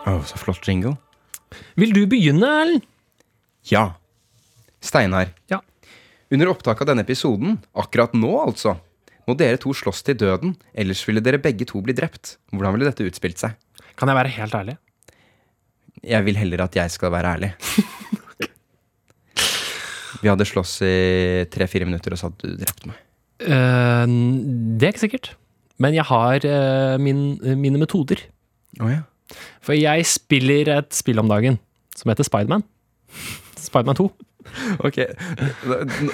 Å, 0.07 0.13
så 0.27 0.39
flott 0.39 0.63
jingle. 0.67 0.95
Vil 1.79 1.91
du 1.95 2.05
begynne, 2.07 2.47
Erlend? 2.61 2.85
Ja. 3.67 3.89
Steinar. 4.83 5.33
Ja. 5.51 5.59
Under 6.33 6.49
opptak 6.51 6.79
av 6.83 6.89
denne 6.89 7.03
episoden, 7.05 7.57
akkurat 7.75 8.15
nå 8.17 8.31
altså, 8.41 8.77
må 9.27 9.35
dere 9.39 9.59
to 9.61 9.71
slåss 9.75 10.01
til 10.07 10.17
døden, 10.19 10.55
ellers 10.75 11.03
ville 11.07 11.23
dere 11.23 11.39
begge 11.43 11.67
to 11.69 11.83
bli 11.83 11.95
drept. 11.95 12.37
Hvordan 12.51 12.75
ville 12.77 12.87
dette 12.89 13.05
utspilt 13.07 13.39
seg? 13.43 13.59
Kan 13.99 14.11
jeg 14.11 14.17
være 14.19 14.33
helt 14.39 14.57
ærlig? 14.57 14.77
Jeg 16.03 16.25
vil 16.25 16.37
heller 16.37 16.65
at 16.65 16.75
jeg 16.75 16.91
skal 16.91 17.13
være 17.13 17.35
ærlig. 17.37 17.51
Vi 20.23 20.29
hadde 20.31 20.47
slåss 20.47 20.77
i 20.87 21.45
tre-fire 21.51 21.87
minutter, 21.87 22.13
og 22.13 22.19
så 22.19 22.29
hadde 22.29 22.43
du 22.43 22.59
drept 22.59 22.85
meg. 22.87 22.99
Uh, 23.43 24.05
det 24.79 24.87
er 24.87 24.93
ikke 24.93 25.05
sikkert. 25.07 25.33
Men 25.83 25.95
jeg 25.97 26.05
har 26.07 26.45
uh, 26.47 26.95
min, 27.01 27.39
mine 27.59 27.81
metoder. 27.81 28.21
Oh, 28.79 28.91
ja. 28.91 29.01
For 29.63 29.75
jeg 29.75 30.05
spiller 30.07 30.69
et 30.77 30.95
spill 30.95 31.19
om 31.19 31.31
dagen 31.31 31.59
som 31.97 32.11
heter 32.11 32.27
Spiderman. 32.27 32.63
Spiderman 33.59 33.99
2. 33.99 34.07
Ok. 34.87 34.97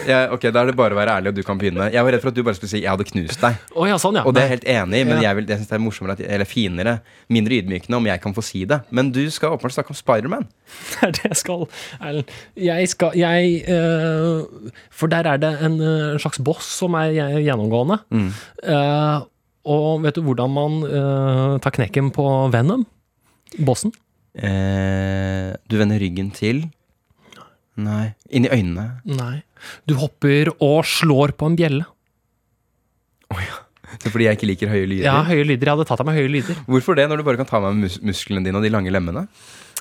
Ja, 0.07 0.19
ok, 0.33 0.49
da 0.53 0.63
er 0.63 0.71
det 0.71 0.75
bare 0.77 0.95
å 0.95 0.99
være 0.99 1.15
ærlig, 1.19 1.31
og 1.31 1.39
du 1.39 1.43
kan 1.45 1.59
begynne. 1.59 1.89
Jeg 1.93 2.05
var 2.05 2.15
redd 2.15 2.23
for 2.23 2.31
at 2.31 2.37
du 2.37 2.43
bare 2.45 2.57
skulle 2.57 2.71
si 2.71 2.81
'jeg 2.81 2.91
hadde 2.91 3.07
knust 3.07 3.41
deg'. 3.41 3.57
Oh, 3.75 3.87
ja, 3.87 3.97
sånn, 4.01 4.19
ja. 4.19 4.23
Og 4.27 4.33
det 4.35 4.43
er 4.43 4.47
jeg 4.47 4.55
helt 4.57 4.69
enig 4.75 5.01
i, 5.01 5.07
men 5.07 5.23
jeg, 5.23 5.35
vil, 5.35 5.47
jeg 5.49 5.61
synes 5.61 5.71
det 5.71 5.77
er 5.77 5.83
morsommere, 5.83 6.17
at, 6.17 6.23
eller 6.37 6.49
finere, 6.49 6.99
mindre 7.29 7.59
ydmykende 7.59 7.97
om 7.97 8.09
jeg 8.09 8.21
kan 8.21 8.35
få 8.35 8.43
si 8.45 8.63
det. 8.69 8.81
Men 8.91 9.11
du 9.15 9.21
skal 9.33 9.55
åpenbart 9.55 9.77
snakke 9.77 9.95
om 9.95 9.99
Spiderman. 9.99 10.47
Det 10.89 11.07
er 11.07 11.11
det 11.11 11.25
jeg 11.31 11.39
skal, 11.39 11.65
Erlend. 11.99 12.31
Jeg 12.55 12.89
skal 12.89 13.11
Jeg 13.17 13.63
eh, 13.65 14.71
For 14.91 15.07
der 15.07 15.25
er 15.25 15.37
det 15.41 15.51
en 15.65 15.79
eh, 15.81 16.19
slags 16.21 16.39
boss 16.39 16.67
som 16.79 16.93
er 16.99 17.13
gjennomgående. 17.41 17.99
Mm. 18.13 18.29
Uh, 18.63 19.25
og 19.69 20.03
vet 20.03 20.15
du 20.15 20.23
hvordan 20.23 20.51
man 20.53 20.77
uh, 20.85 21.57
tar 21.61 21.73
knekken 21.75 22.11
på 22.15 22.25
Venom? 22.53 22.85
Bossen? 23.57 23.93
Uh, 24.37 25.55
du 25.69 25.77
vender 25.79 25.99
ryggen 25.99 26.31
til 26.35 26.67
Nei. 27.85 28.03
Inn 28.35 28.47
i 28.47 28.51
øynene. 28.53 28.87
Nei. 29.07 29.37
Du 29.89 29.95
hopper 29.99 30.51
og 30.57 30.83
slår 30.87 31.33
på 31.39 31.49
en 31.51 31.57
bjelle. 31.59 31.87
Det 33.89 34.05
er 34.05 34.13
fordi 34.13 34.27
jeg 34.27 34.37
ikke 34.37 34.49
liker 34.51 34.69
høye 34.71 34.85
lyder. 34.89 35.05
Ja, 35.07 35.15
høye 35.25 35.45
lyder. 35.47 35.65
Jeg 35.71 35.75
hadde 35.77 35.87
tatt 35.89 36.01
av 36.03 36.07
meg 36.09 36.19
høye 36.19 36.29
lyder. 36.29 36.59
Hvorfor 36.69 36.97
det, 36.97 37.07
når 37.09 37.21
du 37.21 37.25
bare 37.25 37.39
kan 37.41 37.49
ta 37.49 37.61
med 37.63 37.79
mus 37.81 37.97
musklene 38.05 38.45
dine 38.45 38.59
og 38.59 38.65
de 38.65 38.71
lange 38.73 38.93
lemmene? 38.93 39.25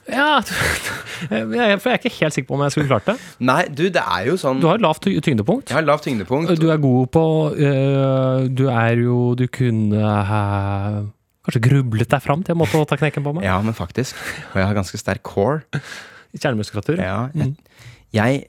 Ja, 0.09 0.39
for 1.29 1.53
jeg 1.53 1.77
er 1.77 1.99
ikke 1.99 2.13
helt 2.15 2.33
sikker 2.37 2.49
på 2.49 2.57
om 2.57 2.63
jeg 2.65 2.73
skulle 2.73 2.89
klart 2.89 3.11
det. 3.11 3.17
Nei, 3.45 3.61
du, 3.69 3.85
det 3.93 4.01
er 4.01 4.31
jo 4.31 4.39
sånn 4.41 4.63
Du 4.63 4.69
har 4.71 4.81
lavt 4.81 5.05
tyngdepunkt. 5.05 5.69
Jeg 5.69 5.77
har 5.77 5.85
lavt 5.85 6.07
tyngdepunkt. 6.09 6.55
Du 6.57 6.71
er 6.73 6.81
god 6.81 7.11
på 7.13 7.25
uh, 7.53 8.47
Du 8.49 8.65
er 8.73 9.03
jo 9.03 9.19
Du 9.37 9.45
kunne 9.53 10.01
uh, 10.01 11.03
kanskje 11.45 11.63
grublet 11.69 12.09
deg 12.09 12.25
fram 12.25 12.45
til 12.47 12.57
en 12.57 12.63
måte 12.63 12.81
å 12.81 12.89
ta 12.89 12.97
knekken 13.01 13.27
på 13.27 13.35
meg? 13.37 13.45
Ja, 13.49 13.59
men 13.65 13.77
faktisk. 13.77 14.17
Og 14.55 14.63
jeg 14.63 14.71
har 14.71 14.77
ganske 14.77 15.01
sterk 15.01 15.25
core. 15.29 15.61
Kjernemuskulatur. 16.37 16.97
Ja, 17.01 17.27
jeg, 17.35 17.53
Mm. 17.53 17.57
Jeg 18.15 18.45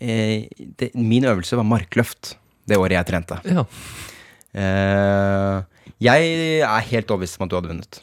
eh, 0.00 0.48
det, 0.78 0.90
Min 0.94 1.26
øvelse 1.28 1.56
var 1.58 1.66
markløft 1.68 2.34
det 2.68 2.78
året 2.80 2.96
jeg 2.96 3.08
trente. 3.10 3.38
Ja. 3.44 3.66
Eh, 4.54 5.58
jeg 6.04 6.28
er 6.64 6.88
helt 6.90 7.10
overbevist 7.12 7.38
om 7.38 7.44
at 7.46 7.52
du 7.52 7.56
hadde 7.58 7.72
vunnet. 7.74 8.00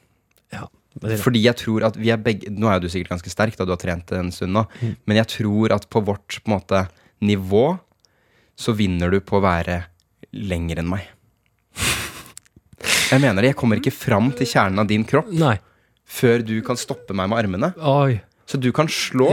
ja. 0.53 0.67
Fordi 1.23 1.39
jeg 1.39 1.55
tror 1.55 1.85
at 1.87 1.95
vi 1.95 2.09
er 2.11 2.19
begge 2.19 2.49
Nå 2.51 2.67
er 2.67 2.75
jo 2.75 2.83
du 2.83 2.91
sikkert 2.91 3.13
ganske 3.13 3.31
sterk, 3.31 3.55
da 3.55 3.63
du 3.63 3.71
har 3.71 3.79
trent 3.79 4.11
en 4.11 4.31
stund 4.35 4.51
nå. 4.51 4.65
Mm. 4.81 4.95
Men 5.07 5.19
jeg 5.21 5.29
tror 5.37 5.73
at 5.77 5.87
på 5.89 6.01
vårt 6.03 6.41
på 6.43 6.51
måte, 6.51 6.83
nivå 7.23 7.79
så 8.59 8.75
vinner 8.75 9.09
du 9.09 9.21
på 9.23 9.39
å 9.39 9.43
være 9.45 9.85
lenger 10.35 10.81
enn 10.81 10.91
meg. 10.91 11.07
Jeg 13.11 13.19
mener 13.23 13.41
det. 13.41 13.53
Jeg 13.53 13.59
kommer 13.59 13.79
ikke 13.79 13.93
fram 13.93 14.29
til 14.35 14.47
kjernen 14.47 14.83
av 14.83 14.89
din 14.89 15.03
kropp 15.07 15.31
Nei. 15.31 15.55
før 16.07 16.43
du 16.45 16.57
kan 16.65 16.79
stoppe 16.79 17.15
meg 17.17 17.31
med 17.31 17.39
armene. 17.39 17.71
Oi. 17.79 18.19
Så 18.51 18.59
du 18.59 18.69
kan 18.75 18.89
slå 18.91 19.29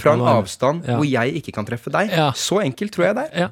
fra 0.00 0.14
en 0.16 0.24
avstand 0.32 0.86
Ja. 0.88 0.96
hvor 0.96 1.04
jeg 1.08 1.36
ikke 1.42 1.52
kan 1.60 1.68
treffe 1.68 1.92
deg. 1.92 2.10
Ja. 2.10 2.30
Så 2.32 2.62
enkelt 2.64 2.94
tror 2.96 3.10
jeg 3.10 3.18
det 3.20 3.28
er. 3.32 3.38
Ja. 3.46 3.50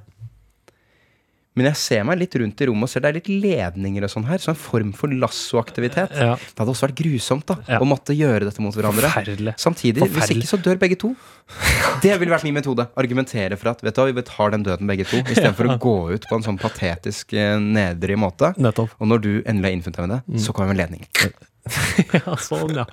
Men 1.59 1.67
jeg 1.67 1.77
ser 1.81 2.05
meg 2.07 2.21
litt 2.21 2.35
rundt 2.39 2.61
i 2.63 2.67
rommet 2.71 2.87
og 2.87 2.91
ser 2.93 3.03
det 3.03 3.09
er 3.11 3.17
litt 3.19 3.29
ledninger 3.43 4.05
og 4.07 4.11
sånn 4.13 4.25
her. 4.29 4.39
Så 4.41 4.53
en 4.53 4.57
form 4.59 4.93
for 4.97 5.11
lassoaktivitet. 5.13 6.15
Ja. 6.15 6.37
Det 6.39 6.63
hadde 6.63 6.73
også 6.73 6.87
vært 6.87 7.01
grusomt 7.03 7.45
da 7.51 7.57
Ja. 7.69 7.81
å 7.83 7.89
måtte 7.91 8.15
gjøre 8.17 8.47
dette 8.47 8.63
mot 8.63 8.73
hverandre. 8.73 9.11
Forferdelig. 9.11 9.57
Samtidig, 9.59 10.07
hvis 10.15 10.31
ikke 10.31 10.47
så 10.47 10.61
dør 10.63 10.79
begge 10.79 10.97
to. 10.97 11.11
Det 12.07 12.15
ville 12.23 12.31
vært 12.33 12.47
min 12.47 12.55
metode. 12.55 12.87
Argumentere 12.97 13.59
for 13.59 13.75
at 13.75 13.83
vet 13.83 13.93
du 13.95 14.01
hva, 14.01 14.15
vi 14.15 14.23
tar 14.23 14.55
den 14.55 14.63
døden 14.63 14.87
begge 14.87 15.05
to, 15.11 15.19
istedenfor 15.27 15.75
å 15.75 15.79
gå 15.83 15.97
ut 16.15 16.25
på 16.31 16.39
en 16.39 16.47
sånn 16.47 16.57
patetisk 16.63 17.35
eh, 17.35 17.59
nedrig 17.59 18.17
måte. 18.17 18.55
Nettopp. 18.57 18.95
Og 19.03 19.11
når 19.11 19.21
du 19.27 19.33
endelig 19.43 19.73
har 19.73 19.77
innfunnet 19.77 19.99
deg 19.99 20.07
med 20.09 20.23
det, 20.31 20.41
så 20.47 20.55
kommer 20.55 20.71
en 20.71 20.81
ledning. 20.81 21.05
Ja, 22.17 22.35
sånn, 22.41 22.75
ja. 22.75 22.87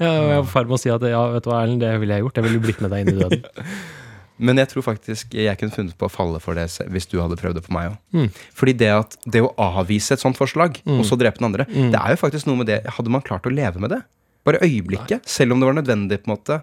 Jeg 0.00 0.26
var 0.26 0.42
i 0.42 0.50
ferd 0.50 0.68
med 0.68 0.76
å 0.76 0.82
si 0.82 0.90
at 0.92 1.04
ja, 1.08 1.22
vet 1.34 1.46
du 1.46 1.50
hva, 1.52 1.62
Erlend, 1.64 1.82
det 1.84 1.94
ville 2.02 2.16
jeg 2.16 2.26
gjort. 2.26 2.38
Jeg 2.40 2.46
ville 2.48 2.62
blitt 2.64 2.84
med 2.84 2.92
deg 2.94 3.04
inn 3.04 3.12
i 3.14 3.18
døden. 3.20 3.74
Men 4.46 4.56
jeg 4.56 4.70
tror 4.70 4.84
faktisk 4.86 5.34
jeg 5.36 5.58
kunne 5.60 5.74
funnet 5.74 5.96
på 6.00 6.08
å 6.08 6.12
falle 6.12 6.38
for 6.40 6.56
det 6.56 6.64
hvis 6.88 7.08
du 7.10 7.18
hadde 7.20 7.36
prøvd 7.36 7.58
det 7.58 7.64
på 7.66 7.74
meg 7.76 7.90
òg. 7.90 7.98
Mm. 8.16 8.28
Fordi 8.56 8.74
det, 8.80 8.88
at, 8.96 9.16
det 9.28 9.42
å 9.44 9.50
avvise 9.60 10.16
et 10.16 10.22
sånt 10.22 10.38
forslag, 10.40 10.80
og 10.88 11.02
så 11.04 11.18
drepe 11.20 11.42
den 11.42 11.50
andre, 11.50 11.66
det 11.68 11.98
er 11.98 12.14
jo 12.14 12.20
faktisk 12.22 12.48
noe 12.48 12.62
med 12.62 12.70
det 12.70 12.78
Hadde 12.96 13.12
man 13.12 13.24
klart 13.26 13.44
å 13.44 13.52
leve 13.52 13.82
med 13.82 13.92
det? 13.92 14.00
Bare 14.48 14.62
øyeblikket. 14.64 15.28
Selv 15.28 15.52
om 15.52 15.60
det 15.60 15.68
var 15.68 15.76
nødvendig, 15.76 16.22
på 16.22 16.30
en 16.30 16.32
måte. 16.32 16.56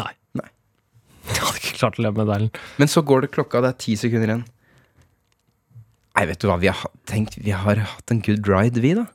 Nei. 0.00 0.14
Nei. 0.40 0.48
Jeg 1.28 1.44
hadde 1.44 1.60
ikke 1.60 1.76
klart 1.82 2.00
å 2.00 2.06
leve 2.06 2.22
med 2.22 2.30
det, 2.30 2.38
Erlend. 2.38 2.64
Men 2.80 2.92
så 2.92 3.04
går 3.04 3.26
det 3.26 3.32
klokka, 3.36 3.60
det 3.60 3.74
er 3.74 3.80
ti 3.84 3.98
sekunder 4.00 4.32
igjen. 4.32 4.46
Nei, 6.16 6.24
vet 6.32 6.40
du 6.40 6.48
hva, 6.48 6.56
vi 6.60 6.72
har 6.72 6.90
tenkt 7.08 7.36
Vi 7.40 7.52
har 7.54 7.84
hatt 7.92 8.12
en 8.12 8.24
good 8.24 8.48
ride, 8.48 8.80
vi, 8.80 8.96
da. 8.96 9.06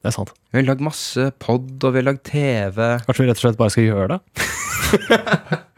Det 0.00 0.08
er 0.08 0.14
sant. 0.16 0.30
Vi 0.48 0.56
har 0.56 0.64
lagd 0.64 0.80
masse 0.84 1.26
pod, 1.44 1.66
og 1.84 1.92
vi 1.92 2.00
har 2.00 2.06
lagd 2.08 2.22
TV. 2.24 2.78
Kanskje 3.04 3.24
vi 3.24 3.28
rett 3.28 3.36
og 3.36 3.44
slett 3.44 3.58
bare 3.60 3.74
skal 3.74 3.84
gjøre 3.84 4.14
det? 4.14 4.20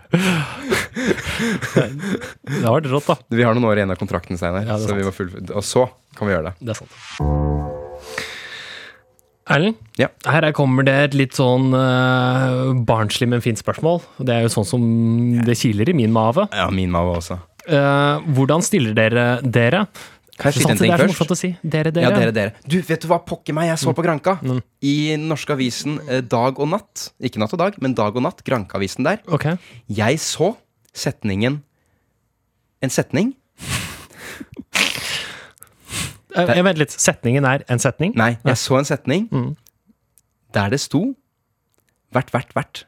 det 2.47 2.63
har 2.63 2.77
vært 2.77 2.91
rått, 2.93 3.09
da. 3.09 3.17
Vi 3.35 3.43
har 3.43 3.57
noen 3.57 3.67
år 3.71 3.81
igjen 3.81 3.95
av 3.95 3.99
kontrakten, 3.99 4.39
Steinar. 4.39 4.69
Ja, 4.69 4.79
så 4.79 4.95
og 4.95 5.65
så 5.67 5.89
kan 6.15 6.29
vi 6.29 6.37
gjøre 6.37 6.53
det. 6.53 6.55
Det 6.63 6.71
er 6.77 6.79
sant. 6.85 6.95
Erlend, 9.53 9.77
Ja. 9.99 10.07
her 10.31 10.47
kommer 10.55 10.87
det 10.87 10.95
et 10.95 11.15
litt 11.19 11.35
sånn 11.35 11.75
uh, 11.75 12.71
barnslig, 12.87 13.27
men 13.29 13.43
fint 13.43 13.59
spørsmål. 13.59 13.99
Det 14.23 14.37
er 14.37 14.47
jo 14.47 14.53
sånn 14.55 14.69
som 14.69 14.83
det 15.43 15.59
kiler 15.59 15.91
i 15.91 15.97
min 15.99 16.15
mave. 16.15 16.47
Ja, 16.55 16.71
min 16.71 16.95
mave 16.95 17.19
også. 17.19 17.41
Uh, 17.67 18.23
hvordan 18.39 18.63
stiller 18.63 18.95
dere 18.95 19.27
dere? 19.43 19.87
Kan 20.39 20.49
jeg 20.49 20.57
skyte 20.63 20.71
en 20.73 20.79
det 20.79 20.85
ting 20.87 20.93
er 20.95 21.03
så 21.03 21.17
først? 21.19 21.33
å 21.35 21.37
si. 21.37 21.51
Dere, 21.63 21.91
dere. 21.93 22.05
Ja, 22.09 22.11
dere, 22.17 22.33
dere. 22.33 22.53
Du, 22.65 22.79
vet 22.89 23.03
du 23.05 23.09
hva 23.11 23.19
pokker 23.27 23.53
meg 23.57 23.69
jeg 23.69 23.79
så 23.83 23.93
på 23.95 24.03
Granka? 24.05 24.39
Mm. 24.41 24.63
I 24.89 24.95
norske 25.21 25.53
avisen 25.53 25.99
eh, 26.09 26.23
Dag 26.25 26.59
og 26.59 26.71
Natt. 26.73 27.11
Ikke 27.21 27.39
Natt 27.43 27.53
og 27.53 27.61
Dag, 27.61 27.77
men 27.85 27.93
Dag 27.99 28.17
og 28.17 28.25
Natt. 28.25 28.41
Granka-avisen 28.47 29.05
der. 29.05 29.21
Okay. 29.29 29.59
Jeg 29.93 30.23
så 30.25 30.55
setningen 30.97 31.61
En 32.83 32.91
setning? 32.91 33.35
Eh, 36.33 36.49
jeg 36.57 36.65
vent 36.65 36.81
litt. 36.81 36.95
Setningen 36.97 37.45
er 37.47 37.63
en 37.71 37.79
setning? 37.83 38.15
Nei, 38.17 38.33
jeg 38.41 38.57
så 38.61 38.79
en 38.81 38.89
setning 38.89 39.29
Mm. 39.31 39.51
der 40.57 40.71
det 40.73 40.81
sto 40.81 41.15
Hvert, 42.13 42.31
hvert, 42.33 42.51
hvert. 42.53 42.85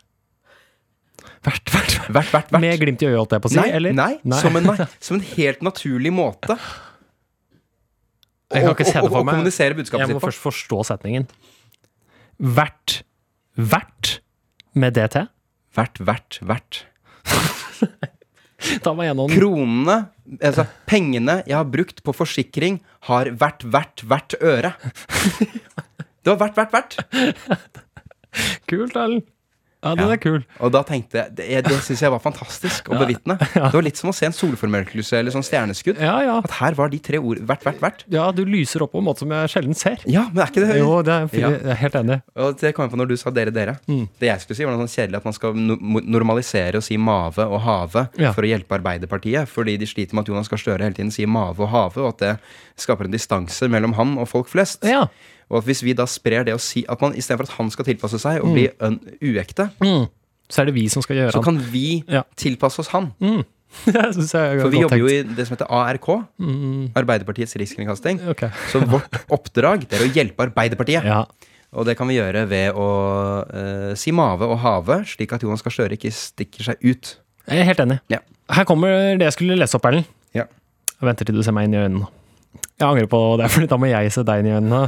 Hvert, 1.45 1.61
hvert. 1.71 1.93
hvert. 2.09 2.11
hvert, 2.13 2.33
vært. 2.33 2.61
Med 2.61 2.79
glimt 2.81 3.01
i 3.03 3.07
øyet, 3.07 3.17
holdt 3.17 3.33
jeg 3.37 3.41
på 3.45 3.49
å 3.49 3.53
si? 3.53 3.57
Nei, 3.61 3.71
eller? 3.73 3.93
nei, 3.97 4.41
Som, 4.41 4.57
en, 4.57 4.65
nei, 4.71 4.87
som 5.01 5.17
en 5.17 5.23
helt 5.37 5.63
naturlig 5.65 6.13
måte 6.13 6.57
Jeg 8.53 8.67
kan 8.67 8.75
ikke 8.75 8.87
se 8.87 9.01
det 9.01 9.11
for 9.11 9.25
meg. 9.25 9.35
kommunisere 9.39 9.77
budskapet 9.79 10.05
Jeg 10.05 10.17
må 10.17 10.23
først 10.23 10.43
forstå 10.43 10.81
setningen. 10.91 11.29
Vert. 12.39 13.03
Vert 13.57 14.19
med 14.75 14.97
DT? 14.99 15.25
Vært, 15.75 16.01
vært, 16.03 16.39
vært. 16.43 16.85
Ta 18.85 18.95
meg 18.97 19.11
gjennom 19.11 19.29
Kronene, 19.29 19.97
altså 20.39 20.65
pengene 20.89 21.41
jeg 21.45 21.57
har 21.59 21.67
brukt 21.69 22.01
på 22.07 22.15
forsikring, 22.17 22.79
har 23.11 23.29
vært, 23.39 23.67
vært, 23.69 24.05
hvert 24.09 24.37
øre. 24.41 24.75
Det 26.25 26.33
var 26.33 26.39
vært, 26.41 26.73
vært, 26.73 26.73
vært. 26.73 27.83
Kult, 28.71 28.95
Erlend. 28.97 29.27
Ja, 29.85 29.95
den 29.99 30.11
er 30.15 30.19
kul. 30.23 30.41
Og 30.65 30.73
da 30.73 30.81
tenkte 30.89 31.19
jeg 31.21 31.35
Det, 31.37 31.47
det 31.69 31.79
syns 31.85 32.01
jeg 32.03 32.11
var 32.15 32.23
fantastisk 32.25 32.89
å 32.91 32.99
bevitne. 32.99 33.37
Det 33.55 33.73
var 33.75 33.85
litt 33.85 33.99
som 34.01 34.11
å 34.11 34.15
se 34.17 34.27
en 34.27 34.33
solformørkelse 34.35 35.19
eller 35.21 35.35
sånn 35.35 35.45
stjerneskudd. 35.45 36.01
Ja, 36.01 36.15
ja. 36.25 36.39
At 36.45 36.55
her 36.59 36.75
var 36.79 36.89
de 36.93 36.99
tre 37.05 37.19
ord 37.21 37.39
hvert, 37.45 37.63
hvert, 37.67 37.81
hvert. 37.83 38.05
Ja, 38.13 38.31
du 38.33 38.43
lyser 38.49 38.83
opp 38.87 38.95
på 38.97 39.03
en 39.03 39.07
måte 39.07 39.23
som 39.25 39.31
jeg 39.35 39.53
sjelden 39.53 39.77
ser. 39.79 40.01
Ja, 40.11 40.25
men 40.33 40.43
er 40.45 40.51
ikke 40.53 40.65
det 40.65 40.79
Jo, 40.81 41.03
det 41.05 41.13
er, 41.15 41.29
Ja. 41.39 41.51
jeg 41.55 41.71
er 41.75 41.81
helt 41.85 41.99
enig. 42.01 42.19
Og 42.37 42.57
det 42.61 42.73
kom 42.75 42.87
jeg 42.89 42.95
på 42.95 43.01
når 43.03 43.13
du 43.13 43.17
sa 43.21 43.31
dere, 43.35 43.53
dere. 43.55 43.77
Mm. 43.87 44.09
Det 44.19 44.31
jeg 44.31 44.41
skulle 44.45 44.57
si, 44.57 44.65
var 44.65 44.75
noe 44.77 44.87
sånn 44.87 44.95
kjedelig 44.97 45.21
at 45.21 45.29
man 45.29 45.37
skal 45.37 45.55
no 45.55 45.77
normalisere 46.01 46.81
å 46.81 46.85
si 46.85 46.97
mave 46.97 47.45
og 47.45 47.61
have 47.67 48.09
Ja. 48.19 48.33
for 48.33 48.43
å 48.43 48.49
hjelpe 48.49 48.79
Arbeiderpartiet. 48.79 49.47
Fordi 49.51 49.77
de 49.79 49.87
sliter 49.87 50.15
med 50.15 50.25
at 50.25 50.33
Jonas 50.33 50.49
Gahr 50.49 50.59
Støre 50.65 50.83
hele 50.87 50.95
tiden 50.97 51.13
sier 51.15 51.29
mave 51.29 51.61
og 51.61 51.69
have, 51.75 51.99
og 52.01 52.15
at 52.15 52.19
det 52.25 52.35
skaper 52.81 53.05
en 53.07 53.15
distanse 53.15 53.69
mellom 53.71 53.95
han 53.99 54.17
og 54.19 54.29
folk 54.31 54.49
flest. 54.49 54.85
Ja. 54.89 55.07
Og 55.51 55.59
at 55.61 55.69
hvis 55.69 55.83
vi 55.85 55.95
da 55.97 56.07
sprer 56.11 56.45
det 56.49 56.55
å 56.57 56.61
si 56.63 56.85
at 56.89 57.01
man 57.05 57.17
istedenfor 57.17 57.49
at 57.49 57.57
han 57.59 57.71
skal 57.75 57.89
tilpasse 57.89 58.21
seg 58.23 58.43
og 58.45 58.55
bli 58.57 58.69
en 58.81 59.01
uekte, 59.23 59.71
Mm. 59.81 60.07
Så 60.45 60.61
er 60.61 60.69
det 60.69 60.75
vi 60.77 60.89
som 60.93 61.01
skal 61.01 61.17
gjøre 61.17 61.33
så 61.33 61.41
kan 61.43 61.57
vi 61.73 62.05
Ja. 62.07 62.23
tilpasse 62.37 62.79
oss 62.83 62.89
han. 62.93 63.13
Mm. 63.21 63.45
det 63.87 63.95
jeg 64.29 64.61
For 64.61 64.71
vi 64.71 64.83
jobber 64.83 65.01
jo 65.01 65.09
i 65.09 65.23
det 65.25 65.47
som 65.49 65.57
heter 65.57 65.71
ARK, 65.73 66.07
Mm. 66.39 66.93
Arbeiderpartiets 66.95 67.57
rikskringkasting. 67.57 68.21
Okay. 68.29 68.51
Så 68.71 68.85
vårt 68.85 69.25
oppdrag 69.33 69.89
det 69.89 69.99
er 69.99 70.05
å 70.07 70.13
hjelpe 70.13 70.47
Arbeiderpartiet. 70.47 71.05
Ja. 71.05 71.25
Og 71.75 71.87
det 71.89 71.97
kan 71.99 72.07
vi 72.07 72.19
gjøre 72.21 72.45
ved 72.47 72.77
å 72.79 72.89
uh, 73.49 73.95
si 73.99 74.13
mave 74.15 74.47
og 74.47 74.61
have, 74.63 75.01
slik 75.11 75.33
at 75.35 75.43
Jonas 75.43 75.65
Gahr 75.65 75.75
Støre 75.75 75.97
ikke 75.97 76.13
stikker 76.15 76.63
seg 76.71 76.85
ut. 76.85 77.17
Jeg 77.49 77.65
er 77.65 77.67
helt 77.67 77.81
enig. 77.83 77.99
Ja. 78.13 78.21
Her 78.55 78.65
kommer 78.69 78.93
det 79.19 79.27
jeg 79.27 79.35
skulle 79.39 79.57
lese 79.59 79.75
opp, 79.81 79.89
Erlend. 79.89 80.07
Ja. 80.37 80.45
Jeg 81.01 81.09
venter 81.09 81.27
til 81.27 81.35
du 81.35 81.43
ser 81.43 81.57
meg 81.57 81.67
inn 81.67 81.75
i 81.75 81.83
øynene. 81.83 82.07
Jeg 82.75 82.89
angrer 82.89 83.07
på 83.07 83.19
det, 83.39 83.47
for 83.55 83.67
da 83.71 83.77
må 83.79 83.87
jeg 83.91 84.11
se 84.15 84.23
deg 84.27 84.41
inn 84.43 84.49
i 84.51 84.55
øynene. 84.57 84.81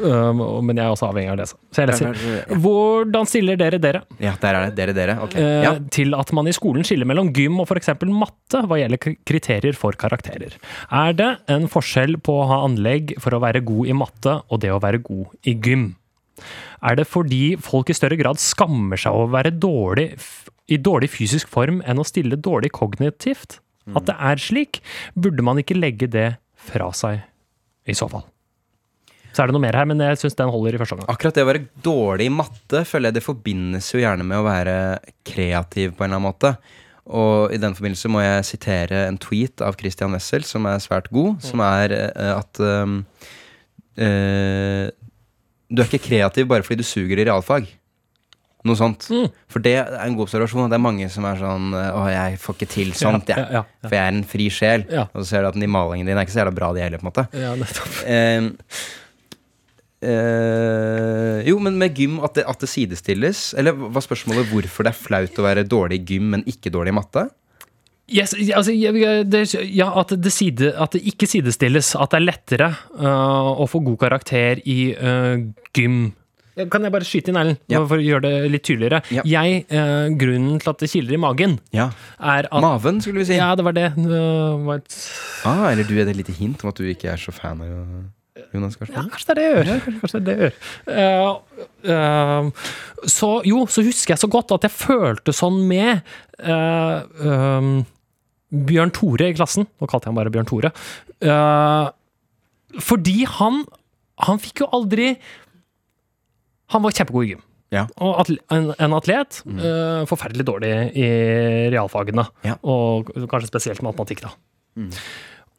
Um, 0.00 0.40
men 0.64 0.78
jeg 0.78 0.86
er 0.86 0.92
også 0.94 1.08
avhengig 1.10 1.30
av 1.32 1.36
å 1.36 1.40
lese. 1.42 1.58
Så 1.74 1.82
jeg 1.82 1.90
leser. 1.90 2.22
Hvordan 2.64 3.28
stiller 3.28 3.58
dere 3.60 3.80
dere 3.82 4.00
Ja, 4.22 4.32
der 4.40 4.56
er 4.58 4.66
det. 4.68 4.76
Dere, 4.78 4.94
dere. 4.96 5.16
Ok. 5.26 5.36
Uh, 5.36 5.60
Ja. 5.66 5.74
til 5.92 6.16
at 6.16 6.32
man 6.36 6.48
i 6.48 6.54
skolen 6.56 6.86
skiller 6.86 7.08
mellom 7.08 7.32
gym 7.36 7.60
og 7.60 7.68
f.eks. 7.68 7.92
matte 8.08 8.62
hva 8.66 8.78
gjelder 8.80 9.16
kriterier 9.28 9.76
for 9.76 9.92
karakterer? 10.00 10.56
Er 10.90 11.12
det 11.18 11.28
en 11.52 11.68
forskjell 11.72 12.16
på 12.24 12.38
å 12.40 12.48
ha 12.50 12.62
anlegg 12.66 13.14
for 13.22 13.36
å 13.36 13.42
være 13.44 13.60
god 13.68 13.92
i 13.92 13.96
matte 13.96 14.38
og 14.48 14.60
det 14.64 14.72
å 14.72 14.80
være 14.82 15.02
god 15.04 15.36
i 15.44 15.54
gym? 15.60 15.90
Er 16.84 16.96
det 16.98 17.06
fordi 17.08 17.56
folk 17.64 17.88
i 17.92 17.96
større 17.96 18.16
grad 18.20 18.40
skammer 18.40 19.00
seg 19.00 19.12
over 19.16 19.28
å 19.30 19.36
være 19.38 19.52
dårlig, 19.56 20.08
i 20.72 20.76
dårlig 20.80 21.08
fysisk 21.12 21.48
form 21.52 21.78
enn 21.86 22.00
å 22.00 22.04
stille 22.08 22.36
dårlig 22.36 22.72
kognitivt? 22.76 23.60
At 23.94 24.08
det 24.08 24.16
er 24.18 24.40
slik? 24.42 24.80
Burde 25.14 25.44
man 25.46 25.60
ikke 25.62 25.76
legge 25.78 26.08
det 26.10 26.26
fra 26.66 26.90
seg, 26.96 27.20
i 27.86 27.94
så 27.96 28.08
fall? 28.10 28.26
Så 29.36 29.42
er 29.42 29.50
det 29.50 29.56
noe 29.56 29.66
mer 29.66 29.76
her, 29.76 29.84
men 29.88 30.00
jeg 30.00 30.16
syns 30.16 30.38
den 30.38 30.48
holder 30.48 30.76
i 30.76 30.80
første 30.80 30.96
omgang. 30.96 31.10
Akkurat 31.12 31.36
det 31.36 31.44
å 31.44 31.48
være 31.50 31.66
dårlig 31.84 32.30
i 32.30 32.32
matte 32.32 32.80
føler 32.88 33.10
jeg 33.10 33.18
det 33.18 33.26
forbindes 33.26 33.90
jo 33.92 34.00
gjerne 34.00 34.24
med 34.24 34.40
å 34.40 34.46
være 34.46 34.76
kreativ 35.28 35.92
på 35.92 36.04
en 36.04 36.08
eller 36.08 36.16
annen 36.16 36.28
måte. 36.30 36.54
Og 37.06 37.52
i 37.54 37.60
den 37.60 37.76
forbindelse 37.76 38.10
må 38.10 38.22
jeg 38.24 38.46
sitere 38.48 39.04
en 39.06 39.18
tweet 39.20 39.60
av 39.62 39.76
Christian 39.78 40.16
Wessel 40.16 40.46
som 40.48 40.64
er 40.66 40.80
svært 40.82 41.10
god, 41.14 41.36
som 41.44 41.60
er 41.62 41.94
eh, 41.94 42.32
at 42.32 42.62
um, 42.64 42.96
uh, 44.00 44.88
Du 45.68 45.82
er 45.82 45.86
ikke 45.86 46.06
kreativ 46.08 46.48
bare 46.50 46.66
fordi 46.66 46.80
du 46.80 46.88
suger 46.88 47.20
i 47.20 47.28
realfag. 47.28 47.68
Noe 48.66 48.78
sånt. 48.78 49.06
Mm. 49.12 49.30
For 49.52 49.64
det 49.64 49.76
er 49.78 49.96
en 50.02 50.18
god 50.18 50.26
observasjon. 50.26 50.68
Det 50.72 50.78
er 50.78 50.82
mange 50.82 51.08
som 51.12 51.26
er 51.28 51.40
sånn 51.40 51.72
Å, 51.76 52.02
jeg 52.12 52.42
får 52.42 52.58
ikke 52.58 52.70
til 52.72 52.92
sånt, 52.98 53.30
jeg. 53.30 53.38
Ja, 53.38 53.60
ja, 53.60 53.64
ja. 53.64 53.86
For 53.86 53.98
jeg 53.98 54.02
er 54.02 54.14
en 54.14 54.26
fri 54.26 54.50
sjel. 54.52 54.86
Og 55.06 55.22
så 55.22 55.26
ser 55.30 55.46
du 55.46 55.52
at 55.52 55.58
de 55.60 55.70
malingene 55.70 56.10
dine 56.10 56.22
er 56.22 56.28
ikke 56.28 56.36
så 56.36 56.44
jævla 56.44 56.58
bra, 56.58 56.72
de 56.76 56.84
heller, 56.84 57.02
på 57.02 57.06
en 57.06 57.12
måte. 57.12 57.26
Eh, 58.06 58.50
eh, 60.06 61.40
jo, 61.48 61.56
men 61.62 61.78
med 61.80 61.96
gym 61.96 62.20
at 62.26 62.36
det, 62.36 62.44
at 62.46 62.60
det 62.62 62.68
sidestilles 62.70 63.48
Eller 63.58 63.74
var 63.74 64.04
spørsmålet 64.04 64.52
hvorfor 64.52 64.86
det 64.86 64.92
er 64.92 64.98
flaut 64.98 65.40
å 65.40 65.46
være 65.46 65.66
dårlig 65.66 66.02
i 66.02 66.06
gym, 66.12 66.30
men 66.34 66.46
ikke 66.50 66.72
dårlig 66.74 66.94
i 66.94 66.98
matte? 67.00 67.26
Yes, 68.06 68.36
altså, 68.54 68.70
det, 69.26 69.40
ja, 69.74 69.88
at 69.98 70.12
det, 70.14 70.30
side, 70.30 70.70
at 70.78 70.92
det 70.94 71.00
ikke 71.10 71.26
sidestilles. 71.26 71.88
At 71.98 72.12
det 72.12 72.20
er 72.20 72.28
lettere 72.28 72.68
uh, 73.00 73.50
å 73.58 73.66
få 73.66 73.80
god 73.82 73.98
karakter 74.04 74.62
i 74.62 74.92
uh, 74.94 75.42
gym. 75.74 76.12
Kan 76.72 76.86
jeg 76.86 76.92
bare 76.94 77.04
skyte 77.04 77.28
inn, 77.28 77.36
Erlend, 77.36 77.58
Ja. 77.68 77.82
for 77.84 78.00
å 78.00 78.04
gjøre 78.04 78.22
det 78.24 78.50
litt 78.50 78.62
tydeligere? 78.64 79.02
Ja. 79.12 79.22
Jeg, 79.28 79.66
eh, 79.68 80.08
Grunnen 80.16 80.58
til 80.62 80.70
at 80.72 80.78
det 80.78 80.88
kiler 80.88 81.12
i 81.12 81.20
magen, 81.20 81.58
Ja. 81.72 81.90
er 82.18 82.48
at 82.50 82.62
Maven, 82.64 83.02
skulle 83.02 83.20
vi 83.20 83.24
si. 83.28 83.36
Ja, 83.36 83.54
det 83.54 83.64
var 83.64 83.72
det. 83.76 83.92
øh, 83.96 84.64
var 84.64 84.76
et, 84.80 84.96
Ah, 85.44 85.68
eller 85.72 85.84
du 85.84 85.92
er 86.00 86.04
det 86.06 86.16
et 86.16 86.26
lite 86.26 86.32
hint 86.38 86.64
om 86.64 86.68
at 86.70 86.76
du 86.76 86.84
ikke 86.84 87.12
er 87.12 87.16
så 87.20 87.32
fan 87.32 87.60
av 87.60 88.06
Jonas 88.54 88.76
Gahr 88.76 88.88
ja, 88.92 89.02
kanskje 89.08 89.26
det 89.26 89.30
er 89.30 89.34
det 89.34 89.44
jeg 89.44 89.66
gjør. 89.66 90.00
Kanskje 90.00 90.12
det 90.12 90.20
er 90.20 90.24
det 90.24 90.36
jeg 90.36 90.42
gjør. 90.46 90.54
Uh, 90.96 91.32
uh, 91.92 92.50
så 93.06 93.30
jo, 93.44 93.62
så 93.66 93.82
husker 93.84 94.14
jeg 94.14 94.18
så 94.24 94.28
godt 94.30 94.52
at 94.52 94.62
jeg 94.62 94.72
følte 94.72 95.32
sånn 95.32 95.60
med 95.68 96.02
uh, 96.44 97.02
um, 97.20 97.86
Bjørn 98.52 98.92
Tore 98.92 99.28
i 99.28 99.34
klassen. 99.36 99.66
Nå 99.80 99.88
kalte 99.88 100.06
jeg 100.06 100.12
ham 100.14 100.20
bare 100.20 100.30
Bjørn 100.32 100.48
Tore. 100.48 100.72
Fordi 102.80 103.24
han 103.38 103.64
Han 104.18 104.38
fikk 104.40 104.62
jo 104.62 104.66
aldri 104.72 105.10
Han 106.74 106.82
var 106.84 106.94
kjempegod 106.96 107.26
i 107.26 107.32
gym. 107.34 107.44
Ja. 107.74 107.86
Og 107.98 108.20
atle, 108.22 108.38
en, 108.54 108.70
en 108.78 108.94
atlet. 108.96 109.40
eh, 109.46 110.04
forferdelig 110.06 110.46
dårlig 110.46 110.70
i 110.94 111.08
realfagene. 111.74 112.26
Ja. 112.46 112.56
Og 112.62 113.10
kanskje 113.30 113.50
spesielt 113.50 113.82
matematikk, 113.86 114.22
da. 114.26 114.34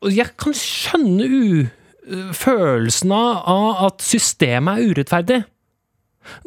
og 0.06 0.14
jeg 0.14 0.32
kan 0.40 0.56
skjønne 0.56 1.28
u, 1.28 1.68
følelsen 2.38 3.12
av 3.12 3.86
at 3.90 4.04
systemet 4.06 4.80
er 4.80 4.94
urettferdig. 4.94 5.40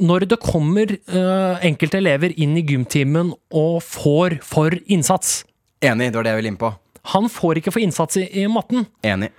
Når 0.01 0.27
det 0.29 0.39
kommer 0.45 0.93
uh, 1.09 1.61
enkelte 1.65 1.99
elever 2.01 2.35
inn 2.37 2.53
i 2.61 2.65
gymtimen 2.69 3.33
og 3.57 3.81
får 3.85 4.39
for 4.45 4.77
innsats. 4.93 5.43
Enig, 5.81 6.11
det 6.13 6.21
var 6.21 6.27
det 6.29 6.35
jeg 6.35 6.41
ville 6.41 6.53
inn 6.53 6.61
på. 6.61 6.73
Han 7.15 7.29
får 7.33 7.61
ikke 7.61 7.73
for 7.73 7.85
innsats 7.85 8.19
i, 8.21 8.27
i 8.43 8.47
matten. 8.53 8.85
Enig. 9.09 9.31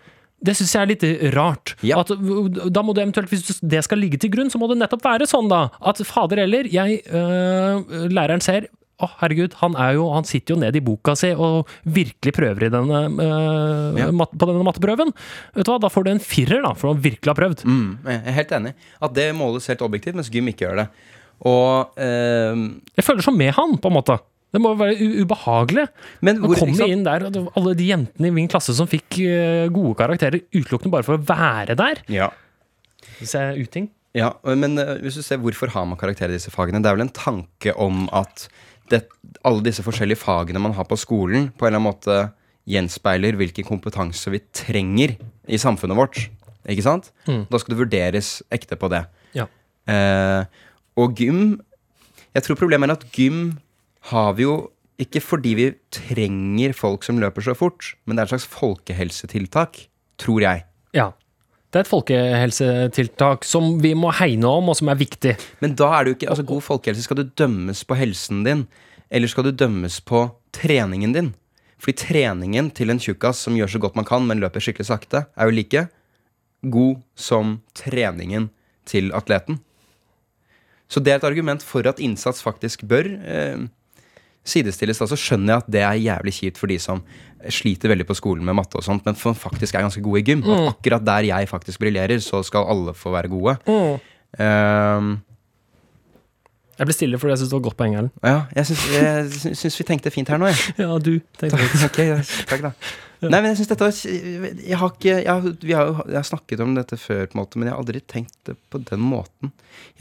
Det 0.44 0.56
syns 0.58 0.72
jeg 0.74 0.82
er 0.82 0.90
litt 0.90 1.04
rart. 1.36 1.76
Ja. 1.86 2.00
At, 2.02 2.10
da 2.74 2.82
må 2.82 2.96
det 2.98 3.04
eventuelt, 3.06 3.30
Hvis 3.30 3.60
det 3.62 3.84
skal 3.86 4.00
ligge 4.02 4.18
til 4.22 4.32
grunn, 4.34 4.50
så 4.50 4.58
må 4.58 4.68
det 4.72 4.80
nettopp 4.82 5.04
være 5.06 5.28
sånn, 5.30 5.50
da. 5.52 5.68
At 5.86 6.02
fader 6.08 6.42
eller, 6.48 6.66
jeg, 6.72 7.04
øh, 7.14 8.08
læreren 8.10 8.42
ser 8.42 8.66
å, 9.02 9.08
herregud, 9.18 9.56
han, 9.62 9.74
er 9.82 9.96
jo, 9.98 10.04
han 10.14 10.26
sitter 10.30 10.54
jo 10.54 10.60
ned 10.62 10.76
i 10.78 10.82
boka 10.86 11.16
si 11.18 11.32
og 11.34 11.70
virkelig 11.90 12.34
prøver 12.38 12.68
i 12.68 12.72
denne, 12.74 13.00
øh, 13.22 13.98
Ja. 13.98 14.10
mat, 14.14 14.30
på 14.38 14.46
denne 14.50 14.66
matteprøven. 14.66 15.14
Vet 15.56 15.66
du 15.66 15.72
hva, 15.72 15.80
Da 15.82 15.90
får 15.90 16.06
du 16.06 16.12
en 16.12 16.20
firer, 16.22 16.62
da, 16.62 16.74
for 16.78 16.94
han 16.94 17.02
virkelig 17.02 17.32
har 17.34 17.40
prøvd. 17.40 17.64
Mm, 17.66 17.98
jeg 18.06 18.22
er 18.26 18.38
helt 18.38 18.52
enig. 18.60 18.74
At 19.02 19.14
det 19.18 19.30
måles 19.38 19.66
helt 19.68 19.82
objektivt, 19.82 20.16
mens 20.18 20.30
gym 20.34 20.50
ikke 20.54 20.68
gjør 20.68 20.84
det. 20.84 20.88
Og 21.50 21.98
eh, 21.98 22.54
Jeg 22.98 23.06
føler 23.08 23.26
så 23.26 23.34
med 23.34 23.54
han, 23.58 23.78
på 23.82 23.90
en 23.90 23.98
måte. 23.98 24.20
Det 24.52 24.60
må 24.60 24.74
jo 24.74 24.82
være 24.82 25.10
ubehagelig. 25.24 25.86
Men 26.28 26.42
hvor, 26.44 26.58
komme 26.60 26.88
inn 26.92 27.06
der, 27.08 27.24
og 27.30 27.54
alle 27.56 27.76
de 27.80 27.88
jentene 27.88 28.28
i 28.28 28.36
min 28.36 28.50
klasse 28.52 28.76
som 28.76 28.90
fikk 28.90 29.22
øh, 29.24 29.70
gode 29.72 29.96
karakterer 30.02 30.44
utelukkende 30.52 30.92
bare 30.92 31.08
for 31.08 31.16
å 31.16 31.24
være 31.24 31.78
der. 31.80 32.04
Ja. 32.12 32.28
Hvis 33.20 33.36
jeg 33.38 33.54
er 33.54 33.62
uting. 33.62 33.88
Ja, 34.18 34.34
men 34.44 34.76
eh, 34.82 34.98
hvis 35.06 35.16
du 35.20 35.24
ser 35.24 35.40
hvorfor 35.40 35.72
har 35.72 35.88
man 35.88 36.00
karakterer 36.00 36.34
i 36.34 36.40
disse 36.40 36.52
fagene, 36.52 36.82
det 36.84 36.92
er 36.92 36.98
vel 36.98 37.06
en 37.08 37.16
tanke 37.16 37.72
om 37.80 38.06
at 38.16 38.50
det, 38.92 39.06
alle 39.48 39.64
disse 39.64 39.86
forskjellige 39.86 40.20
fagene 40.20 40.60
man 40.60 40.76
har 40.76 40.88
på 40.90 41.00
skolen, 41.00 41.48
på 41.56 41.66
en 41.66 41.72
eller 41.72 41.80
annen 41.80 41.88
måte 41.94 42.20
gjenspeiler 42.70 43.40
hvilken 43.40 43.66
kompetanse 43.66 44.32
vi 44.34 44.44
trenger 44.56 45.16
i 45.48 45.60
samfunnet 45.62 45.98
vårt. 45.98 46.26
Ikke 46.70 46.86
sant? 46.86 47.10
Mm. 47.26 47.46
Da 47.50 47.60
skal 47.60 47.74
det 47.74 47.82
vurderes 47.86 48.36
ekte 48.54 48.78
på 48.78 48.92
det. 48.92 49.06
Ja. 49.38 49.48
Eh, 49.90 50.44
og 51.00 51.16
gym 51.18 51.62
Jeg 52.36 52.44
tror 52.46 52.60
problemet 52.60 52.92
er 52.92 53.00
at 53.00 53.08
gym 53.16 53.58
har 54.10 54.34
vi 54.38 54.48
jo 54.48 54.56
ikke 55.02 55.22
fordi 55.24 55.54
vi 55.58 55.70
trenger 55.94 56.76
folk 56.78 57.06
som 57.06 57.20
løper 57.22 57.46
så 57.46 57.56
fort, 57.58 57.94
men 58.06 58.16
det 58.16 58.24
er 58.24 58.30
et 58.30 58.34
slags 58.36 58.50
folkehelsetiltak, 58.52 59.86
tror 60.22 60.46
jeg. 60.46 60.66
Ja. 60.98 61.12
Det 61.72 61.80
er 61.80 61.86
et 61.86 61.90
folkehelsetiltak 61.90 63.46
som 63.48 63.78
vi 63.80 63.94
må 63.96 64.12
hegne 64.18 64.50
om, 64.60 64.70
og 64.70 64.76
som 64.76 64.90
er 64.92 65.00
viktig. 65.00 65.38
Men 65.64 65.78
da 65.80 65.88
er 65.96 66.04
det 66.04 66.12
jo 66.12 66.18
ikke 66.18 66.30
Altså, 66.34 66.44
god 66.44 66.66
folkehelse, 66.66 67.06
skal 67.06 67.22
du 67.22 67.30
dømmes 67.40 67.86
på 67.88 67.96
helsen 67.96 68.44
din, 68.44 68.66
eller 69.10 69.32
skal 69.32 69.48
du 69.48 69.54
dømmes 69.56 70.02
på 70.04 70.26
treningen 70.52 71.16
din? 71.16 71.32
Fordi 71.82 71.96
treningen 71.98 72.70
til 72.76 72.92
en 72.92 73.00
tjukkas 73.02 73.40
som 73.48 73.56
gjør 73.58 73.72
så 73.72 73.82
godt 73.82 73.96
man 73.98 74.06
kan, 74.06 74.28
men 74.28 74.44
løper 74.44 74.62
skikkelig 74.62 74.90
sakte, 74.92 75.26
er 75.34 75.48
jo 75.48 75.56
like 75.56 75.88
god 76.62 77.00
som 77.16 77.62
treningen 77.74 78.52
til 78.86 79.10
atleten. 79.16 79.62
Så 80.92 81.00
det 81.00 81.14
er 81.14 81.22
et 81.22 81.30
argument 81.30 81.64
for 81.64 81.88
at 81.88 82.04
innsats 82.04 82.44
faktisk 82.44 82.84
bør 82.84 83.08
eh, 83.08 83.64
sidestilles. 84.48 84.98
Da 85.02 85.08
så 85.12 85.18
skjønner 85.20 85.54
jeg 85.56 85.64
at 85.64 85.72
det 85.76 85.82
er 85.86 86.00
jævlig 86.02 86.34
kjipt 86.40 86.58
for 86.62 86.72
de 86.72 86.78
som 86.82 87.04
sliter 87.50 87.90
veldig 87.90 88.06
på 88.10 88.16
skolen 88.18 88.46
med 88.46 88.56
matte 88.58 88.78
og 88.78 88.86
sånt, 88.86 89.06
men 89.06 89.16
som 89.18 89.34
faktisk 89.38 89.76
er 89.78 89.86
ganske 89.88 90.02
gode 90.06 90.22
i 90.22 90.26
gym. 90.28 90.44
At 90.46 90.76
akkurat 90.76 91.06
der 91.06 91.28
jeg 91.32 91.50
faktisk 91.50 91.82
briljerer, 91.82 92.22
så 92.22 92.44
skal 92.46 92.68
alle 92.70 92.94
få 92.98 93.14
være 93.14 93.30
gode. 93.34 93.58
Ehm, 94.40 95.20
Jeg 96.80 96.88
ble 96.88 96.94
stille 96.96 97.18
fordi 97.22 97.34
jeg 97.36 97.40
syns 97.44 97.50
det 97.52 97.58
var 97.60 97.64
godt 97.68 97.78
poeng, 97.78 97.94
Erlend. 98.00 98.12
ja, 98.26 98.38
jeg 98.56 98.66
syns, 99.54 99.76
vi 99.78 99.86
tenkte 99.86 100.10
fint 100.14 100.30
her 100.34 100.40
nå, 100.42 100.48
jeg. 100.50 100.74
Ja, 100.82 100.98
du. 100.98 101.20
tenkte 101.38 101.58
fint. 101.62 101.84
Ok, 101.92 102.00
ja, 102.08 102.20
takk 102.50 102.64
da 102.66 102.72
Nei, 103.22 103.38
men 103.38 103.52
jeg 103.52 103.60
syns 103.60 103.70
dette 103.70 103.86
var 103.86 103.98
Jeg 104.66 104.78
har 104.82 104.94
ikke 104.96 105.12
jeg 105.22 105.28
har, 105.30 105.44
Vi 105.62 105.76
har 105.78 105.92
jo 106.10 106.24
snakket 106.26 106.64
om 106.66 106.72
dette 106.74 106.98
før, 106.98 107.28
på 107.30 107.36
en 107.38 107.42
måte 107.44 107.60
men 107.62 107.68
jeg 107.70 107.76
har 107.76 107.84
aldri 107.84 108.02
tenkt 108.10 108.34
det 108.50 108.56
på 108.74 108.80
den 108.82 109.04
måten. 109.06 109.52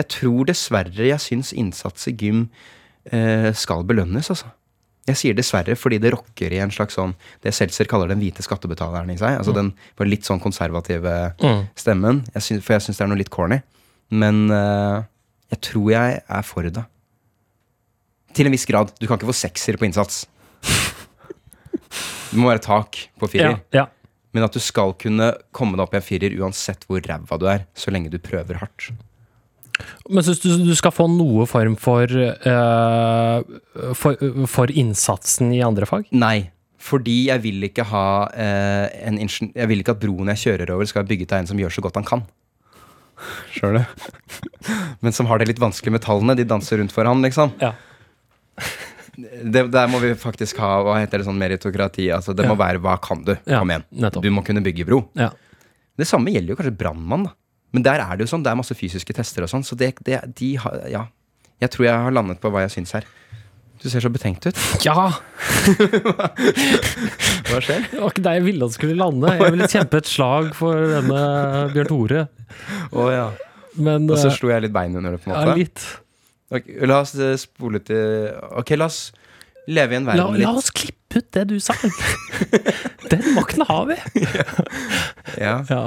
Jeg 0.01 0.09
tror 0.15 0.49
dessverre 0.49 1.05
jeg 1.11 1.21
syns 1.21 1.53
innsats 1.53 2.09
i 2.09 2.15
gym 2.17 2.47
skal 3.57 3.83
belønnes, 3.89 4.29
altså. 4.31 4.47
Jeg 5.09 5.17
sier 5.17 5.35
dessverre 5.35 5.75
fordi 5.81 5.97
det 5.99 6.13
rokker 6.13 6.53
i 6.55 6.59
en 6.63 6.71
slags 6.71 6.95
sånn 6.95 7.15
Det 7.43 7.51
Seltzer 7.57 7.89
kaller 7.89 8.07
den 8.13 8.21
hvite 8.21 8.45
skattebetaleren 8.45 9.11
i 9.11 9.17
seg. 9.19 9.39
Altså 9.41 9.55
den 9.57 9.73
på 9.99 10.07
litt 10.07 10.23
sånn 10.29 10.39
konservative 10.43 11.15
Mm. 11.43 11.65
stemmen. 11.75 12.21
Jeg 12.35 12.43
synes, 12.43 12.63
for 12.63 12.75
jeg 12.77 12.83
syns 12.85 12.99
det 13.01 13.05
er 13.07 13.09
noe 13.11 13.19
litt 13.19 13.31
corny. 13.33 13.59
Men 14.11 14.51
uh, 14.53 15.03
jeg 15.51 15.61
tror 15.67 15.91
jeg 15.91 16.21
er 16.29 16.43
for 16.47 16.63
det. 16.69 16.85
Til 18.37 18.47
en 18.47 18.53
viss 18.55 18.67
grad. 18.69 18.93
Du 19.01 19.07
kan 19.09 19.19
ikke 19.19 19.31
få 19.33 19.35
sekser 19.41 19.77
på 19.81 19.89
innsats. 19.89 20.27
Det 22.31 22.39
må 22.39 22.47
være 22.53 22.63
tak 22.63 23.01
på 23.19 23.27
Ja, 23.27 23.33
firer. 23.33 23.61
ja. 23.75 23.87
Men 24.33 24.45
at 24.47 24.55
du 24.55 24.61
skal 24.63 24.93
kunne 24.95 25.33
komme 25.57 25.75
deg 25.75 25.83
opp 25.89 25.95
i 25.95 25.99
en 25.99 26.07
firer 26.07 26.37
uansett 26.39 26.85
hvor 26.87 27.01
ræva 27.03 27.39
du 27.41 27.47
er, 27.51 27.65
så 27.75 27.91
lenge 27.91 28.11
du 28.13 28.19
prøver 28.23 28.61
hardt. 28.61 28.93
Men 30.11 30.27
syns 30.27 30.43
du 30.43 30.49
du 30.67 30.75
skal 30.79 30.95
få 30.95 31.07
noe 31.11 31.47
form 31.51 31.77
for, 31.81 32.11
uh, 32.47 33.41
for, 33.99 34.25
for 34.51 34.73
innsatsen 34.73 35.53
i 35.57 35.63
andre 35.67 35.89
fag? 35.89 36.11
Nei. 36.13 36.51
Fordi 36.81 37.17
jeg 37.29 37.43
vil 37.45 37.67
ikke 37.69 37.85
ha 37.91 38.05
uh, 38.33 38.87
en 39.05 39.19
Jeg 39.21 39.69
vil 39.69 39.83
ikke 39.83 39.93
at 39.93 40.01
broen 40.01 40.33
jeg 40.33 40.45
kjører 40.47 40.73
over, 40.73 40.89
skal 40.89 41.03
være 41.03 41.13
bygget 41.13 41.35
av 41.37 41.43
en 41.43 41.51
som 41.51 41.61
gjør 41.61 41.75
så 41.77 41.85
godt 41.85 41.99
han 42.01 42.09
kan. 42.09 42.25
Skjønner 43.53 43.83
du? 43.83 44.07
Men 45.05 45.17
som 45.17 45.29
har 45.29 45.41
det 45.41 45.51
litt 45.51 45.61
vanskelig 45.61 45.99
med 45.99 46.05
tallene. 46.07 46.39
De 46.39 46.49
danser 46.49 46.81
rundt 46.81 46.95
for 46.95 47.09
han, 47.09 47.21
liksom. 47.25 47.53
Ja. 47.61 47.75
Det, 49.21 49.67
der 49.73 49.89
må 49.91 50.01
vi 50.01 50.15
faktisk 50.17 50.61
ha 50.63 50.79
hva 50.87 50.97
heter 51.01 51.21
det 51.21 51.27
sånn 51.29 51.41
meritokrati. 51.41 52.09
Altså, 52.15 52.33
det 52.37 52.47
må 52.49 52.57
være 52.59 52.81
hva 52.83 52.97
kan 53.03 53.25
du? 53.27 53.35
Ja, 53.45 53.61
Kom 53.61 53.73
igjen. 53.75 53.85
nettopp. 53.91 54.25
Du 54.25 54.33
må 54.33 54.45
kunne 54.47 54.65
bygge 54.65 54.87
bro. 54.89 55.03
Ja. 55.19 55.31
Det 56.01 56.09
samme 56.09 56.33
gjelder 56.33 56.55
jo 56.55 56.61
kanskje 56.61 56.79
brannmann, 56.81 57.29
da. 57.29 57.35
Men 57.73 57.85
der 57.87 58.03
er 58.03 58.17
det 58.19 58.27
jo 58.27 58.33
sånn, 58.33 58.43
det 58.47 58.51
er 58.53 58.59
masse 58.59 58.75
fysiske 58.75 59.15
tester 59.15 59.47
og 59.47 59.51
sånn, 59.53 59.65
så 59.67 59.77
det, 59.79 59.93
det 60.07 60.21
de 60.41 60.55
har 60.63 60.81
Ja. 60.91 61.07
Jeg 61.61 61.71
tror 61.75 61.85
jeg 61.85 61.93
har 62.07 62.15
landet 62.17 62.39
på 62.41 62.49
hva 62.49 62.63
jeg 62.65 62.73
syns 62.73 62.95
her. 62.97 63.05
Du 63.83 63.89
ser 63.93 64.01
så 64.01 64.09
betenkt 64.13 64.47
ut. 64.49 64.57
ja! 64.89 65.11
Hva 67.49 67.61
skjer? 67.65 67.87
Det 67.91 68.01
var 68.01 68.11
ikke 68.13 68.25
der 68.25 68.37
jeg 68.39 68.45
ville 68.47 68.65
at 68.67 68.73
det 68.73 68.79
skulle 68.79 68.97
lande. 68.99 69.33
Jeg 69.41 69.55
ville 69.55 69.69
kjempe 69.73 70.01
et 70.01 70.09
slag 70.11 70.51
for 70.57 70.87
denne 70.95 71.21
Bjørn 71.75 71.89
Tore. 71.91 72.23
Å 72.93 73.07
ja. 73.13 73.27
Men 73.81 74.09
Og 74.11 74.19
så 74.19 74.29
eh, 74.31 74.37
slo 74.37 74.51
jeg 74.53 74.65
litt 74.67 74.75
bein 74.75 74.97
under 74.99 75.15
det, 75.15 75.21
på 75.23 75.31
en 75.31 75.37
måte? 75.37 75.53
ja, 75.53 75.57
litt. 75.61 75.85
Okay, 76.51 76.81
la 76.91 76.99
oss 77.05 77.13
eh, 77.15 77.37
spole 77.39 77.79
til 77.87 78.33
Ok, 78.59 78.73
la 78.81 78.89
oss 78.91 79.13
leve 79.71 79.95
i 79.95 80.01
en 80.01 80.09
verden 80.09 80.25
la 80.25 80.41
litt 80.41 80.49
oss 80.59 80.73
klippe 80.75 81.21
ut 81.21 81.29
det 81.37 81.45
du 81.53 81.57
sa. 81.63 81.77
Den 83.13 83.29
makten 83.37 83.63
har 83.69 83.85
vi. 83.91 83.97
ja, 85.45 85.61
Ja. 85.71 85.85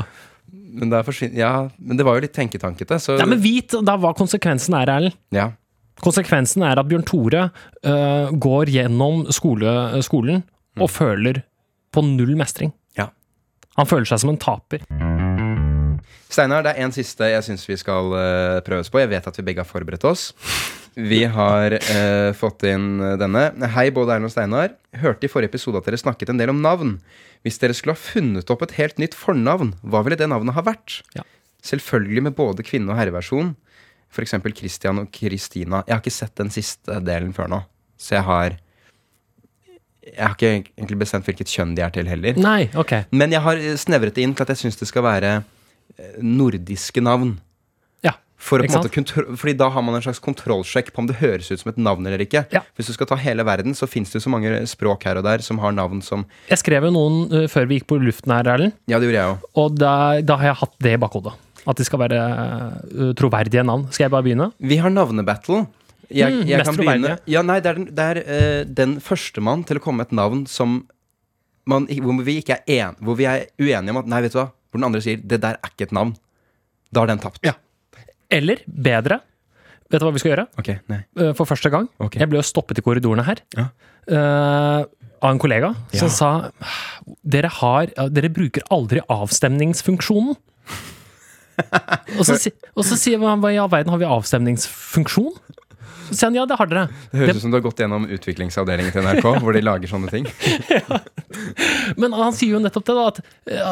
Men, 0.73 0.93
ja, 1.37 1.51
men 1.77 1.99
det 1.99 2.05
var 2.05 2.17
jo 2.17 2.25
litt 2.25 2.33
tenketankete, 2.33 2.97
så 2.99 3.17
Ja, 3.19 3.27
men 3.29 3.41
vit 3.43 3.75
da 3.85 3.97
hva 3.99 4.13
konsekvensen 4.17 4.75
er, 4.79 4.89
Erlend. 4.89 5.19
ja. 5.33 5.51
Konsekvensen 6.01 6.63
er 6.65 6.79
at 6.81 6.87
Bjørn 6.89 7.05
Tore 7.05 7.43
uh, 7.85 8.31
går 8.33 8.71
gjennom 8.73 9.27
skole, 9.31 9.69
skolen 10.03 10.41
og 10.81 10.89
føler 10.89 11.43
på 11.93 12.01
null 12.01 12.33
mestring. 12.35 12.73
Ja. 12.97 13.11
Han 13.77 13.87
føler 13.87 14.09
seg 14.09 14.23
som 14.23 14.31
en 14.33 14.39
taper. 14.41 14.81
Steinar, 16.33 16.65
det 16.65 16.73
er 16.73 16.87
en 16.87 16.95
siste 16.95 17.29
jeg 17.29 17.45
syns 17.45 17.67
vi 17.69 17.77
skal 17.77 18.09
uh, 18.09 18.57
prøves 18.65 18.89
på. 18.89 19.03
Jeg 19.03 19.11
vet 19.13 19.29
at 19.29 19.37
vi 19.37 19.45
begge 19.45 19.61
har 19.61 19.69
forberedt 19.69 20.07
oss. 20.09 20.31
Vi 20.97 21.21
har 21.29 21.77
uh, 21.77 22.33
fått 22.37 22.65
inn 22.73 22.97
denne. 23.21 23.51
Hei, 23.77 23.91
både 23.93 24.17
Erlend 24.17 24.31
og 24.31 24.33
Steinar. 24.33 24.73
Hørte 24.97 25.29
i 25.29 25.31
forrige 25.31 25.53
episode 25.53 25.77
at 25.77 25.87
dere 25.87 26.01
snakket 26.01 26.33
en 26.33 26.41
del 26.41 26.51
om 26.55 26.65
navn. 26.65 26.97
Hvis 27.43 27.59
dere 27.59 27.75
skulle 27.75 27.95
ha 27.97 27.99
funnet 27.99 28.51
opp 28.53 28.63
et 28.63 28.77
helt 28.79 28.99
nytt 29.01 29.15
fornavn, 29.19 29.73
hva 29.83 30.03
ville 30.05 30.17
det 30.19 30.29
navnet 30.31 30.55
ha 30.55 30.63
vært? 30.63 31.01
Ja. 31.17 31.25
Selvfølgelig 31.63 32.23
med 32.29 32.35
både 32.37 32.63
kvinne- 32.63 32.91
og 32.91 32.99
herreversjon. 32.99 33.53
F.eks. 34.13 34.35
Christian 34.55 35.01
og 35.01 35.09
Christina. 35.15 35.81
Jeg 35.87 35.95
har 35.95 36.03
ikke 36.03 36.13
sett 36.13 36.35
den 36.37 36.51
siste 36.53 36.99
delen 37.03 37.33
før 37.35 37.49
nå, 37.51 37.63
så 37.97 38.19
jeg 38.19 38.27
har 38.29 38.59
Jeg 40.03 40.19
har 40.19 40.33
ikke 40.35 40.49
egentlig 40.75 40.97
bestemt 40.99 41.23
hvilket 41.23 41.47
kjønn 41.47 41.75
de 41.77 41.81
er 41.81 41.91
til 41.95 42.09
heller. 42.11 42.35
Nei, 42.35 42.67
ok. 42.75 43.05
Men 43.15 43.31
jeg 43.31 43.39
har 43.39 43.59
snevret 43.79 44.13
det 44.17 44.25
inn 44.25 44.33
til 44.35 44.43
at 44.43 44.49
jeg 44.51 44.59
syns 44.59 44.75
det 44.75 44.89
skal 44.89 45.05
være 45.05 45.29
eh, 45.39 46.17
nordiske 46.19 46.99
navn. 46.99 47.37
For 48.37 48.59
fordi 48.65 49.53
da 49.55 49.69
har 49.71 49.81
man 49.81 49.95
en 49.95 50.01
slags 50.03 50.19
kontrollsjekk 50.19 50.91
på 50.93 50.99
om 50.99 51.07
det 51.07 51.15
høres 51.21 51.51
ut 51.51 51.61
som 51.61 51.69
et 51.71 51.77
navn 51.77 52.05
eller 52.05 52.19
ikke. 52.25 52.45
Ja. 52.51 52.61
Hvis 52.75 52.87
du 52.91 52.93
skal 52.93 53.07
ta 53.07 53.15
hele 53.15 53.45
verden, 53.47 53.73
så 53.73 53.87
fins 53.87 54.11
det 54.11 54.19
jo 54.19 54.25
så 54.25 54.33
mange 54.33 54.51
språk 54.67 55.05
her 55.07 55.17
og 55.17 55.23
der 55.23 55.39
som 55.45 55.59
har 55.63 55.71
navn 55.71 56.01
som 56.03 56.25
Jeg 56.49 56.59
skrev 56.59 56.83
jo 56.83 56.91
noen 56.91 57.31
uh, 57.31 57.47
før 57.47 57.69
vi 57.69 57.79
gikk 57.79 57.87
på 57.87 57.99
luften 58.03 58.33
her, 58.35 58.43
Erlend, 58.51 58.73
Ja, 58.91 58.99
det 58.99 59.07
gjorde 59.07 59.21
jeg 59.21 59.31
også. 59.37 59.51
og 59.63 59.77
da, 59.79 59.93
da 60.21 60.35
har 60.41 60.45
jeg 60.51 60.59
hatt 60.63 60.75
det 60.83 60.93
i 60.97 60.99
bakhodet. 60.99 61.33
At 61.63 61.79
de 61.79 61.85
skal 61.87 61.99
være 62.03 62.19
uh, 62.91 63.13
troverdige 63.15 63.63
navn. 63.63 63.87
Skal 63.95 64.09
jeg 64.09 64.11
bare 64.11 64.23
begynne? 64.27 64.49
Vi 64.59 64.77
har 64.83 64.89
navnebattle. 64.91 65.63
Jeg, 66.11 66.33
Mm, 66.33 66.43
jeg 66.45 66.59
mest 66.59 66.67
kan 66.69 66.77
begynne. 66.77 67.13
Ja, 67.31 67.41
nei, 67.41 67.59
det 67.63 67.69
er 67.71 67.77
den, 67.79 67.85
det 67.95 68.03
er, 68.03 68.17
eh, 68.27 68.63
den 68.67 68.97
førstemann 69.01 69.63
til 69.65 69.79
å 69.79 69.81
komme 69.81 70.03
med 70.03 70.11
et 70.11 70.17
navn 70.19 70.43
som 70.45 70.83
man, 71.65 71.87
hvor 71.87 72.19
vi 72.27 72.41
ikke 72.41 72.59
er 72.67 72.89
en, 72.89 72.95
Hvor 72.99 73.15
vi 73.15 73.23
er 73.25 73.45
uenige 73.57 73.89
om 73.89 73.97
at 73.97 74.05
Nei, 74.11 74.19
vet 74.21 74.33
du 74.35 74.37
hva? 74.41 74.49
Hvor 74.51 74.81
den 74.81 74.83
andre 74.83 75.01
sier 75.01 75.17
'det 75.17 75.39
der 75.41 75.55
er 75.63 75.69
ikke 75.71 75.87
et 75.87 75.95
navn'. 75.95 76.15
Da 76.93 76.99
har 76.99 77.07
den 77.07 77.19
tapt. 77.23 77.39
Ja. 77.41 77.53
Eller 78.33 78.63
bedre 78.67 79.21
Vet 79.93 80.01
du 80.01 80.07
hva 80.07 80.13
vi 80.15 80.21
skal 80.23 80.31
gjøre? 80.33 80.45
Okay. 80.57 80.79
Øh, 80.89 81.33
For 81.37 81.45
første 81.45 81.69
gang. 81.69 81.85
Okay. 82.01 82.23
Jeg 82.23 82.31
ble 82.31 82.39
jo 82.39 82.45
stoppet 82.47 82.79
i 82.81 82.83
korridorene 82.85 83.25
her. 83.27 83.43
Ja. 83.53 83.67
uh, 84.09 84.85
av 85.23 85.31
en 85.35 85.39
kollega 85.39 85.69
som 85.93 86.09
Ja. 86.09 86.11
sa 86.11 86.29
dere, 87.23 87.51
har, 87.61 87.91
dere 88.09 88.31
bruker 88.33 88.65
aldri 88.73 89.03
avstemningsfunksjonen. 89.07 90.33
og, 92.17 92.23
så, 92.25 92.35
og 92.73 92.83
så 92.87 92.97
sier 92.97 93.21
man 93.21 93.39
hva 93.43 93.53
i 93.53 93.59
all 93.61 93.69
verden 93.71 93.93
har 93.93 94.01
vi 94.01 94.09
avstemningsfunksjon? 94.09 95.37
Han 96.21 96.35
ja, 96.37 96.45
det 96.45 96.57
har 96.59 96.69
dere. 96.69 96.85
Det 97.11 97.19
høres 97.23 97.37
ut 97.39 97.41
som 97.45 97.51
du 97.53 97.57
har 97.57 97.65
gått 97.65 97.79
gjennom 97.81 98.05
utviklingsavdelingen 98.07 98.93
til 98.93 99.01
NRK, 99.05 99.25
hvor 99.43 99.53
de 99.57 99.61
lager 99.65 99.89
sånne 99.91 100.11
ting. 100.13 100.27
Men 101.99 102.13
han 102.15 102.33
sier 102.35 102.55
jo 102.55 102.61
nettopp 102.63 102.85
det, 102.87 102.95
da, 102.97 103.05
at, 103.09 103.21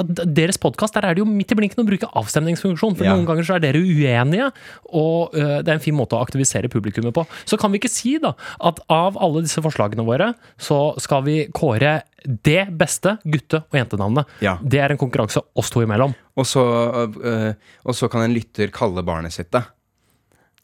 at 0.01 0.21
deres 0.35 0.57
podkast 0.61 0.95
der 0.97 1.07
er 1.09 1.17
det 1.17 1.23
jo 1.23 1.27
midt 1.29 1.53
i 1.53 1.57
blinken 1.59 1.83
å 1.83 1.87
bruke 1.87 2.09
avstemningsfunksjon. 2.21 2.97
For 2.97 3.05
Ja. 3.07 3.13
noen 3.15 3.27
ganger 3.29 3.45
så 3.47 3.55
er 3.57 3.63
dere 3.63 3.81
uenige, 3.81 4.51
og 4.91 5.35
uh, 5.37 5.59
det 5.61 5.67
er 5.69 5.77
en 5.77 5.83
fin 5.83 5.95
måte 5.97 6.17
å 6.17 6.21
aktivisere 6.23 6.69
publikummet 6.71 7.13
på. 7.15 7.25
Så 7.49 7.59
kan 7.61 7.71
vi 7.73 7.81
ikke 7.81 7.91
si 7.91 8.15
da 8.21 8.33
at 8.61 8.81
av 8.91 9.17
alle 9.21 9.43
disse 9.45 9.61
forslagene 9.63 10.05
våre, 10.07 10.31
så 10.61 10.93
skal 11.01 11.25
vi 11.27 11.37
kåre 11.53 11.99
det 12.21 12.67
beste 12.77 13.15
gutte- 13.25 13.63
og 13.65 13.77
jentenavnet. 13.79 14.29
Ja. 14.45 14.57
Det 14.61 14.79
er 14.81 14.93
en 14.93 14.99
konkurranse 15.01 15.41
oss 15.57 15.71
to 15.73 15.81
imellom. 15.81 16.13
Og 16.37 16.45
så, 16.47 16.61
øh, 17.09 17.53
og 17.85 17.95
så 17.97 18.09
kan 18.13 18.21
en 18.27 18.35
lytter 18.35 18.69
kalle 18.73 19.01
barnet 19.05 19.33
sitt 19.33 19.49
det. 19.53 19.63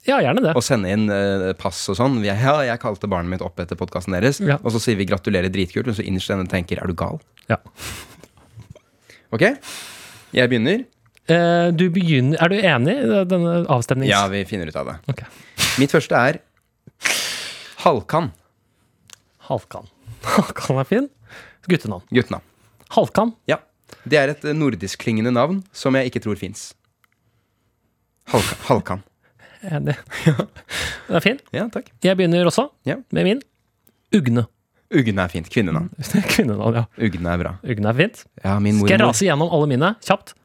Ja, 0.06 0.20
gjerne 0.24 0.44
det. 0.44 0.54
Og 0.56 0.64
sende 0.64 0.92
inn 0.94 1.08
øh, 1.12 1.50
pass 1.60 1.82
og 1.92 1.98
sånn. 2.00 2.20
Vi 2.24 2.30
er, 2.32 2.38
Ja, 2.40 2.58
jeg 2.70 2.80
kalte 2.84 3.10
barnet 3.12 3.34
mitt 3.34 3.44
opp 3.44 3.60
etter 3.60 3.80
podkasten 3.80 4.16
deres. 4.16 4.40
Ja. 4.44 4.60
Og 4.64 4.72
så 4.76 4.80
sier 4.84 5.00
vi 5.00 5.08
gratulerer, 5.10 5.52
dritkult. 5.52 5.90
Og 5.90 5.98
så 5.98 6.06
innerst 6.06 6.32
inne 6.32 6.48
tenker 6.52 6.80
er 6.80 6.88
du 6.88 6.96
gal? 6.98 7.20
Ja. 7.52 7.58
Ok? 9.36 9.44
Jeg 10.36 10.52
begynner. 10.52 10.86
Eh, 11.28 11.70
du 11.76 11.90
begynner 11.92 12.40
Er 12.40 12.52
du 12.54 12.56
enig 12.56 12.94
i 13.04 13.24
denne 13.28 13.58
avstemnings... 13.74 14.12
Ja, 14.14 14.22
vi 14.32 14.46
finner 14.48 14.70
ut 14.72 14.78
av 14.80 14.94
det. 14.94 14.98
Ok. 15.12 15.26
Mitt 15.82 15.92
første 15.92 16.16
er 16.16 16.40
Halkan. 17.84 18.32
Halkan. 19.50 19.90
Halkan 20.38 20.80
er 20.80 20.88
fin. 20.88 21.10
Guttenavn. 21.68 22.08
Guttenavn. 22.16 22.46
Halkan. 22.96 23.36
Ja. 23.52 23.60
Det 24.08 24.20
er 24.20 24.32
et 24.32 24.48
nordiskklingende 24.56 25.34
navn 25.36 25.62
som 25.76 25.96
jeg 26.00 26.12
ikke 26.12 26.24
tror 26.24 26.40
fins. 26.40 26.70
Halkan. 28.32 28.64
Halkan. 28.70 29.04
Enig. 29.66 29.96
Den 30.26 31.16
er 31.20 31.24
fin. 31.24 31.40
Ja, 31.56 31.66
takk. 31.74 31.90
Jeg 32.04 32.18
begynner 32.20 32.46
også 32.50 32.68
Ja. 32.86 32.98
med 33.12 33.26
min. 33.26 33.42
Ugne. 34.16 34.46
Ugne 34.94 35.24
er 35.26 35.28
fint. 35.34 35.50
Kvinnenavn. 35.52 35.90
Kvinnenavn, 36.34 36.76
ja. 36.78 36.84
Ugne 37.04 37.32
er 37.34 37.42
bra. 37.42 37.56
Ugne 37.66 37.90
er 37.92 37.98
fint. 37.98 38.22
Ja, 38.44 38.58
min 38.64 38.78
Skal 38.80 38.94
jeg 38.96 39.02
rase 39.04 39.26
gjennom 39.28 39.50
alle 39.52 39.68
mine 39.74 39.96
kjapt? 40.06 40.36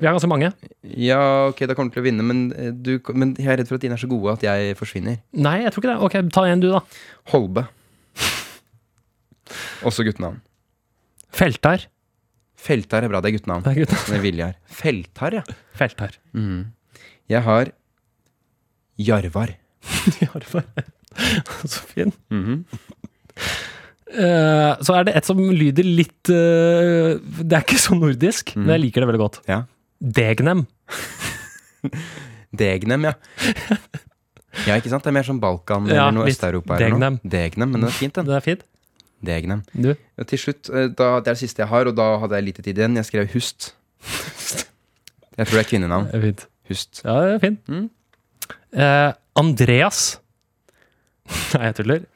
Vi 0.00 0.06
har 0.08 0.14
ganske 0.16 0.30
mange. 0.32 0.48
Ja, 0.96 1.20
ok, 1.50 1.58
da 1.68 1.74
kommer 1.76 1.92
du 1.92 1.98
til 1.98 2.00
å 2.02 2.06
vinne, 2.06 2.24
men, 2.24 2.38
eh, 2.56 2.70
du, 2.72 2.94
men 3.12 3.34
jeg 3.36 3.50
er 3.52 3.58
redd 3.60 3.68
for 3.68 3.76
at 3.76 3.82
dine 3.84 3.98
er 3.98 4.00
så 4.00 4.08
gode 4.08 4.32
at 4.32 4.42
jeg 4.46 4.72
forsvinner. 4.78 5.18
Nei, 5.36 5.58
jeg 5.66 5.74
tror 5.74 5.84
ikke 5.84 5.92
det. 5.92 6.06
Ok, 6.08 6.16
ta 6.32 6.44
en 6.48 6.62
du, 6.64 6.70
da. 6.72 6.80
Holbe. 7.34 7.66
Også 9.86 10.04
guttenavn. 10.06 10.40
Feltar. 11.36 11.84
Feltar 12.60 13.04
er 13.06 13.12
bra, 13.12 13.20
det 13.24 13.30
er 13.30 13.36
guttenavn. 13.38 13.64
Det 13.66 13.72
er 13.74 13.82
guttenavn. 13.84 14.10
Med 14.14 14.24
Viljar. 14.24 14.56
Feltar, 14.80 15.36
ja. 15.40 15.44
Feltar. 15.78 16.16
Jeg 17.30 17.44
har 17.46 17.70
Jarvar. 19.06 19.54
Jarvar. 20.22 20.66
Så 21.72 21.84
fin. 21.90 22.12
Mhm. 22.30 22.64
Eh, 24.10 24.72
så 24.82 24.96
er 24.98 25.04
det 25.06 25.12
et 25.20 25.26
som 25.28 25.38
lyder 25.38 25.86
litt 25.86 26.30
eh, 26.34 27.12
Det 27.22 27.54
er 27.54 27.62
ikke 27.62 27.78
så 27.78 27.94
nordisk, 27.94 28.56
men 28.56 28.72
jeg 28.74 28.82
liker 28.82 29.04
det 29.04 29.08
veldig 29.12 29.20
godt. 29.22 29.36
Ja. 29.46 29.60
Degnem. 30.02 30.64
Degnem, 32.60 33.06
ja. 33.06 33.12
Ja, 34.66 34.74
ikke 34.80 34.90
sant? 34.90 35.04
Det 35.06 35.12
er 35.12 35.14
mer 35.14 35.28
som 35.28 35.38
Balkan 35.42 35.86
Ja, 35.86 36.08
eller 36.08 36.16
noe 36.18 36.26
Øst-Europa. 36.32 36.80
Degnem. 36.82 37.20
Degnem, 37.22 37.70
men 37.70 37.86
det 37.86 37.92
er 37.92 37.98
fint, 38.00 38.16
den. 38.18 38.26
Det 38.26 38.34
er 38.40 38.44
fint. 38.48 38.66
Degnem. 39.30 39.62
Du. 39.70 39.92
Ja, 39.94 40.26
til 40.26 40.42
slutt, 40.42 40.72
eh, 40.74 40.88
da, 40.90 41.12
det 41.20 41.30
er 41.30 41.36
det 41.36 41.38
siste 41.44 41.62
jeg 41.62 41.70
har, 41.70 41.86
og 41.92 41.94
da 42.00 42.08
hadde 42.24 42.40
jeg 42.40 42.48
lite 42.50 42.66
tid 42.66 42.82
igjen. 42.82 42.98
Jeg 42.98 43.06
skrev 43.12 43.30
Hust. 43.36 43.70
Jeg 45.38 45.46
tror 45.46 45.54
det 45.54 45.62
er 45.62 45.70
kvinnenavn. 45.70 46.10
Det 46.10 46.18
er 46.18 46.26
fint. 46.32 46.46
Hust. 46.72 47.02
Ja, 47.04 47.14
det 47.28 47.36
er 47.38 47.42
fint. 47.46 47.62
Mm. 47.70 47.86
Eh, 48.72 49.10
Andreas. 49.40 50.20
Nei, 51.54 51.64
jeg 51.68 51.76
tuller. 51.80 52.06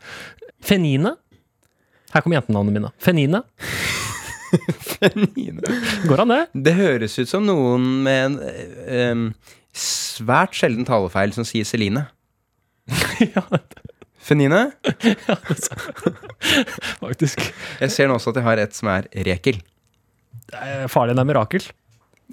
Fenine. 0.64 1.16
Her 2.14 2.22
kommer 2.22 2.38
jentenavnene 2.38 2.78
mine. 2.78 2.92
Fenine. 3.02 3.42
Går 6.06 6.22
an, 6.22 6.30
det? 6.30 6.42
Det 6.66 6.74
høres 6.78 7.18
ut 7.18 7.30
som 7.30 7.46
noen 7.46 7.86
med 8.04 8.24
en 8.28 8.36
um, 9.18 9.24
svært 9.74 10.54
sjelden 10.54 10.86
talefeil 10.86 11.34
som 11.34 11.46
sier 11.48 11.66
Celine. 11.66 12.06
ja, 13.34 13.42
Fenine? 14.24 14.68
faktisk. 17.04 17.42
Jeg 17.82 17.92
ser 17.92 18.08
nå 18.08 18.16
også 18.16 18.32
at 18.32 18.40
jeg 18.40 18.46
har 18.46 18.62
et 18.62 18.76
som 18.76 18.92
er 18.94 19.08
Rekel. 19.26 19.58
Det 20.44 20.60
er 20.60 20.92
farlig 20.92 21.16
det 21.16 21.24
er 21.24 21.28
mirakel. 21.28 21.66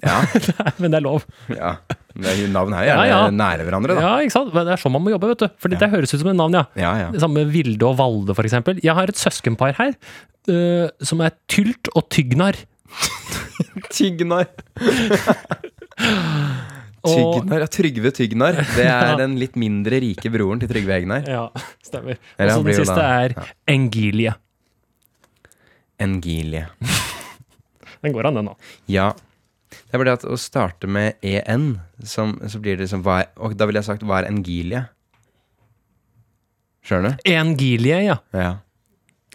Ja, 0.02 0.22
Men 0.80 0.90
det 0.94 0.98
er 0.98 1.04
lov. 1.04 1.26
ja. 1.52 1.76
Det 2.12 2.28
her 2.28 2.48
Navn 2.52 2.74
er 2.76 2.84
Ja, 2.84 2.96
ja. 3.08 3.18
nære 3.32 3.64
hverandre, 3.64 3.94
da. 3.96 4.00
Ja, 4.04 4.12
ikke 4.20 4.34
sant? 4.34 4.50
Men 4.52 4.66
Det 4.68 4.72
er 4.74 4.80
sånn 4.82 4.92
man 4.92 5.00
må 5.04 5.12
jobbe, 5.14 5.28
vet 5.32 5.44
du. 5.44 5.48
Fordi 5.62 5.78
det 5.80 5.88
høres 5.92 6.12
ut 6.12 6.20
som 6.20 6.28
et 6.32 6.36
navn, 6.36 6.52
ja. 6.58 6.64
Ja, 6.76 6.90
ja. 7.00 7.06
Det 7.14 7.22
samme 7.22 7.40
med 7.40 7.52
Vilde 7.54 7.86
og 7.88 7.96
Valde, 8.00 8.34
eksempel. 8.36 8.80
Jeg 8.84 8.92
har 8.98 9.08
et 9.08 9.16
søskenpar 9.20 9.72
her 9.78 9.94
uh, 10.50 10.88
som 11.00 11.22
er 11.24 11.32
Tylt 11.48 11.88
og 11.96 12.08
Tygnar. 12.12 12.58
Tygnar. 13.96 14.44
Tygnar, 17.02 17.64
ja, 17.64 17.66
Trygve 17.66 18.12
Tygnar. 18.14 18.60
Det 18.76 18.84
er 18.86 19.16
den 19.18 19.34
litt 19.40 19.56
mindre 19.58 19.98
rike 20.04 20.30
broren 20.30 20.60
til 20.62 20.70
Trygve 20.70 20.94
Egnar. 21.00 21.24
Ja, 21.26 21.46
stemmer. 21.82 22.20
Og 22.38 22.52
så 22.52 22.60
den 22.62 22.76
siste 22.78 22.94
da- 23.00 23.08
er 23.24 23.34
Engilie. 23.72 24.34
Engilie. 26.02 26.66
Den 28.02 28.12
går 28.14 28.26
an, 28.30 28.34
den 28.42 28.52
òg. 28.52 28.56
Ja. 28.90 29.12
Det 29.92 29.98
er 29.98 30.00
bare 30.00 30.08
det 30.08 30.22
at 30.22 30.30
å 30.32 30.36
starte 30.40 30.88
med 30.88 31.18
en, 31.20 31.66
som, 32.08 32.38
så 32.48 32.56
blir 32.64 32.78
det 32.78 32.86
liksom 32.86 33.02
er, 33.12 33.26
Og 33.44 33.52
da 33.60 33.66
ville 33.68 33.82
jeg 33.82 33.90
sagt 33.90 34.06
hva 34.08 34.22
er 34.22 34.30
engilie? 34.30 34.86
Skjønner 36.80 37.12
du? 37.12 37.26
Engilie, 37.28 37.98
ja. 38.06 38.14
Ja. 38.32 38.54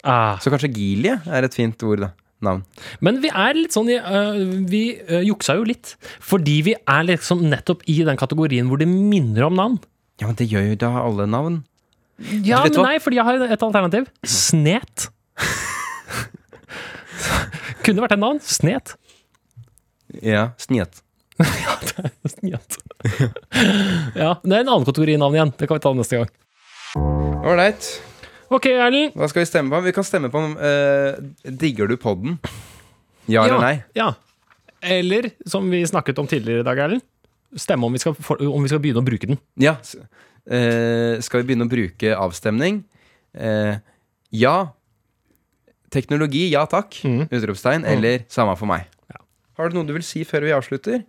Ah. 0.01 0.39
Så 0.41 0.49
kanskje 0.49 0.71
gilie 0.73 1.19
er 1.29 1.45
et 1.45 1.53
fint 1.53 1.77
ord, 1.85 2.07
da. 2.07 2.09
Navn. 2.41 2.65
Men 3.01 3.21
vi 3.21 3.29
er 3.29 3.53
litt 3.57 3.73
sånn 3.73 3.87
øh, 3.89 4.35
Vi 4.69 4.81
øh, 5.07 5.23
juksa 5.25 5.55
jo 5.57 5.63
litt. 5.65 5.95
Fordi 6.25 6.59
vi 6.65 6.75
er 6.77 7.05
liksom 7.05 7.45
nettopp 7.53 7.85
i 7.89 8.01
den 8.05 8.17
kategorien 8.17 8.69
hvor 8.69 8.81
det 8.81 8.89
minner 8.89 9.45
om 9.47 9.55
navn. 9.57 9.79
Ja, 10.17 10.25
men 10.25 10.37
det 10.41 10.49
gjør 10.49 10.71
jo 10.71 10.75
da 10.87 10.91
alle 11.05 11.29
navn. 11.29 11.61
Ja, 12.41 12.63
men 12.65 12.73
nei, 12.81 12.97
fordi 13.01 13.19
jeg 13.19 13.29
har 13.29 13.35
et 13.45 13.61
alternativ. 13.61 14.09
Snet. 14.25 15.11
Kunne 17.85 18.01
vært 18.01 18.17
et 18.17 18.25
navn. 18.25 18.41
Snet. 18.41 18.97
Ja, 20.21 20.49
Sniet. 20.57 21.03
Snet. 22.25 22.77
ja, 24.15 24.31
det 24.43 24.53
er 24.53 24.63
en 24.63 24.69
annen 24.69 24.85
kategori 24.87 25.17
navn 25.21 25.37
igjen. 25.37 25.53
Det 25.57 25.69
kan 25.69 25.77
vi 25.77 25.83
ta 25.83 25.93
neste 25.95 26.21
gang. 26.21 26.31
Ålreit. 27.47 27.89
Ok, 28.53 28.69
Erlend. 28.71 29.17
Hva 29.17 29.27
skal 29.29 29.43
vi 29.43 29.49
stemme 29.49 29.75
på? 29.75 29.83
Vi 29.85 29.93
kan 29.95 30.07
stemme 30.07 30.31
på 30.33 30.41
uh, 30.55 31.19
Digger 31.43 31.91
du 31.91 31.97
podden? 31.99 32.39
Ja 33.27 33.43
eller 33.43 33.59
nei? 33.61 33.75
Ja. 33.97 34.13
Eller, 34.81 35.29
som 35.49 35.67
vi 35.71 35.81
snakket 35.87 36.19
om 36.21 36.29
tidligere 36.29 36.63
i 36.63 36.67
dag, 36.67 36.79
Erlend, 36.85 37.03
stemme 37.59 37.87
om 37.87 37.95
vi, 37.95 38.01
skal, 38.01 38.15
om 38.39 38.63
vi 38.63 38.71
skal 38.71 38.81
begynne 38.83 39.03
å 39.03 39.07
bruke 39.07 39.29
den. 39.29 39.39
Ja. 39.59 39.75
eh, 40.47 41.19
skal 41.23 41.41
vi 41.41 41.49
begynne 41.49 41.67
å 41.67 41.71
bruke 41.71 42.15
avstemning? 42.15 42.81
Uh, 43.35 43.77
ja. 44.31 44.57
Teknologi, 45.93 46.47
ja 46.53 46.63
takk. 46.71 47.01
Mm. 47.03 47.27
Utropstegn. 47.27 47.87
Eller 47.87 48.23
samme 48.31 48.55
for 48.59 48.69
meg. 48.69 48.87
Ja. 49.57 49.63
Har 49.63 49.69
du 49.73 49.75
noe 49.79 49.87
du 49.89 49.93
vil 49.97 50.03
si 50.05 50.23
før 50.23 50.43
vi 50.45 50.51
avslutter? 50.53 51.03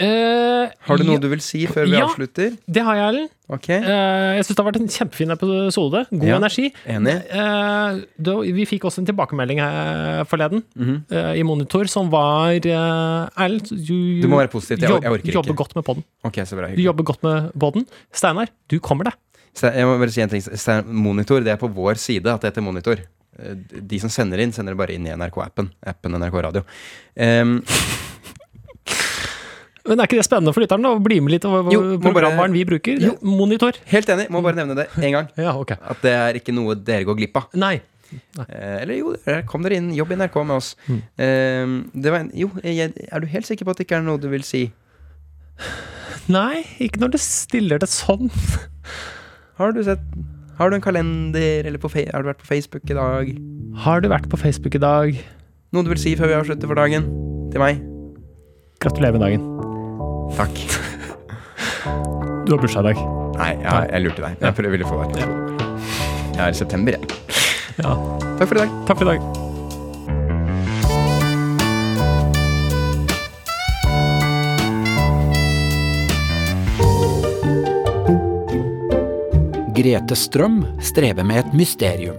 Eh, 0.00 0.70
Har 0.88 0.96
du 0.98 1.04
ja, 1.04 1.10
noe 1.12 1.20
du 1.20 1.28
vil 1.28 1.40
si 1.44 1.66
før 1.68 1.84
vi 1.84 1.98
Ja. 1.98 2.06
avslutter? 2.08 2.56
Det 2.66 2.82
har 2.82 2.96
jeg, 2.96 3.04
Erlend. 3.12 3.30
Okay. 3.52 3.76
Eh, 3.76 4.36
jeg 4.38 4.44
syns 4.46 4.56
det 4.56 4.64
har 4.64 4.72
vært 4.72 4.80
en 4.80 4.88
kjempefin 4.88 5.30
episode. 5.34 6.06
God 6.10 6.24
Ja. 6.24 6.36
energi. 6.38 6.72
enig. 6.88 7.22
Eh, 7.30 8.00
da, 8.18 8.36
vi 8.40 8.64
fikk 8.64 8.80
også 8.88 8.98
en 9.00 9.06
tilbakemelding 9.06 9.58
her 9.60 10.24
forleden 10.24 10.64
Mhm. 10.74 11.04
eh, 11.10 11.34
i 11.38 11.42
Monitor 11.42 11.84
som 11.86 12.08
var 12.10 12.54
uh, 12.56 13.28
Erlend, 13.36 13.68
du, 13.68 14.22
Du 14.22 14.28
må 14.28 14.38
være 14.40 14.48
positiv. 14.50 14.78
Jeg, 14.80 15.02
jeg 15.02 15.12
orker 15.12 15.32
jobber 15.32 15.54
godt 15.54 15.74
med 15.76 15.84
podden. 15.84 16.04
Okay. 16.24 16.44
Du 16.74 16.82
jobber 16.82 17.04
godt 17.04 17.22
med 17.22 17.52
podden. 17.52 17.86
Steinar, 18.12 18.48
du 18.68 18.80
kommer 18.80 19.04
deg. 19.04 19.12
Jeg 19.60 19.84
må 19.84 19.98
bare 19.98 20.10
si 20.10 20.22
en 20.22 20.28
ting. 20.30 20.42
Monitor, 20.88 21.40
det 21.44 21.52
er 21.52 21.56
på 21.58 21.68
vår 21.72 21.94
side 21.98 22.26
at 22.26 22.40
det 22.40 22.54
heter 22.54 22.62
monitor. 22.62 22.96
Eh, 23.38 23.54
De 23.80 24.00
som 24.02 24.10
sender 24.12 24.42
inn, 24.44 24.52
sender 24.52 24.74
det 24.74 24.80
bare 24.82 24.96
inn 24.96 25.06
i 25.08 25.14
NRK-appen. 25.16 25.70
Appen 25.86 26.18
NRK 26.18 26.36
Radio. 26.48 26.64
Um, 27.16 27.60
Men 29.82 29.98
er 29.98 30.06
ikke 30.06 30.18
det 30.20 30.26
spennende 30.28 30.52
for 30.54 30.62
lytteren? 30.62 30.84
Å 30.86 30.98
bli 31.02 31.16
med 31.24 31.34
litt 31.34 31.46
over 31.48 31.72
Jo, 31.74 31.80
programvaren 32.02 32.52
vi 32.54 32.62
bruker? 32.68 33.00
Jo. 33.02 33.16
Monitor. 33.26 33.74
helt 33.90 34.12
enig. 34.14 34.28
Må 34.30 34.42
bare 34.44 34.60
nevne 34.60 34.76
det 34.78 34.86
én 35.00 35.16
gang. 35.16 35.30
Ja, 35.42 35.56
okay. 35.58 35.80
At 35.82 36.04
det 36.04 36.12
er 36.14 36.38
ikke 36.38 36.54
noe 36.54 36.76
dere 36.78 37.08
går 37.08 37.18
glipp 37.18 37.40
av. 37.40 37.48
Nei. 37.58 37.80
Nei. 38.36 38.44
eller 38.52 38.98
jo, 39.00 39.14
kom 39.48 39.64
dere 39.64 39.78
inn. 39.80 39.88
Jobb 39.96 40.12
i 40.12 40.18
NRK 40.20 40.34
med 40.44 40.54
oss. 40.60 40.74
Mm. 40.86 41.00
Det 41.96 42.12
var 42.12 42.18
en, 42.20 42.30
jo, 42.36 42.50
er 42.62 43.24
du 43.24 43.26
helt 43.32 43.48
sikker 43.48 43.64
på 43.66 43.72
at 43.72 43.80
det 43.80 43.86
ikke 43.88 43.98
er 43.98 44.04
noe 44.06 44.20
du 44.20 44.28
vil 44.30 44.44
si? 44.46 44.66
Nei, 46.30 46.62
ikke 46.84 47.00
når 47.02 47.16
du 47.16 47.18
stiller 47.24 47.80
det 47.82 47.88
sånn. 47.90 48.28
Har 49.58 49.74
du 49.74 49.82
sett 49.86 50.04
Har 50.58 50.70
du 50.70 50.76
en 50.76 50.82
kalender, 50.84 51.64
eller 51.66 51.78
på 51.80 51.88
har 51.96 52.22
du 52.22 52.28
vært 52.28 52.42
på 52.42 52.46
Facebook 52.48 52.90
i 52.90 52.94
dag? 52.94 53.30
Har 53.84 54.00
du 54.04 54.08
vært 54.12 54.28
på 54.30 54.36
Facebook 54.40 54.74
i 54.76 54.82
dag? 54.82 55.16
Noe 55.72 55.82
du 55.86 55.88
vil 55.94 55.98
si 56.02 56.12
før 56.18 56.28
vi 56.28 56.36
avslutter 56.36 56.68
for 56.68 56.76
dagen? 56.76 57.06
Til 57.52 57.62
meg? 57.62 57.80
Gratulerer 58.82 59.16
med 59.16 59.24
dagen. 59.24 59.46
Takk. 60.36 60.56
Du 62.46 62.52
har 62.54 62.60
bursdag 62.60 62.84
i 62.84 62.92
dag. 62.92 63.04
Nei, 63.38 63.50
jeg, 63.62 63.90
jeg 63.94 64.02
lurte 64.06 64.26
deg. 64.26 64.36
Jeg 64.44 64.54
prøver- 64.58 64.70
ville 64.76 64.90
få 64.90 65.00
deg 65.02 65.14
til. 65.16 65.38
Jeg 66.36 66.44
er 66.46 66.50
i 66.50 66.60
september, 66.60 66.92
jeg. 66.92 67.02
Ja. 67.80 67.96
Takk 68.38 68.48
for 68.48 68.54
i 68.58 68.64
dag. 68.66 68.76
Takk 68.86 68.98
for 68.98 69.08
i 69.08 69.16
dag. 69.16 69.41
Grete 79.82 80.14
Strøm 80.14 80.60
strever 80.78 81.24
med 81.26 81.40
et 81.40 81.54
mysterium. 81.58 82.14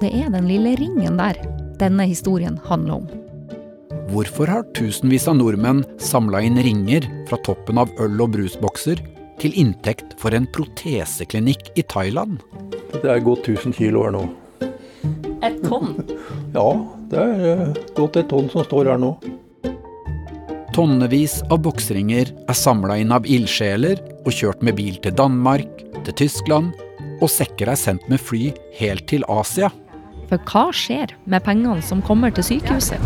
Det 0.00 0.08
er 0.08 0.30
den 0.32 0.46
lille 0.48 0.70
ringen 0.78 1.18
der 1.18 1.36
denne 1.82 2.06
historien 2.08 2.56
handler 2.64 3.02
om. 3.02 3.10
Hvorfor 4.08 4.48
har 4.48 4.64
tusenvis 4.78 5.26
av 5.28 5.36
nordmenn 5.36 5.82
samla 6.00 6.40
inn 6.46 6.56
ringer 6.64 7.04
fra 7.28 7.36
toppen 7.44 7.82
av 7.82 7.92
øl- 8.00 8.24
og 8.24 8.32
brusbokser 8.38 9.02
til 9.42 9.58
inntekt 9.60 10.16
for 10.22 10.32
en 10.32 10.48
proteseklinikk 10.48 11.74
i 11.76 11.84
Thailand? 11.84 12.40
Det 12.94 13.04
er 13.04 13.20
gått 13.20 13.44
1000 13.44 13.76
kilo 13.76 14.06
her 14.06 14.16
nå. 14.16 14.24
Et 15.44 15.60
tonn? 15.66 15.92
Ja, 16.56 16.70
det 17.12 17.20
er 17.20 17.46
eh, 17.52 17.84
gått 18.00 18.16
et 18.16 18.32
tonn 18.32 18.48
som 18.48 18.64
står 18.64 18.94
her 18.94 19.04
nå. 19.04 19.12
Tonnevis 20.70 21.40
av 21.50 21.64
boksringer 21.64 22.28
er 22.30 22.54
samla 22.56 23.00
inn 23.02 23.10
av 23.10 23.24
ildsjeler 23.26 23.98
og 24.22 24.30
kjørt 24.30 24.60
med 24.62 24.76
bil 24.78 25.00
til 25.02 25.16
Danmark, 25.18 25.68
til 26.06 26.14
Tyskland, 26.22 26.70
og 27.18 27.26
sekker 27.32 27.72
er 27.72 27.78
sendt 27.78 28.06
med 28.12 28.22
fly 28.22 28.52
helt 28.78 29.08
til 29.10 29.26
Asia. 29.26 29.72
For 30.30 30.38
hva 30.46 30.68
skjer 30.70 31.10
med 31.26 31.42
pengene 31.42 31.82
som 31.82 31.98
kommer 32.06 32.30
til 32.30 32.46
sykehuset? 32.46 33.02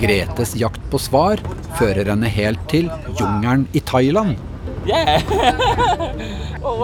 Gretes 0.00 0.54
jakt 0.56 0.80
på 0.88 1.00
svar 1.02 1.42
fører 1.76 2.08
henne 2.08 2.30
helt 2.32 2.64
til 2.72 2.88
jungelen 3.20 3.68
i 3.76 3.84
Thailand. 3.84 4.40
Oh, 6.64 6.80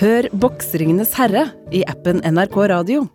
Hør 0.00 0.26
Boksringenes 0.42 1.14
herre 1.16 1.46
i 1.72 1.80
appen 1.88 2.20
NRK 2.20 2.56
Radio. 2.68 3.06